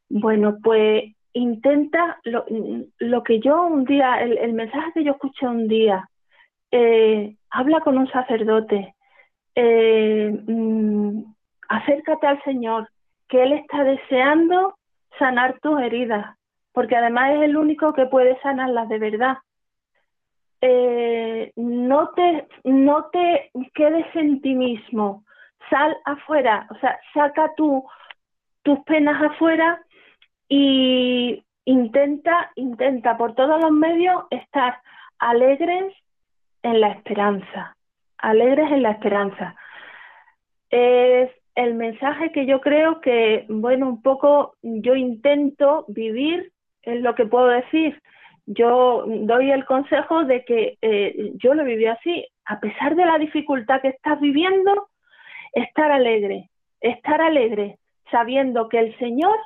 bueno, 0.10 0.58
pues 0.64 1.14
intenta 1.34 2.20
lo, 2.24 3.24
que 3.24 3.40
yo 3.40 3.64
un 3.66 3.86
día, 3.86 4.22
el, 4.22 4.54
mensaje 4.54 4.92
que 4.94 5.04
yo 5.04 5.12
escuché 5.14 5.48
un 5.48 5.68
día, 5.68 6.10
eh, 6.72 7.36
habla 7.50 7.82
con 7.82 7.98
un 7.98 8.08
sacerdote, 8.10 8.96
eh, 9.56 10.32
mm, 10.48 11.24
acércate 11.70 12.28
al 12.28 12.42
Señor, 12.44 12.90
que 13.28 13.44
Él 13.44 13.54
está 13.54 13.84
deseando 13.84 14.76
sanar 15.18 15.60
tus 15.60 15.80
heridas, 15.82 16.36
porque 16.72 16.96
además 16.96 17.34
es 17.36 17.42
el 17.44 17.58
único 17.58 17.94
que 17.94 18.06
puede 18.06 18.40
sanarlas 18.42 18.90
de 18.90 19.00
verdad. 19.00 19.38
Eh, 20.62 21.54
no 21.56 22.10
te 22.10 22.48
no 22.66 23.06
te 23.12 23.50
quedes 23.74 24.06
en 24.16 24.42
ti 24.42 24.56
mismo, 24.56 25.24
sal 25.70 25.96
afuera, 26.06 26.68
o 26.70 26.76
sea, 26.80 27.00
saca 27.14 27.54
tu, 27.56 27.86
tus 28.64 28.80
penas 28.82 29.22
afuera 29.22 29.82
y 30.50 31.44
intenta, 31.66 32.52
intenta 32.56 33.16
por 33.18 33.36
todos 33.36 33.62
los 33.62 33.72
medios 33.72 34.24
estar 34.32 34.82
alegres 35.20 35.94
en 36.64 36.82
la 36.82 36.90
esperanza, 36.90 37.78
alegres 38.18 38.72
en 38.72 38.82
la 38.82 38.92
esperanza. 38.92 39.56
Es 40.72 41.30
el 41.56 41.76
mensaje 41.76 42.32
que 42.32 42.46
yo 42.46 42.62
creo 42.62 43.00
que, 43.02 43.46
bueno, 43.48 43.88
un 43.88 44.02
poco 44.02 44.56
yo 44.62 44.96
intento 44.96 45.86
vivir, 45.88 46.52
es 46.82 47.02
lo 47.02 47.16
que 47.16 47.26
puedo 47.26 47.48
decir. 47.48 48.02
Yo 48.46 49.04
doy 49.06 49.52
el 49.52 49.66
consejo 49.66 50.24
de 50.24 50.44
que 50.44 50.78
eh, 50.82 51.34
yo 51.36 51.54
lo 51.54 51.64
viví 51.64 51.86
así, 51.86 52.26
a 52.46 52.60
pesar 52.60 52.96
de 52.96 53.06
la 53.06 53.20
dificultad 53.20 53.82
que 53.82 53.90
estás 53.90 54.20
viviendo, 54.20 54.90
estar 55.54 55.92
alegre, 55.92 56.50
estar 56.82 57.22
alegre, 57.22 57.78
sabiendo 58.10 58.70
que 58.70 58.80
el 58.80 58.98
Señor 58.98 59.38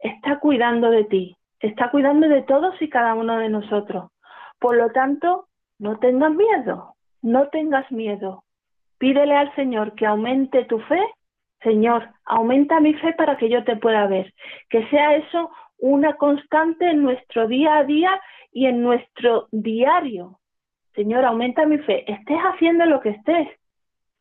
está 0.00 0.38
cuidando 0.40 0.90
de 0.90 1.04
ti, 1.04 1.36
está 1.60 1.90
cuidando 1.90 2.28
de 2.28 2.42
todos 2.42 2.80
y 2.80 2.88
cada 2.88 3.14
uno 3.14 3.38
de 3.38 3.48
nosotros. 3.48 4.10
Por 4.58 4.76
lo 4.76 4.90
tanto, 4.90 5.46
no 5.78 5.98
tengas 5.98 6.32
miedo, 6.32 6.94
no 7.22 7.48
tengas 7.48 7.90
miedo. 7.90 8.44
Pídele 8.98 9.34
al 9.34 9.54
Señor 9.54 9.94
que 9.94 10.06
aumente 10.06 10.64
tu 10.66 10.78
fe. 10.80 11.00
Señor, 11.62 12.10
aumenta 12.24 12.80
mi 12.80 12.94
fe 12.94 13.12
para 13.14 13.36
que 13.36 13.48
yo 13.48 13.64
te 13.64 13.76
pueda 13.76 14.06
ver. 14.06 14.32
Que 14.68 14.86
sea 14.88 15.16
eso 15.16 15.50
una 15.78 16.14
constante 16.14 16.90
en 16.90 17.02
nuestro 17.02 17.46
día 17.48 17.76
a 17.76 17.84
día 17.84 18.20
y 18.52 18.66
en 18.66 18.82
nuestro 18.82 19.48
diario. 19.50 20.38
Señor, 20.94 21.24
aumenta 21.24 21.64
mi 21.64 21.78
fe. 21.78 22.10
Estés 22.10 22.38
haciendo 22.38 22.84
lo 22.86 23.00
que 23.00 23.10
estés. 23.10 23.48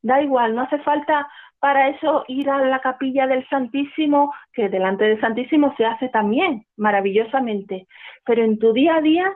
Da 0.02 0.22
igual, 0.22 0.56
no 0.56 0.62
hace 0.62 0.80
falta 0.80 1.28
para 1.60 1.90
eso 1.90 2.24
ir 2.28 2.50
a 2.50 2.66
la 2.66 2.80
capilla 2.80 3.28
del 3.28 3.48
Santísimo, 3.50 4.34
que 4.54 4.70
delante 4.70 5.06
del 5.06 5.20
Santísimo 5.20 5.74
se 5.78 5.86
hace 5.86 6.10
también 6.10 6.66
maravillosamente. 6.78 7.88
Pero 8.26 8.44
en 8.44 8.60
tu 8.60 8.74
día 8.74 8.96
a 8.96 9.02
día, 9.02 9.32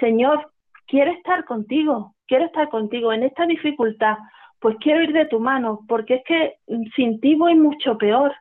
Señor, 0.00 0.50
quiero 0.86 1.12
estar 1.12 1.44
contigo, 1.44 2.14
quiero 2.26 2.46
estar 2.46 2.68
contigo 2.68 3.12
en 3.12 3.22
esta 3.22 3.46
dificultad, 3.46 4.16
pues 4.60 4.76
quiero 4.80 5.02
ir 5.02 5.12
de 5.12 5.26
tu 5.26 5.38
mano, 5.38 5.80
porque 5.88 6.14
es 6.14 6.24
que 6.24 6.56
sin 6.96 7.20
ti 7.20 7.36
voy 7.36 7.54
mucho 7.54 7.96
peor. 7.96 8.34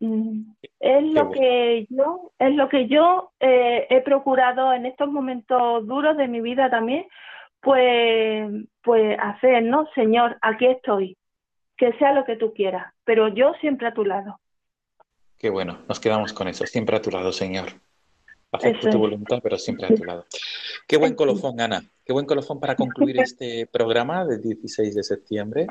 Mm, 0.00 0.52
es 0.78 1.02
lo 1.02 1.30
que 1.32 1.86
yo, 1.90 2.30
es 2.38 2.54
lo 2.54 2.68
que 2.68 2.86
yo 2.86 3.32
eh, 3.40 3.88
he 3.90 4.00
procurado 4.02 4.72
en 4.72 4.86
estos 4.86 5.10
momentos 5.10 5.84
duros 5.86 6.16
de 6.16 6.28
mi 6.28 6.40
vida 6.40 6.70
también, 6.70 7.06
pues, 7.60 8.48
pues 8.82 9.18
hacer, 9.20 9.64
¿no? 9.64 9.86
Señor, 9.96 10.38
aquí 10.40 10.66
estoy, 10.66 11.16
que 11.78 11.92
sea 11.94 12.12
lo 12.12 12.24
que 12.24 12.36
tú 12.36 12.52
quieras, 12.52 12.92
pero 13.04 13.28
yo 13.28 13.54
siempre 13.60 13.86
a 13.86 13.94
tu 13.94 14.04
lado. 14.04 14.40
Qué 15.38 15.48
bueno, 15.48 15.78
nos 15.88 16.00
quedamos 16.00 16.32
con 16.32 16.48
eso, 16.48 16.66
siempre 16.66 16.96
a 16.96 17.00
tu 17.00 17.10
lado, 17.10 17.32
Señor. 17.32 17.68
Acepto 18.50 18.90
tu 18.90 18.98
voluntad, 18.98 19.38
pero 19.42 19.56
siempre 19.56 19.86
a 19.86 19.94
tu 19.94 20.04
lado. 20.04 20.26
Qué 20.86 20.96
buen 20.96 21.14
colofón, 21.14 21.60
Ana. 21.60 21.82
Qué 22.04 22.12
buen 22.12 22.26
colofón 22.26 22.58
para 22.58 22.74
concluir 22.74 23.20
este 23.20 23.66
programa 23.66 24.24
del 24.24 24.42
16 24.42 24.94
de 24.94 25.02
septiembre. 25.02 25.66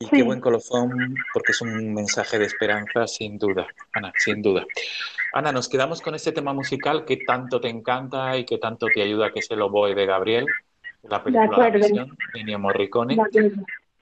Y 0.00 0.06
qué 0.08 0.22
buen 0.22 0.40
colofón, 0.40 1.14
porque 1.32 1.52
es 1.52 1.60
un 1.60 1.94
mensaje 1.94 2.38
de 2.38 2.44
esperanza, 2.44 3.06
sin 3.06 3.38
duda, 3.38 3.66
Ana, 3.92 4.12
sin 4.16 4.42
duda. 4.42 4.64
Ana, 5.32 5.50
nos 5.50 5.68
quedamos 5.68 6.02
con 6.02 6.14
este 6.14 6.30
tema 6.32 6.52
musical 6.52 7.04
que 7.04 7.16
tanto 7.16 7.60
te 7.60 7.68
encanta 7.68 8.36
y 8.36 8.44
que 8.44 8.58
tanto 8.58 8.86
te 8.94 9.02
ayuda, 9.02 9.32
que 9.32 9.40
es 9.40 9.50
el 9.50 9.62
oboe 9.62 9.94
de 9.94 10.06
Gabriel, 10.06 10.46
la 11.02 11.22
película 11.22 11.70
de 11.70 11.78
La 11.78 12.06
Ennio 12.34 12.58
Morricone. 12.58 13.16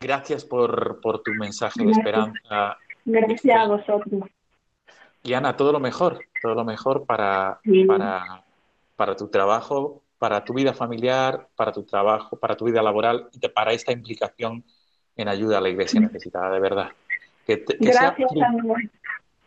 Gracias 0.01 0.45
por, 0.45 1.01
por, 1.01 1.23
tu 1.23 1.33
mensaje 1.33 1.85
de 1.85 1.91
esperanza. 1.91 2.77
Gracias 3.05 3.57
a 3.57 3.67
vosotros. 3.67 4.25
Y 5.23 5.33
Ana, 5.35 5.57
todo 5.57 5.73
lo 5.73 5.81
mejor, 5.81 6.21
todo 6.41 6.55
lo 6.55 6.65
mejor 6.65 7.05
para, 7.05 7.61
para, 7.87 8.45
para 8.95 9.17
tu 9.17 9.29
trabajo, 9.29 10.03
para 10.19 10.45
tu 10.45 10.55
vida 10.55 10.73
familiar, 10.73 11.49
para 11.57 11.73
tu 11.73 11.83
trabajo, 11.83 12.37
para 12.37 12.57
tu 12.57 12.67
vida 12.67 12.83
laboral 12.83 13.29
y 13.33 13.49
para 13.49 13.73
esta 13.73 13.93
implicación 13.93 14.65
en 15.17 15.29
ayuda 15.29 15.59
a 15.59 15.61
la 15.61 15.69
iglesia 15.69 16.01
necesitada, 16.01 16.51
de 16.51 16.61
verdad. 16.61 16.91
Que, 17.47 17.65
Gracias 17.81 18.31
sea, 18.33 18.53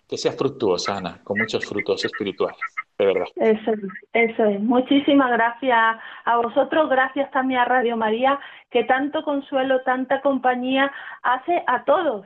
que 0.09 0.17
sea 0.17 0.31
fructuosa, 0.31 0.97
Ana, 0.97 1.19
con 1.23 1.37
muchos 1.37 1.63
frutos 1.67 2.03
espirituales, 2.03 2.59
de 2.97 3.05
verdad. 3.05 3.27
Eso, 3.35 3.71
eso 4.11 4.45
es. 4.45 4.59
Muchísimas 4.59 5.31
gracias 5.31 5.97
a 6.25 6.37
vosotros, 6.37 6.89
gracias 6.89 7.29
también 7.29 7.59
a 7.59 7.65
Radio 7.65 7.95
María, 7.95 8.39
que 8.71 8.85
tanto 8.85 9.23
consuelo, 9.23 9.81
tanta 9.83 10.21
compañía 10.21 10.91
hace 11.21 11.63
a 11.67 11.83
todos 11.85 12.25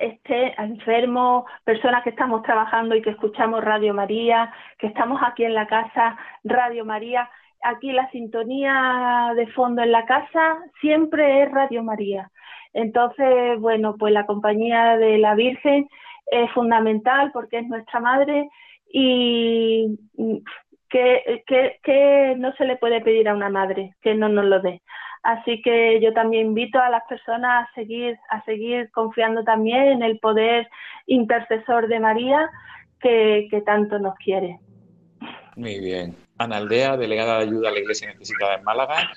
esté 0.00 0.54
enfermo, 0.58 1.46
personas 1.64 2.02
que 2.02 2.10
estamos 2.10 2.42
trabajando 2.42 2.94
y 2.96 3.02
que 3.02 3.10
escuchamos 3.10 3.62
Radio 3.62 3.92
María, 3.92 4.50
que 4.78 4.86
estamos 4.86 5.20
aquí 5.22 5.44
en 5.44 5.54
la 5.54 5.66
casa 5.66 6.16
Radio 6.42 6.84
María. 6.84 7.30
Aquí 7.62 7.92
la 7.92 8.10
sintonía 8.10 9.32
de 9.36 9.46
fondo 9.48 9.82
en 9.82 9.92
la 9.92 10.06
casa 10.06 10.58
siempre 10.80 11.42
es 11.42 11.50
Radio 11.50 11.82
María. 11.82 12.30
Entonces, 12.72 13.60
bueno, 13.60 13.96
pues 13.98 14.14
la 14.14 14.24
compañía 14.24 14.96
de 14.96 15.18
la 15.18 15.34
Virgen 15.34 15.86
es 16.30 16.50
fundamental 16.52 17.30
porque 17.32 17.58
es 17.58 17.68
nuestra 17.68 18.00
madre 18.00 18.48
y 18.92 19.98
que, 20.88 21.44
que, 21.46 21.78
que 21.82 22.34
no 22.38 22.52
se 22.54 22.64
le 22.64 22.76
puede 22.76 23.00
pedir 23.00 23.28
a 23.28 23.34
una 23.34 23.48
madre 23.48 23.94
que 24.00 24.14
no 24.14 24.28
nos 24.28 24.44
lo 24.44 24.60
dé. 24.60 24.82
Así 25.22 25.60
que 25.62 26.00
yo 26.00 26.12
también 26.14 26.48
invito 26.48 26.78
a 26.78 26.88
las 26.88 27.02
personas 27.06 27.68
a 27.68 27.74
seguir, 27.74 28.16
a 28.30 28.42
seguir 28.44 28.90
confiando 28.90 29.44
también 29.44 29.82
en 29.88 30.02
el 30.02 30.18
poder 30.18 30.68
intercesor 31.06 31.88
de 31.88 32.00
María 32.00 32.48
que, 33.00 33.62
tanto 33.66 33.98
nos 33.98 34.14
quiere. 34.16 34.58
Muy 35.56 35.78
bien. 35.78 36.16
Ana 36.38 36.56
Aldea, 36.56 36.96
delegada 36.96 37.38
de 37.38 37.44
ayuda 37.44 37.68
a 37.68 37.72
la 37.72 37.80
Iglesia 37.80 38.08
Necesitada 38.08 38.54
en 38.54 38.64
Málaga, 38.64 39.10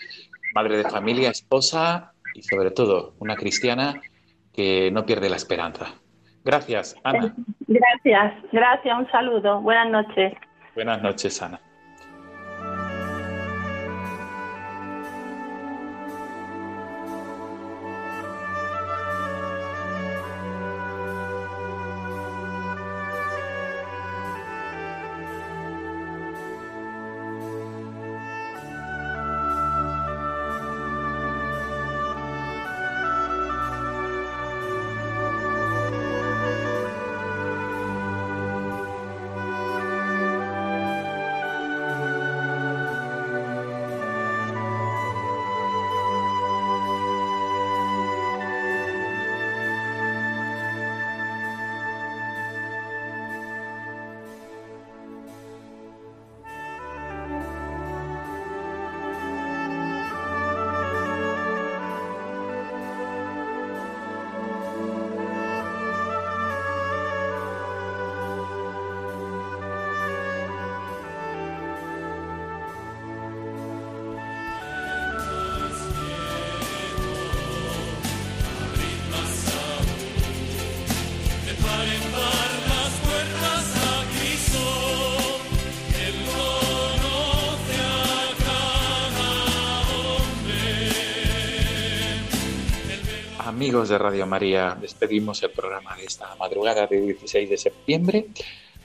madre 0.54 0.78
de 0.78 0.90
familia, 0.90 1.30
esposa 1.30 2.14
y 2.34 2.44
sobre 2.44 2.72
todo 2.72 3.14
una 3.20 3.36
cristiana 3.36 4.02
que 4.54 4.92
no 4.92 5.06
pierde 5.06 5.30
la 5.30 5.38
esperanza. 5.38 6.03
Gracias, 6.44 6.96
Ana. 7.04 7.34
Gracias, 7.68 8.34
gracias, 8.52 9.00
un 9.00 9.10
saludo. 9.10 9.62
Buenas 9.62 9.90
noches. 9.90 10.34
Buenas 10.76 11.02
noches, 11.02 11.42
Ana. 11.42 11.60
Amigos 93.64 93.88
de 93.88 93.98
Radio 93.98 94.28
María, 94.28 94.78
despedimos 94.80 95.42
el 95.42 95.52
programa 95.52 95.96
de 95.96 96.04
esta 96.04 96.36
madrugada 96.36 96.86
de 96.86 97.00
16 97.00 97.50
de 97.50 97.58
septiembre. 97.58 98.26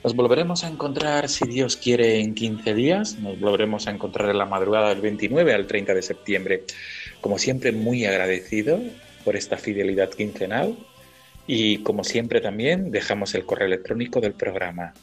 Nos 0.05 0.15
volveremos 0.15 0.63
a 0.63 0.69
encontrar, 0.69 1.27
si 1.27 1.45
Dios 1.49 1.75
quiere, 1.75 2.21
en 2.21 2.33
15 2.33 2.73
días. 2.75 3.19
Nos 3.19 3.37
volveremos 3.41 3.87
a 3.87 3.91
encontrar 3.91 4.29
en 4.29 4.37
la 4.37 4.45
madrugada 4.45 4.87
del 4.87 5.01
29 5.01 5.53
al 5.53 5.67
30 5.67 5.93
de 5.93 6.01
septiembre. 6.01 6.63
Como 7.19 7.37
siempre, 7.37 7.73
muy 7.73 8.05
agradecido 8.05 8.79
por 9.25 9.35
esta 9.35 9.57
fidelidad 9.57 10.11
quincenal. 10.11 10.77
Y 11.45 11.79
como 11.79 12.05
siempre 12.05 12.39
también 12.39 12.89
dejamos 12.89 13.35
el 13.35 13.45
correo 13.45 13.67
electrónico 13.67 14.21
del 14.21 14.31
programa. 14.31 14.93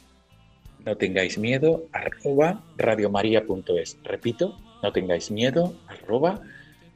No 0.87 0.97
tengáis 0.97 1.37
miedo, 1.37 1.85
arroba 1.93 2.63
radiomaria.es. 2.77 3.99
Repito, 4.03 4.57
no 4.81 4.91
tengáis 4.91 5.29
miedo, 5.29 5.75
arroba 5.87 6.41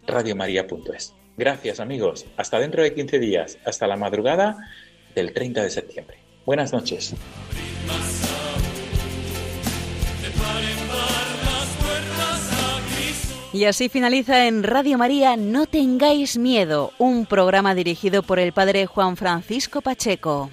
radiomaria.es. 0.07 1.13
Gracias 1.41 1.79
amigos. 1.79 2.27
Hasta 2.37 2.59
dentro 2.59 2.83
de 2.83 2.93
15 2.93 3.17
días. 3.17 3.57
Hasta 3.65 3.87
la 3.87 3.97
madrugada 3.97 4.57
del 5.15 5.33
30 5.33 5.63
de 5.63 5.71
septiembre. 5.71 6.19
Buenas 6.45 6.71
noches. 6.71 7.15
Y 13.53 13.65
así 13.65 13.89
finaliza 13.89 14.45
en 14.45 14.61
Radio 14.61 14.99
María 14.99 15.35
No 15.35 15.65
tengáis 15.65 16.37
miedo, 16.37 16.91
un 16.99 17.25
programa 17.25 17.73
dirigido 17.73 18.21
por 18.21 18.37
el 18.37 18.53
padre 18.53 18.85
Juan 18.85 19.17
Francisco 19.17 19.81
Pacheco. 19.81 20.51